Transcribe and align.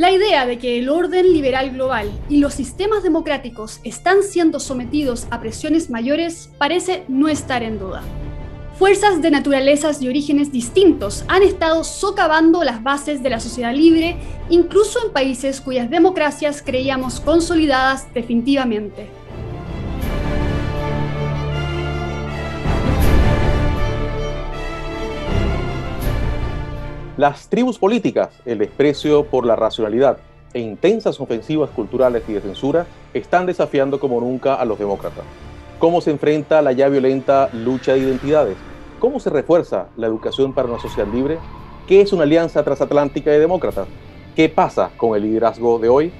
La 0.00 0.10
idea 0.10 0.46
de 0.46 0.56
que 0.56 0.78
el 0.78 0.88
orden 0.88 1.30
liberal 1.30 1.72
global 1.72 2.10
y 2.30 2.38
los 2.38 2.54
sistemas 2.54 3.02
democráticos 3.02 3.80
están 3.84 4.22
siendo 4.22 4.58
sometidos 4.58 5.26
a 5.30 5.40
presiones 5.42 5.90
mayores 5.90 6.48
parece 6.56 7.04
no 7.08 7.28
estar 7.28 7.62
en 7.62 7.78
duda. 7.78 8.00
Fuerzas 8.78 9.20
de 9.20 9.30
naturalezas 9.30 10.00
y 10.00 10.08
orígenes 10.08 10.52
distintos 10.52 11.22
han 11.28 11.42
estado 11.42 11.84
socavando 11.84 12.64
las 12.64 12.82
bases 12.82 13.22
de 13.22 13.28
la 13.28 13.40
sociedad 13.40 13.74
libre, 13.74 14.16
incluso 14.48 15.04
en 15.04 15.12
países 15.12 15.60
cuyas 15.60 15.90
democracias 15.90 16.62
creíamos 16.62 17.20
consolidadas 17.20 18.06
definitivamente. 18.14 19.19
Las 27.20 27.50
tribus 27.50 27.78
políticas, 27.78 28.30
el 28.46 28.56
desprecio 28.56 29.26
por 29.26 29.44
la 29.44 29.54
racionalidad 29.54 30.16
e 30.54 30.60
intensas 30.60 31.20
ofensivas 31.20 31.68
culturales 31.68 32.22
y 32.26 32.32
de 32.32 32.40
censura 32.40 32.86
están 33.12 33.44
desafiando 33.44 34.00
como 34.00 34.22
nunca 34.22 34.54
a 34.54 34.64
los 34.64 34.78
demócratas. 34.78 35.24
¿Cómo 35.78 36.00
se 36.00 36.12
enfrenta 36.12 36.62
la 36.62 36.72
ya 36.72 36.88
violenta 36.88 37.50
lucha 37.52 37.92
de 37.92 37.98
identidades? 37.98 38.56
¿Cómo 39.00 39.20
se 39.20 39.28
refuerza 39.28 39.88
la 39.98 40.06
educación 40.06 40.54
para 40.54 40.68
una 40.68 40.78
sociedad 40.78 41.12
libre? 41.12 41.36
¿Qué 41.86 42.00
es 42.00 42.14
una 42.14 42.22
alianza 42.22 42.64
transatlántica 42.64 43.30
de 43.30 43.40
demócratas? 43.40 43.86
¿Qué 44.34 44.48
pasa 44.48 44.90
con 44.96 45.14
el 45.14 45.24
liderazgo 45.24 45.78
de 45.78 45.90
hoy? 45.90 46.12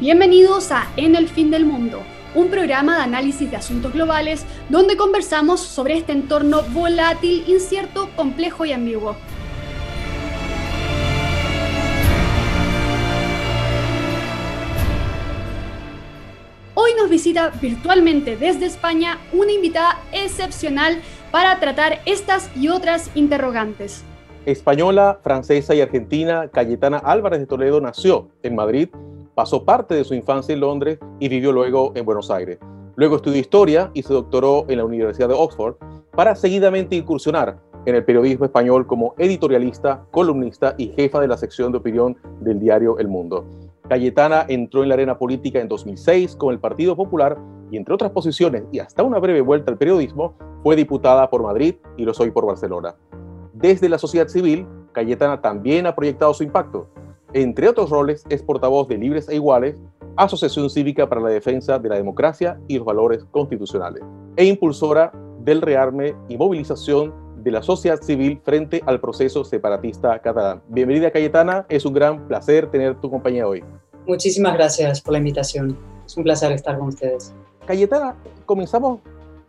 Bienvenidos 0.00 0.70
a 0.70 0.86
En 0.96 1.16
el 1.16 1.26
Fin 1.26 1.50
del 1.50 1.64
Mundo, 1.66 2.02
un 2.36 2.50
programa 2.50 2.98
de 2.98 3.02
análisis 3.02 3.50
de 3.50 3.56
asuntos 3.56 3.92
globales 3.92 4.46
donde 4.68 4.96
conversamos 4.96 5.58
sobre 5.58 5.96
este 5.96 6.12
entorno 6.12 6.62
volátil, 6.72 7.42
incierto, 7.48 8.08
complejo 8.14 8.64
y 8.64 8.70
ambiguo. 8.70 9.16
Hoy 16.74 16.92
nos 16.96 17.10
visita 17.10 17.50
virtualmente 17.60 18.36
desde 18.36 18.66
España 18.66 19.18
una 19.32 19.50
invitada 19.50 19.98
excepcional 20.12 21.02
para 21.32 21.58
tratar 21.58 22.02
estas 22.06 22.48
y 22.54 22.68
otras 22.68 23.10
interrogantes. 23.16 24.04
Española, 24.46 25.18
francesa 25.24 25.74
y 25.74 25.80
argentina, 25.80 26.48
Cayetana 26.52 26.98
Álvarez 26.98 27.40
de 27.40 27.46
Toledo 27.46 27.80
nació 27.80 28.28
en 28.44 28.54
Madrid 28.54 28.90
Pasó 29.38 29.64
parte 29.64 29.94
de 29.94 30.02
su 30.02 30.14
infancia 30.14 30.52
en 30.52 30.58
Londres 30.58 30.98
y 31.20 31.28
vivió 31.28 31.52
luego 31.52 31.92
en 31.94 32.04
Buenos 32.04 32.28
Aires. 32.28 32.58
Luego 32.96 33.14
estudió 33.14 33.38
historia 33.38 33.88
y 33.94 34.02
se 34.02 34.12
doctoró 34.12 34.64
en 34.66 34.78
la 34.78 34.84
Universidad 34.84 35.28
de 35.28 35.34
Oxford 35.34 35.76
para 36.10 36.34
seguidamente 36.34 36.96
incursionar 36.96 37.56
en 37.86 37.94
el 37.94 38.04
periodismo 38.04 38.46
español 38.46 38.88
como 38.88 39.14
editorialista, 39.16 40.04
columnista 40.10 40.74
y 40.76 40.88
jefa 40.88 41.20
de 41.20 41.28
la 41.28 41.36
sección 41.36 41.70
de 41.70 41.78
opinión 41.78 42.16
del 42.40 42.58
diario 42.58 42.98
El 42.98 43.06
Mundo. 43.06 43.44
Cayetana 43.88 44.44
entró 44.48 44.82
en 44.82 44.88
la 44.88 44.96
arena 44.96 45.16
política 45.16 45.60
en 45.60 45.68
2006 45.68 46.34
con 46.34 46.52
el 46.52 46.58
Partido 46.58 46.96
Popular 46.96 47.38
y 47.70 47.76
entre 47.76 47.94
otras 47.94 48.10
posiciones 48.10 48.64
y 48.72 48.80
hasta 48.80 49.04
una 49.04 49.20
breve 49.20 49.40
vuelta 49.40 49.70
al 49.70 49.78
periodismo, 49.78 50.34
fue 50.64 50.74
diputada 50.74 51.30
por 51.30 51.44
Madrid 51.44 51.76
y 51.96 52.04
lo 52.04 52.12
soy 52.12 52.32
por 52.32 52.44
Barcelona. 52.44 52.96
Desde 53.52 53.88
la 53.88 53.98
sociedad 53.98 54.26
civil, 54.26 54.66
Cayetana 54.90 55.40
también 55.40 55.86
ha 55.86 55.94
proyectado 55.94 56.34
su 56.34 56.42
impacto. 56.42 56.88
Entre 57.34 57.68
otros 57.68 57.90
roles, 57.90 58.24
es 58.30 58.42
portavoz 58.42 58.88
de 58.88 58.96
Libres 58.96 59.28
e 59.28 59.34
Iguales, 59.34 59.76
Asociación 60.16 60.70
Cívica 60.70 61.08
para 61.08 61.20
la 61.20 61.28
Defensa 61.28 61.78
de 61.78 61.90
la 61.90 61.96
Democracia 61.96 62.58
y 62.68 62.78
los 62.78 62.86
Valores 62.86 63.24
Constitucionales, 63.30 64.02
e 64.36 64.46
impulsora 64.46 65.12
del 65.40 65.60
rearme 65.60 66.14
y 66.28 66.38
movilización 66.38 67.12
de 67.44 67.50
la 67.50 67.62
sociedad 67.62 68.00
civil 68.00 68.40
frente 68.42 68.82
al 68.86 68.98
proceso 68.98 69.44
separatista 69.44 70.18
catalán. 70.20 70.62
Bienvenida 70.68 71.10
Cayetana, 71.10 71.66
es 71.68 71.84
un 71.84 71.92
gran 71.92 72.26
placer 72.26 72.70
tener 72.70 72.98
tu 72.98 73.10
compañía 73.10 73.46
hoy. 73.46 73.62
Muchísimas 74.06 74.54
gracias 74.54 75.02
por 75.02 75.12
la 75.12 75.18
invitación, 75.18 75.78
es 76.06 76.16
un 76.16 76.24
placer 76.24 76.52
estar 76.52 76.78
con 76.78 76.88
ustedes. 76.88 77.34
Cayetana, 77.66 78.16
comenzamos 78.46 79.00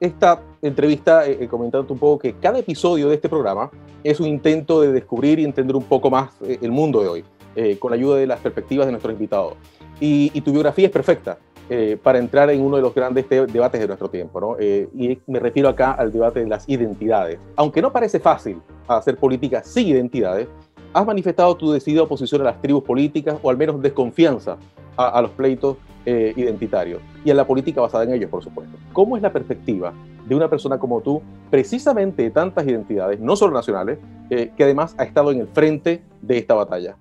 esta 0.02 0.42
entrevista 0.62 1.26
eh, 1.26 1.38
eh, 1.42 1.48
comentando 1.48 1.94
un 1.94 2.00
poco 2.00 2.20
que 2.20 2.34
cada 2.34 2.60
episodio 2.60 3.08
de 3.08 3.16
este 3.16 3.30
programa 3.30 3.72
es 4.04 4.20
un 4.20 4.28
intento 4.28 4.82
de 4.82 4.92
descubrir 4.92 5.40
y 5.40 5.46
entender 5.46 5.76
un 5.76 5.84
poco 5.84 6.10
más 6.10 6.32
eh, 6.42 6.58
el 6.62 6.72
mundo 6.72 7.02
de 7.02 7.08
hoy. 7.08 7.26
Eh, 7.56 7.78
con 7.80 7.90
la 7.90 7.98
ayuda 7.98 8.18
de 8.18 8.28
las 8.28 8.40
perspectivas 8.40 8.86
de 8.86 8.92
nuestros 8.92 9.12
invitados. 9.14 9.54
Y, 10.00 10.30
tu 10.42 10.52
biografía 10.52 10.86
es 10.86 10.92
perfecta 10.92 11.40
eh, 11.68 11.98
para 12.02 12.20
entrar 12.20 12.50
en 12.52 12.62
uno 12.62 12.76
de 12.76 12.84
los 12.84 12.94
grandes 12.94 13.28
debates 13.28 13.82
de 13.82 13.88
nuestro 13.88 14.08
tiempo, 14.08 14.40
¿no? 14.40 14.56
Eh, 14.60 14.88
y 14.96 15.20
me 15.26 15.40
refiero 15.40 15.68
acá 15.68 15.94
al 15.94 16.12
debate 16.12 16.42
de 16.42 16.48
las 16.48 16.70
identidades. 16.70 17.40
Aunque 17.56 17.82
no 17.82 17.92
parece 17.92 18.20
fácil 18.20 18.62
hacer 18.88 19.18
política 19.18 19.64
sin 19.64 19.88
identidades, 19.88 20.48
has 20.94 21.06
manifestado 21.06 21.56
tu 21.58 21.72
decidida 21.72 22.04
oposición 22.04 22.42
a 22.42 22.46
las 22.46 22.62
tribus 22.62 22.84
políticas 22.84 23.38
o 23.42 23.50
al 23.50 23.58
menos 23.58 23.82
desconfianza 23.82 24.58
a, 24.96 25.22
los 25.22 25.32
pleitos 25.32 25.78
identitarios 26.06 27.02
y 27.24 27.30
a 27.30 27.34
la 27.34 27.46
política 27.46 27.82
basada 27.82 28.04
en 28.04 28.14
ellos, 28.14 28.30
por 28.30 28.44
supuesto. 28.44 28.78
¿Cómo 28.94 29.16
es 29.16 29.22
la 29.22 29.32
perspectiva 29.32 29.94
de 30.28 30.36
una 30.36 30.50
persona 30.50 30.80
como 30.80 31.02
tú, 31.02 31.22
precisamente 31.50 32.24
de 32.24 32.32
tantas 32.32 32.66
identidades, 32.66 33.20
no 33.20 33.36
solo 33.36 33.54
nacionales, 33.54 34.00
que 34.30 34.64
además 34.64 34.96
ha 34.98 35.04
estado 35.04 35.32
en 35.32 35.42
el 35.42 35.48
frente 35.48 36.04
de 36.22 36.38
esta 36.38 36.56
batalla? 36.56 36.96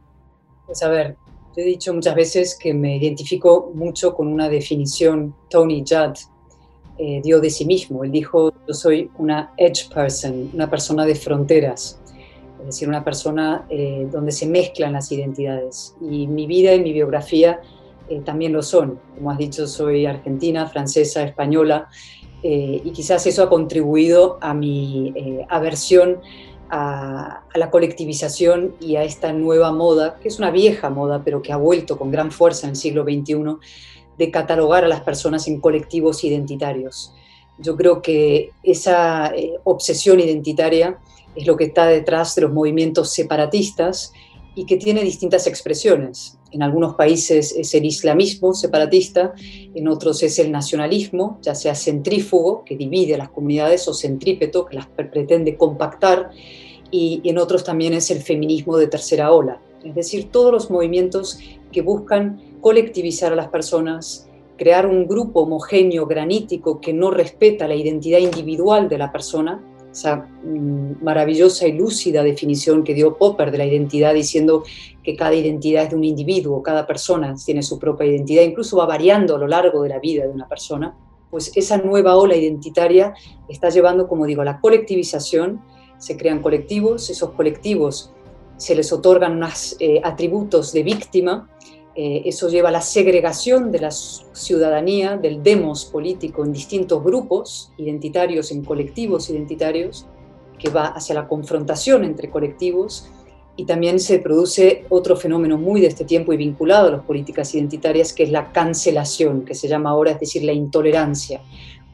Pues 0.68 0.82
a 0.82 0.90
ver, 0.90 1.16
he 1.56 1.62
dicho 1.62 1.94
muchas 1.94 2.14
veces 2.14 2.54
que 2.54 2.74
me 2.74 2.98
identifico 2.98 3.72
mucho 3.74 4.14
con 4.14 4.28
una 4.28 4.50
definición 4.50 5.34
Tony 5.48 5.80
Judd 5.80 6.14
eh, 6.98 7.22
dio 7.24 7.40
de 7.40 7.48
sí 7.48 7.64
mismo. 7.64 8.04
Él 8.04 8.12
dijo, 8.12 8.52
yo 8.66 8.74
soy 8.74 9.10
una 9.16 9.54
edge 9.56 9.88
person, 9.88 10.50
una 10.52 10.68
persona 10.68 11.06
de 11.06 11.14
fronteras, 11.14 11.98
es 12.60 12.66
decir, 12.66 12.86
una 12.86 13.02
persona 13.02 13.66
eh, 13.70 14.06
donde 14.12 14.30
se 14.30 14.44
mezclan 14.44 14.92
las 14.92 15.10
identidades. 15.10 15.96
Y 16.02 16.26
mi 16.26 16.46
vida 16.46 16.74
y 16.74 16.80
mi 16.80 16.92
biografía 16.92 17.62
eh, 18.10 18.20
también 18.20 18.52
lo 18.52 18.62
son. 18.62 19.00
Como 19.14 19.30
has 19.30 19.38
dicho, 19.38 19.66
soy 19.66 20.04
argentina, 20.04 20.66
francesa, 20.66 21.22
española, 21.22 21.88
y 22.40 22.92
quizás 22.92 23.26
eso 23.26 23.42
ha 23.42 23.48
contribuido 23.48 24.38
a 24.40 24.54
mi 24.54 25.12
aversión 25.48 26.20
a, 26.70 27.42
la 27.54 27.70
colectivización 27.70 28.74
y 28.80 28.96
a 28.96 29.04
esta 29.04 29.32
nueva 29.32 29.72
moda, 29.72 30.18
que 30.20 30.28
es 30.28 30.38
una 30.38 30.50
vieja 30.50 30.90
moda, 30.90 31.22
pero 31.24 31.42
que 31.42 31.52
ha 31.52 31.56
vuelto 31.56 31.98
con 31.98 32.10
gran 32.10 32.30
fuerza 32.30 32.66
en 32.66 32.70
el 32.70 32.76
siglo 32.76 33.04
XXI, 33.04 33.56
de 34.16 34.30
catalogar 34.30 34.84
a 34.84 34.88
las 34.88 35.00
personas 35.00 35.46
en 35.48 35.60
colectivos 35.60 36.24
identitarios. 36.24 37.12
Yo 37.58 37.76
creo 37.76 38.02
que 38.02 38.50
esa 38.62 39.32
eh, 39.34 39.54
obsesión 39.64 40.20
identitaria 40.20 40.98
es 41.34 41.46
lo 41.46 41.56
que 41.56 41.64
está 41.64 41.86
detrás 41.86 42.34
de 42.34 42.42
los 42.42 42.52
movimientos 42.52 43.12
separatistas 43.12 44.12
y 44.58 44.66
que 44.66 44.76
tiene 44.76 45.04
distintas 45.04 45.46
expresiones. 45.46 46.36
En 46.50 46.64
algunos 46.64 46.96
países 46.96 47.54
es 47.56 47.72
el 47.74 47.84
islamismo 47.84 48.54
separatista, 48.54 49.32
en 49.40 49.86
otros 49.86 50.20
es 50.24 50.40
el 50.40 50.50
nacionalismo, 50.50 51.38
ya 51.42 51.54
sea 51.54 51.76
centrífugo, 51.76 52.64
que 52.64 52.76
divide 52.76 53.16
las 53.16 53.28
comunidades, 53.28 53.86
o 53.86 53.94
centrípeto, 53.94 54.66
que 54.66 54.74
las 54.74 54.88
pretende 54.88 55.56
compactar, 55.56 56.30
y 56.90 57.20
en 57.22 57.38
otros 57.38 57.62
también 57.62 57.94
es 57.94 58.10
el 58.10 58.20
feminismo 58.20 58.76
de 58.78 58.88
tercera 58.88 59.30
ola. 59.30 59.60
Es 59.84 59.94
decir, 59.94 60.30
todos 60.32 60.50
los 60.50 60.70
movimientos 60.72 61.38
que 61.70 61.82
buscan 61.82 62.42
colectivizar 62.60 63.32
a 63.32 63.36
las 63.36 63.50
personas, 63.50 64.28
crear 64.56 64.86
un 64.86 65.06
grupo 65.06 65.42
homogéneo, 65.42 66.04
granítico, 66.04 66.80
que 66.80 66.92
no 66.92 67.12
respeta 67.12 67.68
la 67.68 67.76
identidad 67.76 68.18
individual 68.18 68.88
de 68.88 68.98
la 68.98 69.12
persona, 69.12 69.62
esa 69.90 70.16
mm, 70.16 71.02
maravillosa 71.02 71.66
y 71.66 71.72
lúcida 71.72 72.22
definición 72.22 72.84
que 72.84 72.94
dio 72.94 73.16
Popper 73.16 73.50
de 73.50 73.58
la 73.58 73.66
identidad, 73.66 74.14
diciendo 74.14 74.64
que 75.02 75.16
cada 75.16 75.34
identidad 75.34 75.84
es 75.84 75.90
de 75.90 75.96
un 75.96 76.04
individuo, 76.04 76.62
cada 76.62 76.86
persona 76.86 77.34
tiene 77.44 77.62
su 77.62 77.78
propia 77.78 78.06
identidad, 78.06 78.42
incluso 78.42 78.76
va 78.76 78.86
variando 78.86 79.36
a 79.36 79.38
lo 79.38 79.46
largo 79.46 79.82
de 79.82 79.88
la 79.88 79.98
vida 79.98 80.24
de 80.24 80.30
una 80.30 80.48
persona, 80.48 80.94
pues 81.30 81.52
esa 81.54 81.78
nueva 81.78 82.16
ola 82.16 82.36
identitaria 82.36 83.14
está 83.48 83.68
llevando, 83.68 84.08
como 84.08 84.26
digo, 84.26 84.42
a 84.42 84.44
la 84.44 84.60
colectivización, 84.60 85.60
se 85.98 86.16
crean 86.16 86.40
colectivos, 86.40 87.10
esos 87.10 87.30
colectivos 87.32 88.12
se 88.56 88.74
les 88.74 88.92
otorgan 88.92 89.36
unos 89.36 89.76
eh, 89.78 90.00
atributos 90.02 90.72
de 90.72 90.82
víctima, 90.82 91.48
eh, 92.00 92.28
eso 92.28 92.48
lleva 92.48 92.68
a 92.68 92.70
la 92.70 92.80
segregación 92.80 93.72
de 93.72 93.80
la 93.80 93.90
ciudadanía, 93.90 95.16
del 95.16 95.42
demos 95.42 95.84
político 95.84 96.44
en 96.44 96.52
distintos 96.52 97.02
grupos 97.02 97.72
identitarios, 97.76 98.52
en 98.52 98.62
colectivos 98.62 99.28
identitarios, 99.30 100.06
que 100.60 100.70
va 100.70 100.86
hacia 100.86 101.16
la 101.16 101.26
confrontación 101.26 102.04
entre 102.04 102.30
colectivos. 102.30 103.10
Y 103.56 103.64
también 103.64 103.98
se 103.98 104.20
produce 104.20 104.84
otro 104.90 105.16
fenómeno 105.16 105.58
muy 105.58 105.80
de 105.80 105.88
este 105.88 106.04
tiempo 106.04 106.32
y 106.32 106.36
vinculado 106.36 106.86
a 106.86 106.92
las 106.92 107.02
políticas 107.02 107.52
identitarias, 107.56 108.12
que 108.12 108.22
es 108.22 108.30
la 108.30 108.52
cancelación, 108.52 109.44
que 109.44 109.56
se 109.56 109.66
llama 109.66 109.90
ahora, 109.90 110.12
es 110.12 110.20
decir, 110.20 110.44
la 110.44 110.52
intolerancia 110.52 111.40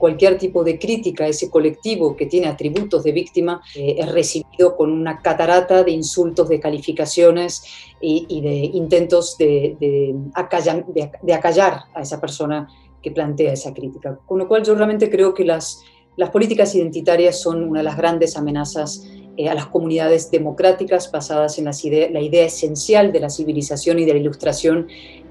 cualquier 0.04 0.36
tipo 0.36 0.62
de 0.62 0.78
crítica 0.78 1.24
a 1.24 1.28
ese 1.28 1.48
colectivo 1.48 2.14
que 2.14 2.26
tiene 2.26 2.46
atributos 2.46 3.04
de 3.04 3.12
víctima 3.12 3.62
eh, 3.74 3.96
es 4.00 4.12
recibido 4.12 4.76
con 4.76 4.92
una 4.92 5.22
catarata 5.22 5.82
de 5.82 5.92
insultos, 5.92 6.46
de 6.50 6.60
calificaciones 6.60 7.62
y, 8.02 8.42
de 8.42 8.54
intentos 8.76 9.38
de, 9.38 10.14
acallar, 10.34 11.84
a 11.94 12.02
esa 12.02 12.20
persona 12.20 12.68
que 13.02 13.12
plantea 13.12 13.54
esa 13.54 13.72
crítica. 13.72 14.18
Con 14.26 14.40
lo 14.40 14.46
cual 14.46 14.62
yo 14.62 14.74
realmente 14.74 15.08
creo 15.08 15.32
que 15.32 15.46
las, 15.46 15.82
políticas 16.30 16.74
identitarias 16.74 17.40
son 17.40 17.64
una 17.64 17.80
de 17.80 17.84
las 17.84 17.96
grandes 17.96 18.36
amenazas 18.36 19.08
eh, 19.38 19.48
a 19.48 19.54
las 19.54 19.68
comunidades 19.68 20.30
democráticas 20.30 21.10
basadas 21.10 21.58
en 21.58 21.64
la 21.64 22.20
idea 22.20 22.44
esencial 22.44 23.10
de 23.10 23.20
la 23.20 23.30
civilización 23.30 24.00
y 24.00 24.04
de 24.04 24.12
la 24.12 24.18
ilustración, 24.18 24.86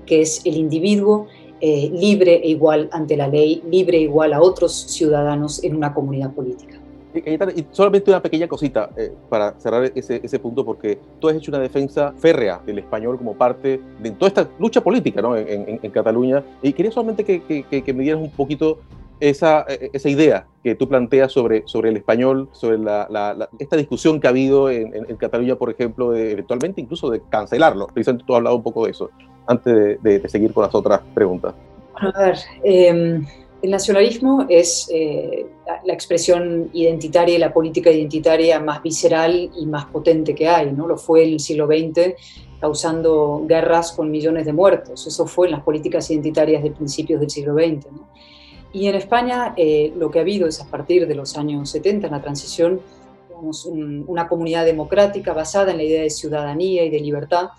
que 0.07 0.21
es 0.21 0.41
el 0.45 0.57
individuo 0.57 1.27
eh, 1.65 1.89
libre 1.93 2.41
e 2.43 2.49
igual 2.49 2.89
ante 2.91 3.15
la 3.15 3.29
ley, 3.29 3.63
libre 3.71 3.95
e 3.95 4.01
igual 4.01 4.33
a 4.33 4.41
otros 4.41 4.73
ciudadanos 4.73 5.63
en 5.63 5.77
una 5.77 5.93
comunidad 5.93 6.33
política. 6.33 6.77
Y 7.13 7.65
solamente 7.71 8.11
una 8.11 8.21
pequeña 8.21 8.49
cosita 8.49 8.89
eh, 8.97 9.13
para 9.29 9.57
cerrar 9.61 9.89
ese, 9.95 10.19
ese, 10.21 10.39
punto, 10.39 10.65
porque 10.65 10.99
tú 11.21 11.29
has 11.29 11.37
hecho 11.37 11.51
una 11.51 11.59
defensa 11.59 12.13
férrea 12.17 12.59
del 12.65 12.79
español 12.79 13.17
como 13.17 13.35
parte 13.35 13.79
de 14.01 14.11
toda 14.11 14.27
esta 14.27 14.49
lucha 14.59 14.81
política 14.81 15.21
¿no? 15.21 15.37
en, 15.37 15.79
en, 15.81 15.91
Cataluña. 15.91 16.43
Y 16.61 16.73
quería 16.73 16.91
solamente 16.91 17.23
que, 17.23 17.41
que, 17.43 17.81
que, 17.81 17.93
me 17.93 18.03
dieras 18.03 18.21
un 18.21 18.31
poquito 18.31 18.79
esa, 19.21 19.65
e, 19.69 19.89
esa 19.93 20.09
idea 20.09 20.45
que 20.65 20.75
tú 20.75 20.89
planteas 20.89 21.31
sobre, 21.31 21.63
sobre 21.65 21.91
el 21.91 21.95
español, 21.95 22.49
sobre 22.51 22.77
la, 22.77 23.47
esta 23.57 23.77
discusión 23.77 24.19
que 24.19 24.27
ha 24.27 24.31
habido 24.31 24.69
en, 24.69 24.93
en 24.93 25.15
Cataluña, 25.15 25.55
por 25.55 25.69
ejemplo, 25.69 26.11
de, 26.11 26.31
eventualmente 26.31 26.81
incluso 26.81 27.09
de 27.09 27.21
cancelarlo. 27.29 27.87
Precisamente 27.87 28.25
tú 28.27 28.33
has 28.33 28.39
hablado 28.39 28.57
un 28.57 28.63
poco 28.63 28.83
de 28.83 28.91
eso, 28.91 29.09
antes 29.47 30.01
de, 30.01 30.19
de, 30.19 30.29
seguir 30.29 30.53
con 30.53 30.63
las 30.63 30.75
otras 30.75 31.01
preguntas. 31.13 31.53
a 31.95 32.21
ver, 32.21 32.37
em, 32.63 33.25
el 33.61 33.71
nacionalismo 33.71 34.45
es 34.49 34.89
eh, 34.93 35.45
la 35.85 35.93
expresión 35.93 36.69
identitaria 36.73 37.35
y 37.35 37.37
la 37.37 37.53
política 37.53 37.89
identitaria 37.89 38.59
más 38.59 38.83
visceral 38.83 39.49
y 39.57 39.65
más 39.65 39.85
potente 39.85 40.35
que 40.35 40.49
hay, 40.49 40.71
¿no? 40.71 40.87
Lo 40.87 40.97
fue 40.97 41.23
en 41.23 41.33
el 41.33 41.39
siglo 41.39 41.67
XX 41.67 42.13
causando 42.59 43.43
guerras 43.45 43.91
con 43.91 44.09
millones 44.09 44.45
de 44.45 44.53
muertos. 44.53 45.05
Eso 45.05 45.25
fue 45.27 45.47
en 45.47 45.51
las 45.51 45.63
políticas 45.63 46.09
identitarias 46.11 46.63
de 46.63 46.71
principios 46.71 47.19
del 47.19 47.29
siglo 47.29 47.55
XX. 47.55 47.91
¿no? 47.91 48.07
Y 48.71 48.87
en 48.87 48.95
España 48.95 49.53
eh, 49.57 49.93
lo 49.97 50.09
que 50.09 50.19
ha 50.19 50.21
habido 50.21 50.47
es 50.47 50.61
a 50.61 50.67
partir 50.67 51.05
de 51.05 51.13
los 51.13 51.37
años 51.37 51.69
70, 51.69 52.07
en 52.07 52.13
la 52.13 52.21
transición, 52.21 52.79
una 54.07 54.29
comunidad 54.29 54.63
democrática 54.65 55.33
basada 55.33 55.71
en 55.71 55.77
la 55.77 55.83
idea 55.83 56.03
de 56.03 56.09
ciudadanía 56.09 56.85
y 56.85 56.89
de 56.89 56.99
libertad 57.01 57.49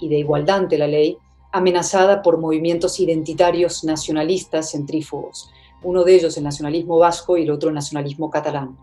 y 0.00 0.08
de 0.08 0.18
igualdad 0.18 0.58
ante 0.58 0.78
la 0.78 0.86
ley, 0.86 1.18
amenazada 1.52 2.22
por 2.22 2.38
movimientos 2.38 2.98
identitarios 2.98 3.84
nacionalistas 3.84 4.72
centrífugos, 4.72 5.50
uno 5.82 6.02
de 6.02 6.16
ellos 6.16 6.36
el 6.36 6.44
nacionalismo 6.44 6.98
vasco 6.98 7.36
y 7.36 7.42
el 7.42 7.50
otro 7.50 7.68
el 7.68 7.74
nacionalismo 7.74 8.30
catalán. 8.30 8.76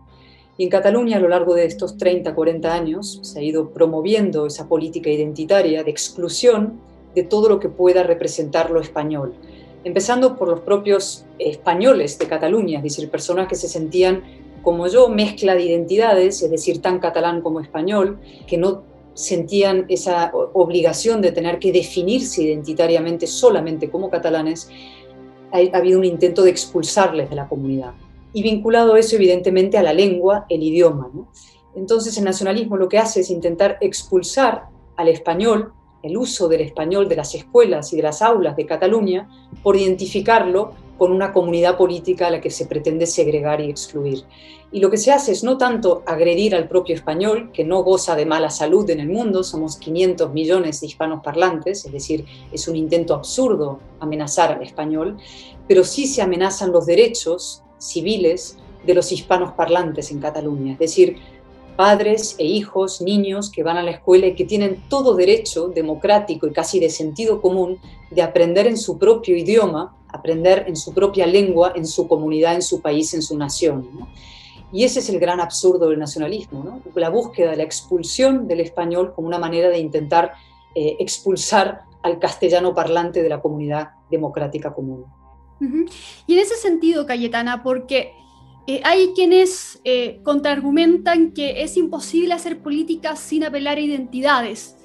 Y 0.56 0.64
en 0.64 0.70
Cataluña 0.70 1.16
a 1.16 1.20
lo 1.20 1.28
largo 1.28 1.54
de 1.54 1.64
estos 1.64 1.96
30, 1.96 2.34
40 2.34 2.72
años 2.72 3.18
se 3.22 3.40
ha 3.40 3.42
ido 3.42 3.70
promoviendo 3.70 4.46
esa 4.46 4.68
política 4.68 5.10
identitaria 5.10 5.82
de 5.82 5.90
exclusión 5.90 6.80
de 7.14 7.22
todo 7.22 7.48
lo 7.48 7.60
que 7.60 7.68
pueda 7.68 8.02
representar 8.02 8.70
lo 8.70 8.80
español, 8.80 9.34
empezando 9.84 10.36
por 10.36 10.48
los 10.48 10.60
propios 10.60 11.24
españoles 11.38 12.18
de 12.18 12.26
Cataluña, 12.26 12.78
es 12.78 12.84
decir, 12.84 13.10
personas 13.10 13.48
que 13.48 13.54
se 13.54 13.68
sentían 13.68 14.22
como 14.62 14.86
yo, 14.86 15.08
mezcla 15.08 15.54
de 15.54 15.64
identidades, 15.64 16.42
es 16.42 16.50
decir, 16.50 16.80
tan 16.80 17.00
catalán 17.00 17.40
como 17.42 17.60
español, 17.60 18.18
que 18.46 18.56
no 18.56 18.84
sentían 19.14 19.86
esa 19.88 20.30
obligación 20.32 21.20
de 21.20 21.32
tener 21.32 21.58
que 21.58 21.72
definirse 21.72 22.42
identitariamente 22.42 23.26
solamente 23.26 23.90
como 23.90 24.10
catalanes, 24.10 24.68
ha, 25.52 25.76
habido 25.76 25.98
un 25.98 26.04
intento 26.04 26.42
de 26.42 26.50
expulsarles 26.50 27.28
de 27.30 27.36
la 27.36 27.48
comunidad. 27.48 27.92
Y 28.32 28.42
vinculado 28.42 28.96
eso, 28.96 29.16
evidentemente, 29.16 29.76
a 29.76 29.82
la 29.82 29.92
lengua, 29.92 30.46
el 30.48 30.62
idioma. 30.62 31.10
Entonces, 31.74 32.16
el 32.16 32.24
nacionalismo 32.24 32.76
lo 32.76 32.88
que 32.88 32.98
hace 32.98 33.20
es 33.20 33.30
intentar 33.30 33.76
expulsar 33.80 34.64
al 34.96 35.08
español 35.08 35.72
el 36.02 36.16
uso 36.16 36.48
del 36.48 36.62
español 36.62 37.08
de 37.08 37.16
las 37.16 37.34
escuelas 37.34 37.92
y 37.92 37.96
de 37.96 38.02
las 38.02 38.22
aulas 38.22 38.56
de 38.56 38.66
Cataluña 38.66 39.28
por 39.62 39.76
identificarlo 39.76 40.72
con 41.02 41.10
una 41.10 41.32
comunidad 41.32 41.76
política 41.76 42.28
a 42.28 42.30
la 42.30 42.40
que 42.40 42.48
se 42.48 42.66
pretende 42.66 43.06
segregar 43.06 43.60
y 43.60 43.68
excluir. 43.68 44.22
Y 44.70 44.78
lo 44.78 44.88
que 44.88 44.96
se 44.96 45.10
hace 45.10 45.32
es 45.32 45.42
no 45.42 45.58
tanto 45.58 46.04
agredir 46.06 46.54
al 46.54 46.68
propio 46.68 46.94
español, 46.94 47.50
que 47.52 47.64
no 47.64 47.82
goza 47.82 48.14
de 48.14 48.24
mala 48.24 48.50
salud 48.50 48.88
en 48.88 49.00
el 49.00 49.08
mundo, 49.08 49.42
somos 49.42 49.78
500 49.78 50.32
millones 50.32 50.80
de 50.80 50.86
hispanos 50.86 51.20
parlantes, 51.24 51.84
es 51.84 51.90
decir, 51.90 52.24
es 52.52 52.68
un 52.68 52.76
intento 52.76 53.14
absurdo 53.14 53.80
amenazar 53.98 54.52
al 54.52 54.62
español, 54.62 55.16
pero 55.66 55.82
sí 55.82 56.06
se 56.06 56.22
amenazan 56.22 56.70
los 56.70 56.86
derechos 56.86 57.64
civiles 57.78 58.58
de 58.86 58.94
los 58.94 59.10
hispanos 59.10 59.54
parlantes 59.54 60.12
en 60.12 60.20
Cataluña, 60.20 60.74
es 60.74 60.78
decir, 60.78 61.16
padres 61.74 62.36
e 62.38 62.44
hijos, 62.44 63.00
niños 63.00 63.50
que 63.50 63.64
van 63.64 63.76
a 63.76 63.82
la 63.82 63.90
escuela 63.90 64.28
y 64.28 64.36
que 64.36 64.44
tienen 64.44 64.84
todo 64.88 65.16
derecho 65.16 65.66
democrático 65.66 66.46
y 66.46 66.52
casi 66.52 66.78
de 66.78 66.90
sentido 66.90 67.40
común 67.40 67.78
de 68.12 68.22
aprender 68.22 68.68
en 68.68 68.76
su 68.76 68.98
propio 68.98 69.36
idioma, 69.36 69.96
aprender 70.12 70.64
en 70.68 70.76
su 70.76 70.92
propia 70.92 71.26
lengua, 71.26 71.72
en 71.74 71.86
su 71.86 72.06
comunidad, 72.06 72.54
en 72.54 72.62
su 72.62 72.80
país, 72.80 73.14
en 73.14 73.22
su 73.22 73.36
nación. 73.36 73.88
Y 74.72 74.84
ese 74.84 75.00
es 75.00 75.08
el 75.10 75.18
gran 75.18 75.40
absurdo 75.40 75.88
del 75.90 75.98
nacionalismo, 75.98 76.80
la 76.94 77.10
búsqueda 77.10 77.54
la 77.56 77.62
expulsión 77.62 78.48
del 78.48 78.60
español 78.60 79.12
como 79.14 79.28
una 79.28 79.38
manera 79.38 79.68
de 79.68 79.78
intentar 79.78 80.32
eh, 80.74 80.96
expulsar 80.98 81.82
al 82.02 82.18
castellano 82.18 82.74
parlante 82.74 83.22
de 83.22 83.28
la 83.28 83.40
comunidad 83.40 83.90
democrática 84.10 84.72
común. 84.72 85.04
Y 86.26 86.32
en 86.32 86.38
ese 86.40 86.56
sentido, 86.56 87.06
Cayetana, 87.06 87.62
porque 87.62 88.14
eh, 88.66 88.80
hay 88.84 89.12
quienes 89.14 89.80
eh, 89.84 90.20
contraargumentan 90.24 91.32
que 91.32 91.62
es 91.62 91.76
imposible 91.76 92.34
hacer 92.34 92.62
política 92.62 93.14
sin 93.14 93.44
apelar 93.44 93.76
a 93.76 93.80
identidades, 93.80 94.76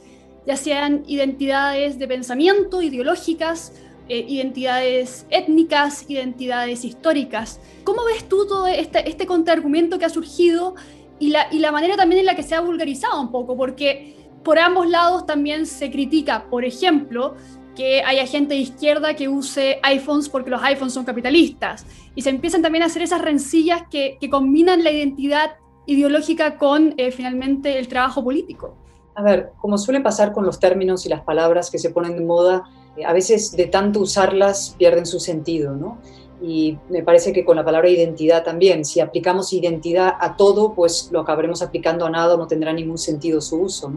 ya 0.45 0.55
sean 0.55 1.03
identidades 1.07 1.97
de 1.97 2.07
pensamiento, 2.07 2.81
ideológicas, 2.81 3.73
eh, 4.09 4.25
identidades 4.27 5.25
étnicas, 5.29 6.05
identidades 6.09 6.85
históricas. 6.85 7.59
¿Cómo 7.83 8.05
ves 8.05 8.27
tú 8.27 8.47
todo 8.47 8.67
este, 8.67 9.09
este 9.09 9.25
contraargumento 9.25 9.99
que 9.99 10.05
ha 10.05 10.09
surgido 10.09 10.75
y 11.19 11.29
la, 11.29 11.47
y 11.51 11.59
la 11.59 11.71
manera 11.71 11.95
también 11.95 12.19
en 12.19 12.25
la 12.25 12.35
que 12.35 12.43
se 12.43 12.55
ha 12.55 12.61
vulgarizado 12.61 13.19
un 13.19 13.31
poco? 13.31 13.57
Porque 13.57 14.15
por 14.43 14.59
ambos 14.59 14.87
lados 14.87 15.25
también 15.25 15.65
se 15.65 15.91
critica, 15.91 16.45
por 16.49 16.63
ejemplo, 16.63 17.35
que 17.77 18.01
haya 18.01 18.25
gente 18.25 18.55
de 18.55 18.61
izquierda 18.61 19.13
que 19.13 19.29
use 19.29 19.79
iPhones 19.83 20.29
porque 20.29 20.49
los 20.49 20.63
iPhones 20.63 20.93
son 20.93 21.05
capitalistas. 21.05 21.85
Y 22.15 22.23
se 22.23 22.31
empiezan 22.31 22.63
también 22.63 22.81
a 22.81 22.87
hacer 22.87 23.03
esas 23.03 23.21
rencillas 23.21 23.83
que, 23.91 24.17
combinan 24.31 24.83
la 24.83 24.91
identidad 24.91 25.51
ideológica 25.85 26.57
con 26.57 26.95
eh, 26.97 27.11
finalmente 27.11 27.77
el 27.77 27.87
trabajo 27.87 28.23
político. 28.23 28.75
A 29.13 29.21
ver, 29.21 29.51
como 29.59 29.77
suele 29.77 30.01
pasar 30.01 30.33
con 30.33 30.43
los 30.43 30.59
términos 30.59 31.05
y 31.05 31.09
las 31.09 31.21
palabras 31.21 31.69
que 31.69 31.77
se 31.77 31.91
ponen 31.91 32.17
de 32.17 32.25
moda, 32.25 32.63
a 33.05 33.13
veces 33.13 33.55
de 33.55 33.67
tanto 33.67 33.99
usarlas 33.99 34.75
pierden 34.77 35.05
su 35.05 35.19
sentido, 35.19 35.75
¿no? 35.75 35.99
Y 36.41 36.77
me 36.89 37.01
parece 37.01 37.33
que 37.33 37.43
con 37.43 37.55
la 37.55 37.65
palabra 37.65 37.89
identidad 37.89 38.43
también, 38.43 38.85
si 38.85 38.99
aplicamos 38.99 39.53
identidad 39.53 40.13
a 40.19 40.37
todo, 40.37 40.73
pues 40.75 41.09
lo 41.11 41.21
acabaremos 41.21 41.63
aplicando 41.63 42.05
a 42.05 42.11
nada, 42.11 42.37
no 42.37 42.45
tendrá 42.45 42.73
ningún 42.73 42.99
sentido 42.99 43.41
su 43.41 43.61
uso. 43.61 43.91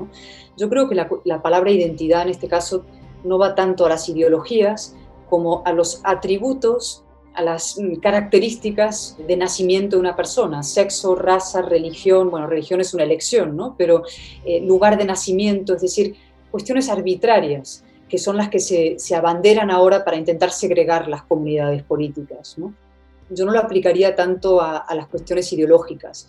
Yo 0.56 0.68
creo 0.70 0.88
que 0.88 0.94
la, 0.94 1.08
la 1.24 1.42
palabra 1.42 1.70
identidad 1.70 2.22
en 2.22 2.30
este 2.30 2.48
caso 2.48 2.84
no 3.24 3.38
va 3.38 3.54
tanto 3.54 3.84
a 3.84 3.90
las 3.90 4.08
ideologías 4.08 4.96
como 5.28 5.62
a 5.66 5.72
los 5.72 6.00
atributos, 6.02 7.04
a 7.34 7.42
las 7.42 7.78
mm, 7.78 7.96
características 7.96 9.16
de 9.26 9.36
nacimiento 9.36 9.96
de 9.96 10.00
una 10.00 10.16
persona, 10.16 10.62
sexo, 10.62 11.14
raza, 11.14 11.60
religión, 11.62 12.30
bueno, 12.30 12.46
religión 12.46 12.80
es 12.80 12.94
una 12.94 13.04
elección, 13.04 13.54
¿no? 13.54 13.74
Pero 13.76 14.02
eh, 14.44 14.60
lugar 14.62 14.96
de 14.96 15.04
nacimiento, 15.04 15.74
es 15.74 15.82
decir, 15.82 16.16
cuestiones 16.50 16.88
arbitrarias 16.88 17.84
que 18.10 18.18
son 18.18 18.36
las 18.36 18.48
que 18.50 18.58
se, 18.58 19.14
abanderan 19.14 19.70
ahora 19.70 20.04
para 20.04 20.16
intentar 20.16 20.50
segregar 20.50 21.08
las 21.08 21.22
comunidades 21.22 21.84
políticas. 21.84 22.56
Yo 23.30 23.46
no 23.46 23.52
lo 23.52 23.60
aplicaría 23.60 24.16
tanto 24.16 24.60
a, 24.60 24.84
las 24.94 25.06
cuestiones 25.06 25.50
ideológicas. 25.52 26.28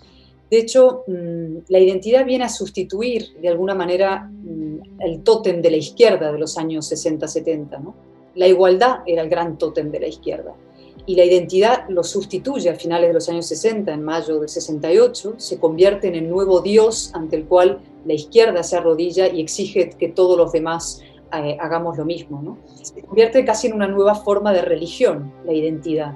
De 0.49 0.59
hecho, 0.59 1.03
mm, 1.07 1.63
la 1.69 1.79
identidad 1.79 2.23
viene 2.23 2.43
a 2.43 2.49
sustituir 2.49 3.33
de 3.41 3.49
alguna 3.49 3.73
manera 3.73 4.29
mm, 4.29 4.99
el 4.99 5.23
tótem 5.23 5.61
de 5.61 5.71
la 5.71 5.77
izquierda 5.77 6.31
de 6.31 6.37
los 6.37 6.57
años 6.57 6.91
60-70. 6.91 7.79
¿no? 7.81 7.95
La 8.35 8.47
igualdad 8.47 8.99
era 9.07 9.23
el 9.23 9.29
gran 9.29 9.57
tótem 9.57 9.89
de 9.89 10.01
la 10.01 10.07
izquierda 10.07 10.53
y 11.05 11.15
la 11.15 11.25
identidad 11.25 11.89
lo 11.89 12.03
sustituye 12.03 12.69
a 12.69 12.75
finales 12.75 13.09
de 13.09 13.13
los 13.13 13.27
años 13.29 13.47
60, 13.47 13.91
en 13.91 14.03
mayo 14.03 14.39
del 14.39 14.49
68, 14.49 15.35
se 15.37 15.59
convierte 15.59 16.07
en 16.07 16.15
el 16.15 16.29
nuevo 16.29 16.61
Dios 16.61 17.11
ante 17.13 17.35
el 17.35 17.45
cual 17.45 17.81
la 18.05 18.13
izquierda 18.13 18.63
se 18.63 18.77
arrodilla 18.77 19.27
y 19.27 19.41
exige 19.41 19.89
que 19.89 20.09
todos 20.09 20.37
los 20.37 20.51
demás 20.51 21.01
eh, 21.33 21.57
hagamos 21.59 21.97
lo 21.97 22.05
mismo. 22.05 22.41
¿no? 22.41 22.57
Se 22.81 23.01
convierte 23.01 23.43
casi 23.45 23.67
en 23.67 23.73
una 23.73 23.87
nueva 23.87 24.15
forma 24.15 24.51
de 24.53 24.61
religión, 24.61 25.31
la 25.45 25.53
identidad. 25.53 26.13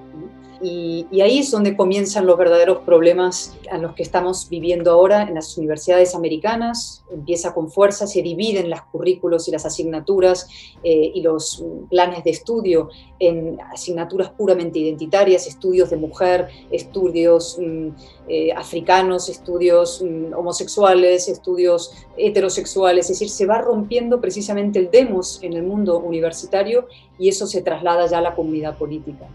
Y, 0.61 1.07
ahí 1.21 1.39
es 1.39 1.51
donde 1.51 1.75
comienzan 1.75 2.25
los 2.25 2.37
verdaderos 2.37 2.79
problemas 2.79 3.55
a 3.71 3.77
los 3.77 3.93
que 3.93 4.03
estamos 4.03 4.47
viviendo 4.49 4.91
ahora 4.91 5.23
en 5.23 5.35
las 5.35 5.57
universidades 5.57 6.15
americanas. 6.15 7.03
Empieza 7.11 7.53
con 7.53 7.71
fuerza, 7.71 8.07
se 8.07 8.21
dividen 8.21 8.69
los 8.69 8.81
currículos 8.83 9.47
y 9.47 9.51
las 9.51 9.65
asignaturas 9.65 10.47
eh, 10.83 11.11
y 11.13 11.21
los 11.21 11.63
planes 11.89 12.23
de 12.23 12.31
estudio 12.31 12.89
en 13.19 13.59
asignaturas 13.71 14.29
puramente 14.29 14.79
identitarias, 14.79 15.47
estudios 15.47 15.89
de 15.89 15.97
mujer, 15.97 16.49
estudios 16.71 17.57
mm, 17.59 17.87
eh, 18.27 18.53
africanos, 18.53 19.29
estudios 19.29 20.01
mm, 20.01 20.33
homosexuales, 20.33 21.27
estudios 21.27 21.91
heterosexuales. 22.17 23.09
Es 23.09 23.19
decir, 23.19 23.29
se 23.29 23.45
va 23.45 23.61
rompiendo 23.61 24.21
precisamente 24.21 24.79
el 24.79 24.91
demos 24.91 25.39
en 25.41 25.53
el 25.53 25.63
mundo 25.63 25.99
universitario 25.99 26.87
y 27.17 27.29
eso 27.29 27.47
se 27.47 27.61
traslada 27.61 28.07
ya 28.07 28.19
a 28.19 28.21
la 28.21 28.35
comunidad 28.35 28.77
política. 28.77 29.27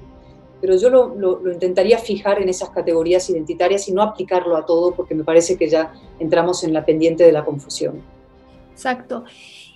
Pero 0.60 0.76
yo 0.76 0.90
lo, 0.90 1.14
lo, 1.14 1.52
intentaría 1.52 1.98
fijar 1.98 2.40
en 2.40 2.48
esas 2.48 2.70
categorías 2.70 3.28
identitarias 3.30 3.88
y 3.88 3.92
no 3.92 4.02
aplicarlo 4.02 4.56
a 4.56 4.66
todo 4.66 4.94
porque 4.94 5.14
me 5.14 5.24
parece 5.24 5.56
que 5.56 5.68
ya 5.68 5.92
entramos 6.18 6.64
en 6.64 6.72
la 6.72 6.84
pendiente 6.84 7.24
de 7.24 7.32
la 7.32 7.44
confusión. 7.44 8.02
Exacto. 8.72 9.24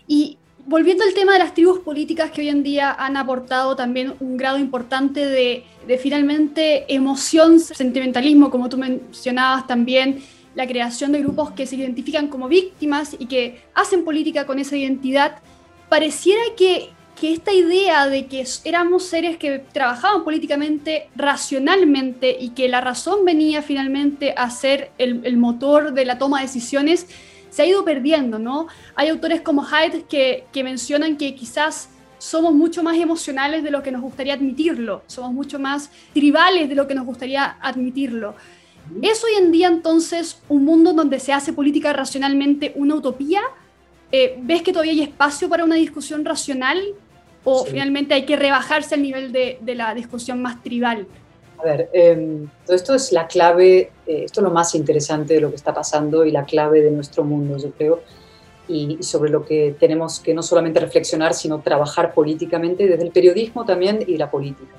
Y 0.07 0.39
volviendo 0.67 1.05
al 1.05 1.15
tema 1.15 1.35
de 1.35 1.39
las 1.39 1.55
tribus 1.55 1.81
políticas 1.81 2.31
que 2.31 2.41
hoy 2.41 2.49
en 2.49 2.63
día 2.63 2.93
han 2.93 3.17
aportado 3.17 3.77
también 3.77 4.15
un 4.21 4.37
grado 4.37 4.59
importante 4.59 5.27
de, 5.27 5.65
de 5.87 5.99
finalmente 5.99 6.93
emoción, 6.93 7.61
sentimentalismo, 7.61 8.51
como 8.51 8.69
tú 8.69 8.79
mencionabas 8.79 9.67
también, 9.67 10.23
la 10.55 10.67
creación 10.67 11.13
de 11.13 11.21
grupos 11.21 11.51
que 11.51 11.67
se 11.67 11.77
identifican 11.77 12.29
como 12.29 12.49
víctimas 12.49 13.17
y 13.19 13.27
que 13.27 13.61
hacen 13.75 14.05
política 14.05 14.47
con 14.47 14.59
esa 14.59 14.77
identidad, 14.77 15.39
pareciera 15.89 16.43
que, 16.57 16.91
que 17.19 17.33
esta 17.33 17.53
idea 17.53 18.09
de 18.09 18.27
que 18.27 18.45
éramos 18.65 19.05
seres 19.05 19.37
que 19.37 19.59
trabajaban 19.59 20.25
políticamente 20.25 21.09
racionalmente 21.15 22.37
y 22.39 22.51
que 22.51 22.69
la 22.69 22.81
razón 22.81 23.25
venía 23.25 23.63
finalmente 23.63 24.35
a 24.37 24.51
ser 24.51 24.91
el, 24.99 25.37
motor 25.37 25.93
de 25.93 26.05
la 26.05 26.19
toma 26.19 26.41
de 26.41 26.47
decisiones, 26.47 27.07
se 27.51 27.63
ha 27.63 27.67
ido 27.67 27.85
perdiendo, 27.85 28.39
¿no? 28.39 28.67
Hay 28.97 29.09
autores 29.09 29.41
como 29.41 29.65
Hyde 29.65 30.05
que, 30.09 30.45
que 30.53 30.65
mencionan 30.65 31.17
que 31.17 31.35
quizás 31.35 31.89
somos 32.19 32.53
mucho 32.53 32.83
más 32.83 32.97
emocionales 32.97 33.63
de 33.63 33.71
lo 33.71 33.83
que 33.83 33.93
nos 33.93 34.03
gustaría 34.03 34.35
admitirlo, 34.35 35.03
somos 35.07 35.33
mucho 35.33 35.59
más 35.59 35.91
tribales 36.13 36.69
de 36.69 36.75
lo 36.75 36.89
que 36.89 36.95
nos 36.95 37.07
gustaría 37.07 37.45
admitirlo. 37.61 38.35
¿Es 39.03 39.23
hoy 39.25 39.33
en 39.39 39.51
día 39.51 39.69
entonces 39.69 40.43
un 40.49 40.65
mundo 40.65 40.93
donde 40.93 41.21
se 41.21 41.33
hace 41.33 41.53
política 41.53 41.93
racionalmente 41.93 42.73
una 42.75 42.97
utopía? 42.97 43.41
Eh, 44.13 44.39
¿Ves 44.43 44.63
que 44.63 44.73
todavía 44.73 44.93
hay 44.93 45.03
espacio 45.03 45.49
para 45.49 45.65
una 45.65 45.75
discusión 45.77 46.25
racional 46.25 46.83
o 47.45 47.65
finalmente 47.65 48.15
hay 48.15 48.25
que 48.25 48.37
rebajarse 48.37 48.95
al 48.95 49.03
nivel 49.03 49.33
de, 49.33 49.59
de 49.61 49.75
la 49.75 49.95
discusión 49.95 50.41
más 50.43 50.63
tribal? 50.63 51.07
A 51.59 51.65
ver, 51.65 51.89
em, 51.93 52.49
todo 52.67 52.77
esto 52.77 52.95
es 52.95 53.13
la 53.13 53.27
clave, 53.27 53.91
eh, 54.07 54.25
esto 54.25 54.41
es 54.41 54.45
lo 54.45 54.51
más 54.51 54.75
interesante 54.75 55.35
de 55.35 55.41
lo 55.41 55.51
que 55.51 55.57
está 55.57 55.73
pasando 55.73 56.25
y 56.25 56.31
la 56.31 56.45
clave 56.45 56.83
de 56.83 56.91
nuestro 56.91 57.25
mundo, 57.25 57.57
yo 57.57 57.71
creo, 57.71 58.01
y, 58.69 58.99
sobre 59.03 59.31
lo 59.31 59.45
que 59.45 59.75
tenemos 59.79 60.21
que 60.21 60.35
no 60.35 60.43
solamente 60.43 60.81
reflexionar, 60.81 61.35
sino 61.35 61.61
trabajar 61.61 62.13
políticamente 62.13 62.87
desde 62.87 63.05
el 63.05 63.11
periodismo 63.11 63.65
también 63.65 64.05
y 64.07 64.17
la 64.17 64.31
política. 64.31 64.75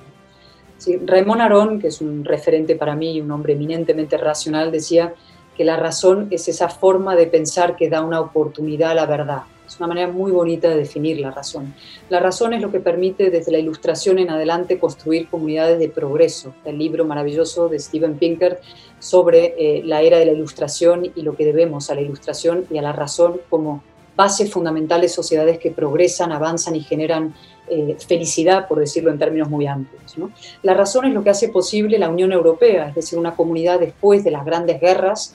Sí, 0.77 0.97
Raymond 0.97 1.41
Aron, 1.41 1.79
que 1.79 1.87
es 1.87 2.01
un 2.01 2.25
referente 2.25 2.75
para 2.75 2.95
mí 2.95 3.13
y 3.13 3.21
un 3.21 3.31
hombre 3.31 3.53
eminentemente 3.53 4.17
racional, 4.17 4.71
decía 4.71 5.13
que 5.55 5.63
la 5.63 5.77
razón 5.77 6.27
es 6.31 6.47
esa 6.49 6.67
forma 6.67 7.15
de 7.15 7.27
pensar 7.27 7.75
que 7.77 7.89
da 7.89 8.01
una 8.01 8.19
oportunidad 8.19 8.91
a 8.91 8.95
la 8.95 9.05
verdad. 9.05 9.43
Es 9.67 9.77
una 9.79 9.87
manera 9.87 10.11
muy 10.11 10.31
bonita 10.31 10.69
de 10.69 10.77
definir 10.77 11.19
la 11.19 11.31
razón. 11.31 11.73
La 12.09 12.19
razón 12.19 12.53
es 12.53 12.61
lo 12.61 12.71
que 12.71 12.79
permite 12.79 13.29
desde 13.29 13.51
la 13.51 13.57
ilustración 13.57 14.19
en 14.19 14.29
adelante 14.29 14.79
construir 14.79 15.27
comunidades 15.27 15.79
de 15.79 15.89
progreso. 15.89 16.53
El 16.65 16.77
libro 16.77 17.05
maravilloso 17.05 17.67
de 17.67 17.79
Steven 17.79 18.17
Pinker 18.17 18.59
sobre 18.99 19.55
eh, 19.57 19.83
la 19.83 20.01
era 20.01 20.19
de 20.19 20.25
la 20.25 20.33
ilustración 20.33 21.11
y 21.15 21.21
lo 21.21 21.35
que 21.35 21.45
debemos 21.45 21.89
a 21.89 21.95
la 21.95 22.01
ilustración 22.01 22.65
y 22.69 22.77
a 22.77 22.81
la 22.81 22.91
razón 22.91 23.41
como 23.49 23.83
base 24.15 24.47
fundamental 24.47 25.01
de 25.01 25.09
sociedades 25.09 25.59
que 25.59 25.71
progresan, 25.71 26.31
avanzan 26.31 26.75
y 26.75 26.81
generan 26.81 27.35
eh, 27.67 27.97
felicidad, 28.07 28.67
por 28.67 28.79
decirlo 28.79 29.11
en 29.11 29.19
términos 29.19 29.49
muy 29.49 29.67
amplios. 29.67 30.15
La 30.61 30.73
razón 30.73 31.05
es 31.05 31.13
lo 31.13 31.23
que 31.23 31.31
hace 31.31 31.49
posible 31.49 31.99
la 31.99 32.09
Unión 32.09 32.31
Europea, 32.31 32.89
es 32.89 32.95
decir, 32.95 33.19
una 33.19 33.35
comunidad 33.35 33.79
después 33.79 34.23
de 34.23 34.31
las 34.31 34.45
grandes 34.45 34.79
guerras 34.79 35.33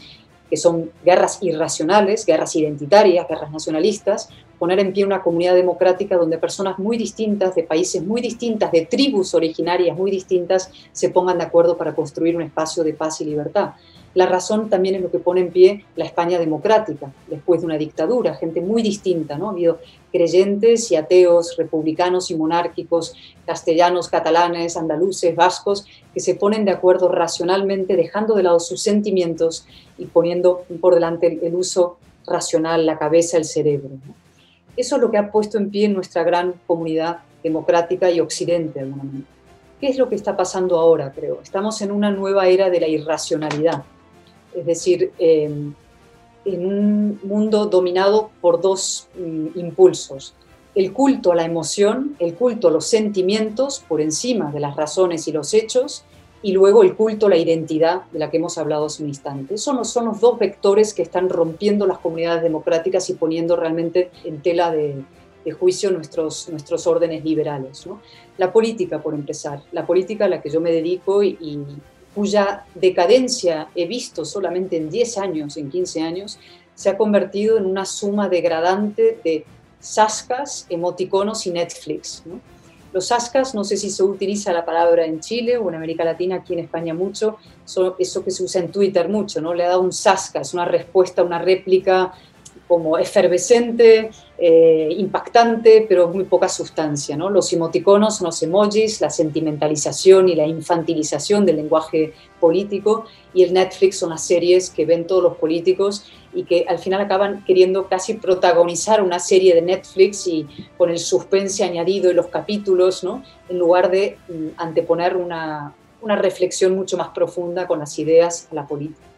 que 0.50 0.56
son 0.56 0.90
guerras 1.04 1.38
irracionales, 1.42 2.26
guerras 2.26 2.56
identitarias, 2.56 3.28
guerras 3.28 3.52
nacionalistas, 3.52 4.28
poner 4.58 4.80
en 4.80 4.92
pie 4.92 5.04
una 5.04 5.22
comunidad 5.22 5.54
democrática 5.54 6.16
donde 6.16 6.36
personas 6.36 6.78
muy 6.78 6.98
distintas, 6.98 7.54
de 7.54 7.62
países 7.62 8.04
muy 8.04 8.20
distintas, 8.20 8.72
de 8.72 8.84
tribus 8.84 9.32
originarias 9.34 9.96
muy 9.96 10.10
distintas, 10.10 10.70
se 10.92 11.08
pongan 11.10 11.38
de 11.38 11.44
acuerdo 11.44 11.76
para 11.76 11.94
construir 11.94 12.36
un 12.36 12.42
espacio 12.42 12.82
de 12.82 12.92
paz 12.92 13.20
y 13.20 13.24
libertad. 13.24 13.70
La 14.14 14.26
razón 14.26 14.68
también 14.68 14.96
es 14.96 15.02
lo 15.02 15.10
que 15.10 15.20
pone 15.20 15.40
en 15.40 15.52
pie 15.52 15.84
la 15.94 16.04
España 16.04 16.38
democrática, 16.40 17.12
después 17.28 17.60
de 17.60 17.66
una 17.66 17.78
dictadura, 17.78 18.34
gente 18.34 18.60
muy 18.60 18.82
distinta, 18.82 19.38
¿no? 19.38 19.48
Ha 19.48 19.52
habido 19.52 19.78
creyentes 20.10 20.90
y 20.90 20.96
ateos, 20.96 21.56
republicanos 21.56 22.32
y 22.32 22.36
monárquicos, 22.36 23.14
castellanos, 23.46 24.08
catalanes, 24.08 24.76
andaluces, 24.76 25.36
vascos, 25.36 25.86
que 26.12 26.18
se 26.18 26.34
ponen 26.34 26.64
de 26.64 26.72
acuerdo 26.72 27.08
racionalmente, 27.08 27.94
dejando 27.94 28.34
de 28.34 28.42
lado 28.42 28.58
sus 28.58 28.82
sentimientos 28.82 29.64
y 29.96 30.06
poniendo 30.06 30.64
por 30.80 30.94
delante 30.94 31.38
el 31.40 31.54
uso 31.54 31.98
racional, 32.26 32.86
la 32.86 32.98
cabeza, 32.98 33.36
el 33.36 33.44
cerebro. 33.44 33.90
Eso 34.76 34.96
es 34.96 35.02
lo 35.02 35.10
que 35.12 35.18
ha 35.18 35.30
puesto 35.30 35.56
en 35.56 35.70
pie 35.70 35.88
nuestra 35.88 36.24
gran 36.24 36.54
comunidad 36.66 37.18
democrática 37.44 38.10
y 38.10 38.18
occidente. 38.18 38.84
¿Qué 39.80 39.88
es 39.88 39.98
lo 39.98 40.08
que 40.08 40.16
está 40.16 40.36
pasando 40.36 40.78
ahora, 40.78 41.12
creo? 41.12 41.40
Estamos 41.40 41.80
en 41.80 41.92
una 41.92 42.10
nueva 42.10 42.48
era 42.48 42.70
de 42.70 42.80
la 42.80 42.88
irracionalidad 42.88 43.84
es 44.54 44.66
decir, 44.66 45.12
em, 45.18 45.74
en 46.44 46.66
un 46.66 47.20
mundo 47.22 47.66
dominado 47.66 48.30
por 48.40 48.60
dos 48.60 49.08
mm, 49.14 49.58
impulsos. 49.58 50.34
El 50.74 50.92
culto 50.92 51.32
a 51.32 51.34
la 51.34 51.44
emoción, 51.44 52.16
el 52.18 52.34
culto 52.34 52.68
a 52.68 52.70
los 52.70 52.86
sentimientos 52.86 53.84
por 53.88 54.00
encima 54.00 54.52
de 54.52 54.60
las 54.60 54.76
razones 54.76 55.26
y 55.28 55.32
los 55.32 55.52
hechos, 55.52 56.04
y 56.42 56.52
luego 56.52 56.82
el 56.82 56.94
culto 56.94 57.26
a 57.26 57.30
la 57.30 57.36
identidad 57.36 58.02
de 58.12 58.18
la 58.18 58.30
que 58.30 58.38
hemos 58.38 58.56
hablado 58.56 58.86
hace 58.86 59.02
un 59.02 59.08
instante. 59.10 59.54
Esos 59.54 59.90
son, 59.90 60.06
los 60.06 60.20
dos 60.20 60.38
vectores 60.38 60.94
que 60.94 61.02
están 61.02 61.28
rompiendo 61.28 61.86
las 61.86 61.98
comunidades 61.98 62.42
democráticas 62.42 63.10
y 63.10 63.14
poniendo 63.14 63.56
realmente 63.56 64.10
en 64.24 64.40
tela 64.40 64.70
de, 64.70 65.02
juicio 65.58 65.90
nuestros 65.90 66.86
órdenes 66.86 67.24
liberales. 67.24 67.86
La 68.38 68.52
política, 68.52 69.02
por 69.02 69.14
empezar, 69.14 69.62
la 69.72 69.84
política 69.84 70.26
a 70.26 70.28
la 70.28 70.40
que 70.40 70.48
yo 70.48 70.60
me 70.60 70.70
dedico 70.70 71.22
y, 71.22 71.58
cuya 72.14 72.64
decadencia 72.74 73.68
he 73.74 73.86
visto 73.86 74.24
solamente 74.24 74.76
en 74.76 74.90
10 74.90 75.18
años, 75.18 75.56
en 75.56 75.70
15 75.70 76.02
años, 76.02 76.38
se 76.74 76.88
ha 76.90 76.96
convertido 76.96 77.58
en 77.58 77.66
una 77.66 77.84
suma 77.84 78.28
degradante 78.28 79.18
de 79.22 79.44
sascas, 79.78 80.66
emoticonos 80.68 81.46
y 81.46 81.50
Netflix. 81.50 82.22
Los 82.92 83.06
sascas, 83.06 83.54
no 83.54 83.62
sé 83.62 83.76
si 83.76 83.88
se 83.88 84.02
utiliza 84.02 84.52
la 84.52 84.64
palabra 84.64 85.04
en 85.06 85.20
Chile 85.20 85.56
o 85.56 85.68
en 85.68 85.76
América 85.76 86.04
Latina, 86.04 86.36
aquí 86.36 86.54
en 86.54 86.58
España 86.58 86.92
mucho, 86.92 87.36
eso 87.64 88.24
que 88.24 88.30
se 88.32 88.42
usa 88.42 88.60
en 88.62 88.72
Twitter 88.72 89.08
mucho, 89.08 89.40
¿no? 89.40 89.54
Le 89.54 89.64
ha 89.64 89.68
dado 89.68 89.82
un 89.82 89.92
sasca, 89.92 90.40
es 90.40 90.52
una 90.54 90.64
respuesta, 90.64 91.22
una 91.22 91.38
réplica 91.38 92.12
como 92.70 92.98
efervescente, 92.98 94.12
eh, 94.38 94.88
impactante, 94.96 95.86
pero 95.88 96.06
muy 96.06 96.22
poca 96.22 96.48
sustancia. 96.48 97.16
¿no? 97.16 97.28
Los 97.28 97.52
emoticonos, 97.52 98.20
los 98.20 98.40
emojis, 98.44 99.00
la 99.00 99.10
sentimentalización 99.10 100.28
y 100.28 100.36
la 100.36 100.46
infantilización 100.46 101.44
del 101.44 101.56
lenguaje 101.56 102.12
político, 102.38 103.06
y 103.34 103.42
el 103.42 103.52
Netflix 103.54 103.98
son 103.98 104.10
las 104.10 104.24
series 104.24 104.70
que 104.70 104.86
ven 104.86 105.08
todos 105.08 105.20
los 105.20 105.36
políticos 105.36 106.04
y 106.32 106.44
que 106.44 106.64
al 106.68 106.78
final 106.78 107.00
acaban 107.00 107.44
queriendo 107.44 107.88
casi 107.88 108.14
protagonizar 108.14 109.02
una 109.02 109.18
serie 109.18 109.52
de 109.52 109.62
Netflix 109.62 110.28
y 110.28 110.46
con 110.78 110.90
el 110.90 111.00
suspense 111.00 111.64
añadido 111.64 112.08
en 112.10 112.16
los 112.18 112.28
capítulos, 112.28 113.02
¿no? 113.02 113.24
en 113.48 113.58
lugar 113.58 113.90
de 113.90 114.16
mm, 114.28 114.46
anteponer 114.58 115.16
una, 115.16 115.74
una 116.02 116.14
reflexión 116.14 116.76
mucho 116.76 116.96
más 116.96 117.08
profunda 117.08 117.66
con 117.66 117.80
las 117.80 117.98
ideas 117.98 118.46
a 118.52 118.54
la 118.54 118.64
política. 118.64 119.09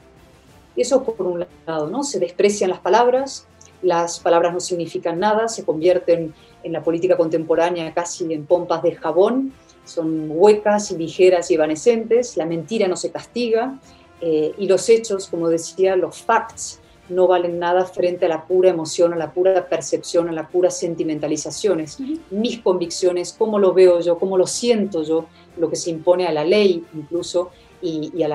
Eso 0.77 1.03
por 1.03 1.27
un 1.27 1.47
lado, 1.67 1.89
¿no? 1.89 2.03
Se 2.03 2.19
desprecian 2.19 2.71
las 2.71 2.81
palabras, 2.81 3.47
las 3.83 4.21
palabras 4.21 4.53
no 4.53 4.61
significan 4.61 5.19
nada, 5.19 5.49
se 5.49 5.65
convierten 5.65 6.35
en 6.63 6.73
la 6.73 6.83
política 6.83 7.17
contemporánea 7.17 7.93
casi 7.93 8.33
en 8.33 8.47
pompas 8.47 8.83
de 8.83 8.95
jabón, 8.95 9.53
son 9.85 10.27
huecas 10.31 10.91
y 10.93 10.97
ligeras 10.97 11.51
y 11.51 11.55
evanescentes, 11.55 12.37
la 12.37 12.47
mentira 12.47 12.87
no 12.87 12.97
se 12.97 13.11
castiga 13.11 13.81
eh, 14.21 14.55
y 14.57 14.69
los 14.69 14.89
hechos, 14.89 15.27
como 15.27 15.49
decía, 15.49 15.97
los 15.97 16.23
facts 16.23 16.81
no 17.09 17.27
valen 17.27 17.59
nada 17.59 17.85
frente 17.85 18.27
a 18.27 18.29
la 18.29 18.47
pura 18.47 18.71
emoción, 18.71 19.13
a 19.13 19.17
la 19.17 19.33
pura 19.33 19.69
percepción, 19.69 20.29
a 20.29 20.33
la 20.33 20.49
pura 20.49 20.71
sentimentalización. 20.71 21.85
Mis 22.31 22.61
convicciones, 22.61 23.35
cómo 23.37 23.59
lo 23.59 23.75
veo 23.75 24.01
yo, 24.01 24.19
cómo 24.19 24.39
lo 24.39 24.47
siento 24.47 25.03
yo, 25.03 25.27
lo 25.57 25.69
que 25.69 25.77
se 25.77 25.91
impone 25.91 26.27
a 26.27 26.33
la 26.33 26.45
ley 26.45 26.85
incluso, 26.95 27.51
y, 27.83 28.23
a 28.23 28.29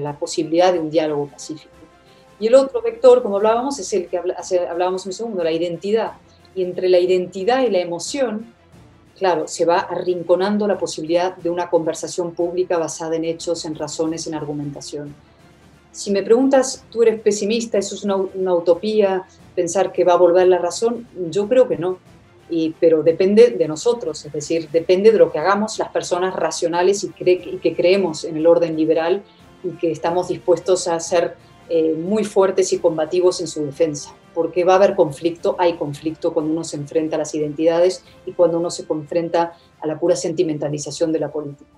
la, 0.00 0.16
posibilidad 0.18 0.72
de 0.72 0.80
un 0.80 0.90
diálogo 0.90 1.28
pacífico. 1.28 1.70
Y 2.40 2.46
el 2.48 2.54
otro 2.54 2.82
vector, 2.82 3.22
como 3.22 3.36
hablábamos, 3.36 3.78
es 3.78 3.92
el 3.92 4.08
que 4.08 4.18
hablábamos 4.18 5.06
un 5.06 5.12
segundo, 5.12 5.44
la 5.44 5.52
identidad. 5.52 6.12
Y 6.54 6.62
entre 6.62 6.88
la 6.88 6.98
identidad 6.98 7.62
y 7.62 7.70
la 7.70 7.78
emoción, 7.78 8.52
claro, 9.16 9.46
se 9.46 9.64
va 9.64 9.80
arrinconando 9.80 10.66
la 10.66 10.78
posibilidad 10.78 11.36
de 11.36 11.50
una 11.50 11.70
conversación 11.70 12.32
pública 12.32 12.78
basada 12.78 13.16
en 13.16 13.24
hechos, 13.24 13.64
en 13.64 13.74
razones, 13.74 14.26
en 14.26 14.34
argumentación. 14.34 15.14
Si 15.92 16.10
me 16.10 16.22
preguntas, 16.22 16.84
¿tú 16.90 17.02
eres 17.02 17.20
pesimista? 17.20 17.78
¿Eso 17.78 17.94
es 17.94 18.02
una, 18.02 18.16
una 18.16 18.54
utopía? 18.54 19.24
¿Pensar 19.54 19.92
que 19.92 20.04
va 20.04 20.14
a 20.14 20.16
volver 20.16 20.48
la 20.48 20.58
razón? 20.58 21.06
Yo 21.30 21.48
creo 21.48 21.68
que 21.68 21.76
no 21.76 21.98
pero 22.78 23.02
depende 23.02 23.50
de 23.50 23.66
nosotros, 23.66 24.24
es 24.26 24.32
decir, 24.32 24.68
depende 24.70 25.10
de 25.10 25.18
lo 25.18 25.32
que 25.32 25.38
hagamos 25.38 25.78
las 25.78 25.88
personas 25.88 26.34
racionales 26.34 27.02
y, 27.02 27.08
que 27.10 27.74
creemos 27.74 28.24
en 28.24 28.36
el 28.36 28.46
orden 28.46 28.76
liberal 28.76 29.22
y 29.64 29.70
que 29.78 29.90
estamos 29.90 30.28
dispuestos 30.28 30.86
a 30.86 31.00
ser 31.00 31.36
eh, 31.70 31.94
muy 31.94 32.24
fuertes 32.24 32.72
y 32.74 32.78
combativos 32.78 33.40
en 33.40 33.46
su 33.46 33.64
defensa, 33.64 34.12
porque 34.34 34.64
va 34.64 34.74
a 34.74 34.76
haber 34.76 34.94
conflicto, 34.94 35.56
hay 35.58 35.74
conflicto 35.74 36.34
cuando 36.34 36.52
uno 36.52 36.64
se 36.64 36.76
enfrenta 36.76 37.16
a 37.16 37.20
las 37.20 37.34
identidades 37.34 38.04
y 38.26 38.32
cuando 38.32 38.58
uno 38.58 38.70
se 38.70 38.84
confrenta 38.84 39.54
a 39.80 39.86
la 39.86 39.98
pura 39.98 40.14
sentimentalización 40.14 41.10
de 41.12 41.20
la 41.20 41.30
política. 41.30 41.70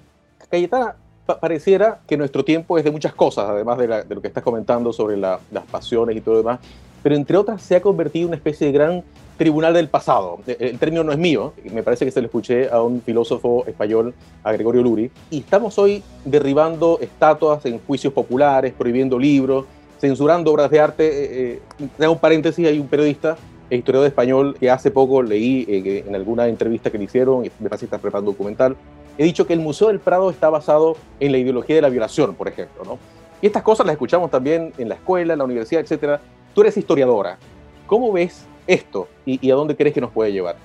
Cayetana, 0.51 0.97
pareciera 1.41 2.01
que 2.07 2.17
nuestro 2.17 2.45
tiempo 2.45 2.77
es 2.79 2.85
de 2.85 2.91
muchas 2.91 3.15
cosas, 3.15 3.49
además 3.49 3.79
de, 3.79 4.05
lo 4.09 4.21
que 4.21 4.29
estás 4.29 4.43
comentando 4.43 4.93
sobre 4.93 5.17
las 5.17 5.41
pasiones 5.71 6.17
y 6.17 6.21
todo 6.21 6.35
lo 6.35 6.39
demás, 6.39 6.61
pero 7.05 7.15
entre 7.15 7.37
otras 7.37 7.63
se 7.63 7.77
ha 7.77 7.83
convertido 7.83 8.25
en 8.25 8.29
una 8.29 8.37
especie 8.37 8.67
de 8.67 8.73
gran 8.73 9.05
tribunal 9.37 9.75
del 9.75 9.89
pasado. 9.89 10.39
E, 10.47 10.57
el 10.61 10.79
término 10.79 11.05
no 11.05 11.13
es 11.13 11.19
mío, 11.19 11.53
me 11.73 11.83
parece 11.83 12.05
que 12.05 12.11
se 12.11 12.21
lo 12.21 12.27
escuché 12.27 12.69
a 12.71 12.83
un 12.83 13.03
filósofo 13.03 13.65
español, 13.67 14.15
a 14.43 14.53
Gregorio 14.53 14.83
Luri, 14.83 15.11
y 15.31 15.41
estamos 15.41 15.79
hoy 15.79 16.03
derribando 16.25 16.99
estatuas 17.01 17.65
en 17.67 17.79
juicios 17.81 18.13
populares, 18.13 18.73
prohibiendo 18.77 19.19
libros, 19.19 19.67
censurando 19.99 20.53
obras 20.53 20.71
de 20.71 20.81
arte. 20.81 21.07
Eh, 21.53 21.61
eh 21.99 22.09
un 22.09 22.19
paréntesis, 22.19 22.67
hay 22.67 22.79
un 22.79 22.89
periodista 22.89 23.37
e 23.71 23.77
historiador 23.77 24.07
español 24.07 24.57
que 24.59 24.71
hace 24.71 24.91
poco 24.91 25.23
leí 25.23 25.65
eh, 25.69 26.05
en 26.07 26.15
alguna 26.15 26.47
entrevista 26.49 26.91
que 26.91 26.99
le 26.99 27.05
hicieron, 27.05 27.43
me 27.43 27.69
parece 27.69 27.81
que 27.81 27.87
está 27.87 27.99
preparando 27.99 28.31
un 28.31 28.37
documental, 28.37 28.77
he 29.17 29.25
dicho 29.25 29.47
que 29.47 29.53
el 29.53 29.61
Museo 29.61 29.89
del 29.89 30.01
Prado 30.01 30.31
está 30.31 30.51
basado 30.51 30.97
en 31.21 31.33
la 31.33 31.39
ideología 31.39 31.77
de 31.77 31.83
la 31.83 31.89
violación, 31.89 32.35
por 32.35 32.49
ejemplo. 32.49 32.85
¿no? 32.85 32.99
Y 33.41 33.47
estas 33.47 33.63
cosas 33.63 33.87
las 33.87 33.95
escuchamos 33.95 34.31
también 34.31 34.73
en 34.79 34.89
la 34.89 34.97
escuela, 34.97 35.35
en 35.35 35.39
la 35.39 35.45
universidad, 35.45 35.83
etc. 35.83 36.21
Tú 36.55 36.63
eres 36.63 36.77
historiadora. 36.77 37.39
¿Cómo 37.87 38.13
ves 38.13 38.47
esto 38.67 39.09
y, 39.27 39.51
a 39.51 39.55
dónde 39.55 39.77
crees 39.77 39.95
que 39.95 40.01
nos 40.01 40.11
puede 40.11 40.33
llevar? 40.33 40.57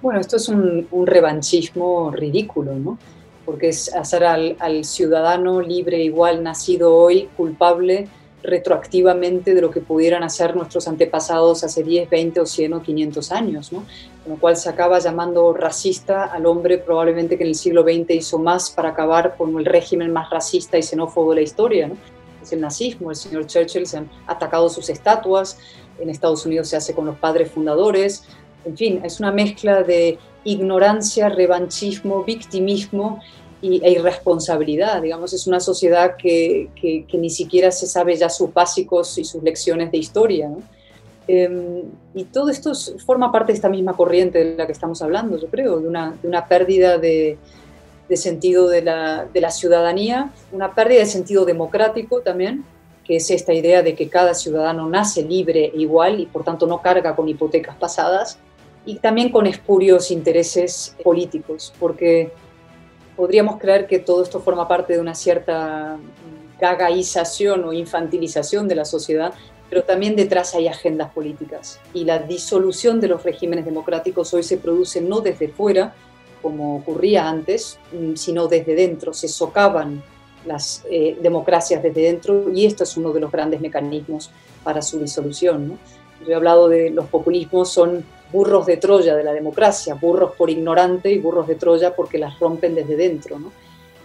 Bueno, 0.00 0.20
esto 0.20 0.36
es 0.36 0.48
un, 0.48 0.86
revanchismo 1.06 2.10
ridículo, 2.10 2.74
¿no? 2.74 2.98
Porque 3.44 3.68
es 3.68 3.94
hacer 3.94 4.24
al, 4.24 4.56
al 4.60 4.84
ciudadano 4.84 5.60
libre, 5.60 6.02
igual, 6.02 6.42
nacido 6.42 6.94
hoy, 6.94 7.28
culpable 7.36 8.08
retroactivamente 8.42 9.54
de 9.54 9.60
lo 9.60 9.70
que 9.70 9.80
pudieran 9.80 10.22
hacer 10.22 10.54
nuestros 10.54 10.86
antepasados 10.86 11.64
hace 11.64 11.82
10, 11.82 12.08
20 12.08 12.40
o 12.40 12.46
100 12.46 12.72
o 12.72 12.82
500 12.82 13.32
años, 13.32 13.72
¿no? 13.72 13.84
con 14.22 14.34
lo 14.34 14.38
cual 14.38 14.56
se 14.56 14.68
acaba 14.68 14.98
llamando 15.00 15.52
racista 15.52 16.24
al 16.24 16.46
hombre 16.46 16.78
probablemente 16.78 17.36
que 17.36 17.42
en 17.42 17.50
el 17.50 17.54
siglo 17.54 17.82
XX 17.82 18.10
hizo 18.10 18.38
más 18.38 18.70
para 18.70 18.90
acabar 18.90 19.36
con 19.36 19.58
el 19.58 19.64
régimen 19.64 20.12
más 20.12 20.30
racista 20.30 20.78
y 20.78 20.82
xenófobo 20.82 21.30
de 21.30 21.36
la 21.36 21.42
historia. 21.42 21.88
¿no? 21.88 21.96
Es 22.42 22.52
el 22.52 22.60
nazismo, 22.60 23.10
el 23.10 23.16
señor 23.16 23.46
Churchill 23.46 23.86
se 23.86 23.98
han 23.98 24.10
atacado 24.26 24.68
sus 24.68 24.88
estatuas, 24.88 25.58
en 26.00 26.10
Estados 26.10 26.46
Unidos 26.46 26.68
se 26.68 26.76
hace 26.76 26.94
con 26.94 27.06
los 27.06 27.16
padres 27.16 27.50
fundadores, 27.50 28.24
en 28.64 28.76
fin, 28.76 29.00
es 29.04 29.20
una 29.20 29.32
mezcla 29.32 29.82
de 29.82 30.18
ignorancia, 30.44 31.28
revanchismo, 31.28 32.24
victimismo 32.24 33.20
y, 33.62 33.84
e 33.84 33.92
irresponsabilidad. 33.92 35.02
Digamos, 35.02 35.32
es 35.32 35.46
una 35.46 35.60
sociedad 35.60 36.16
que, 36.16 36.68
que, 36.80 37.18
ni 37.18 37.30
siquiera 37.30 37.70
se 37.70 37.86
sabe 37.86 38.16
ya 38.16 38.28
sus 38.28 38.52
básicos 38.52 39.16
y 39.18 39.24
sus 39.24 39.42
lecciones 39.42 39.90
de 39.90 39.98
historia. 39.98 40.50
Em, 41.26 41.82
y 42.14 42.24
todo 42.24 42.50
esto 42.50 42.72
forma 43.04 43.30
parte 43.30 43.52
de 43.52 43.56
esta 43.56 43.68
misma 43.68 43.94
corriente 43.94 44.44
de 44.44 44.56
la 44.56 44.66
que 44.66 44.72
estamos 44.72 45.02
hablando, 45.02 45.38
yo 45.38 45.48
creo, 45.48 45.78
de 45.80 45.88
una, 45.88 46.16
de 46.22 46.28
una 46.28 46.46
pérdida 46.46 46.98
de, 46.98 47.38
de 48.08 48.16
sentido 48.16 48.68
de 48.68 48.82
la, 48.82 49.26
de 49.32 49.40
la, 49.40 49.50
ciudadanía, 49.50 50.32
una 50.52 50.74
pérdida 50.74 51.00
de 51.00 51.06
sentido 51.06 51.44
democrático 51.44 52.20
también, 52.20 52.64
que 53.08 53.16
es 53.16 53.30
esta 53.30 53.54
idea 53.54 53.82
de 53.82 53.94
que 53.94 54.10
cada 54.10 54.34
ciudadano 54.34 54.86
nace 54.88 55.22
libre 55.22 55.72
e 55.74 55.78
igual 55.78 56.20
y 56.20 56.26
por 56.26 56.44
tanto 56.44 56.66
no 56.66 56.82
carga 56.82 57.16
con 57.16 57.26
hipotecas 57.26 57.74
pasadas, 57.76 58.38
y 58.84 58.96
también 58.96 59.30
con 59.30 59.46
espurios 59.46 60.10
intereses 60.10 60.94
políticos, 61.02 61.72
porque 61.80 62.30
podríamos 63.16 63.58
creer 63.58 63.86
que 63.86 63.98
todo 63.98 64.22
esto 64.22 64.40
forma 64.40 64.68
parte 64.68 64.92
de 64.92 65.00
una 65.00 65.14
cierta 65.14 65.98
gagaización 66.60 67.64
o 67.64 67.72
infantilización 67.72 68.68
de 68.68 68.74
la 68.74 68.84
sociedad, 68.84 69.34
pero 69.70 69.84
también 69.84 70.16
detrás 70.16 70.54
hay 70.54 70.68
agendas 70.68 71.10
políticas. 71.12 71.80
Y 71.92 72.04
la 72.04 72.18
disolución 72.18 73.00
de 73.00 73.08
los 73.08 73.22
regímenes 73.24 73.64
democráticos 73.64 74.32
hoy 74.34 74.42
se 74.42 74.58
produce 74.58 75.00
no 75.00 75.20
desde 75.20 75.48
fuera, 75.48 75.94
como 76.40 76.76
ocurría 76.76 77.28
antes, 77.28 77.78
mm, 77.92 78.14
sino 78.14 78.48
desde 78.48 78.74
dentro. 78.74 79.12
Se 79.12 79.28
socavan 79.28 80.02
las 80.46 80.84
eh, 80.90 81.16
democracias 81.20 81.82
desde 81.82 82.02
dentro 82.02 82.50
y 82.52 82.66
esto 82.66 82.84
es 82.84 82.96
uno 82.96 83.12
de 83.12 83.20
los 83.20 83.30
grandes 83.30 83.60
mecanismos 83.60 84.30
para 84.64 84.82
su 84.82 84.98
disolución. 84.98 85.78
Yo 86.26 86.32
he 86.32 86.34
hablado 86.34 86.68
de 86.68 86.90
los 86.90 87.06
populismos, 87.06 87.70
son 87.70 88.04
burros 88.32 88.66
de 88.66 88.76
Troya 88.76 89.16
de 89.16 89.24
la 89.24 89.32
democracia, 89.32 89.94
burros 89.94 90.32
por 90.36 90.50
ignorante 90.50 91.10
y 91.10 91.18
burros 91.18 91.46
de 91.46 91.54
Troya 91.54 91.94
porque 91.94 92.18
las 92.18 92.38
rompen 92.38 92.74
desde 92.74 92.96
dentro. 92.96 93.38
¿no? 93.38 93.52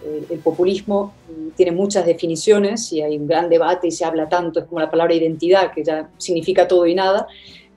El, 0.04 0.38
populismo 0.38 1.14
mm, 1.28 1.50
tiene 1.50 1.72
muchas 1.72 2.06
definiciones 2.06 2.92
y 2.92 3.02
hay 3.02 3.16
un 3.16 3.26
gran 3.26 3.48
debate 3.48 3.88
y 3.88 3.90
se 3.90 4.04
habla 4.04 4.28
tanto, 4.28 4.60
es 4.60 4.66
como 4.66 4.80
la 4.80 4.90
palabra 4.90 5.14
identidad, 5.14 5.72
que 5.72 5.82
ya 5.82 6.10
significa 6.18 6.68
todo 6.68 6.86
y 6.86 6.94
nada, 6.94 7.26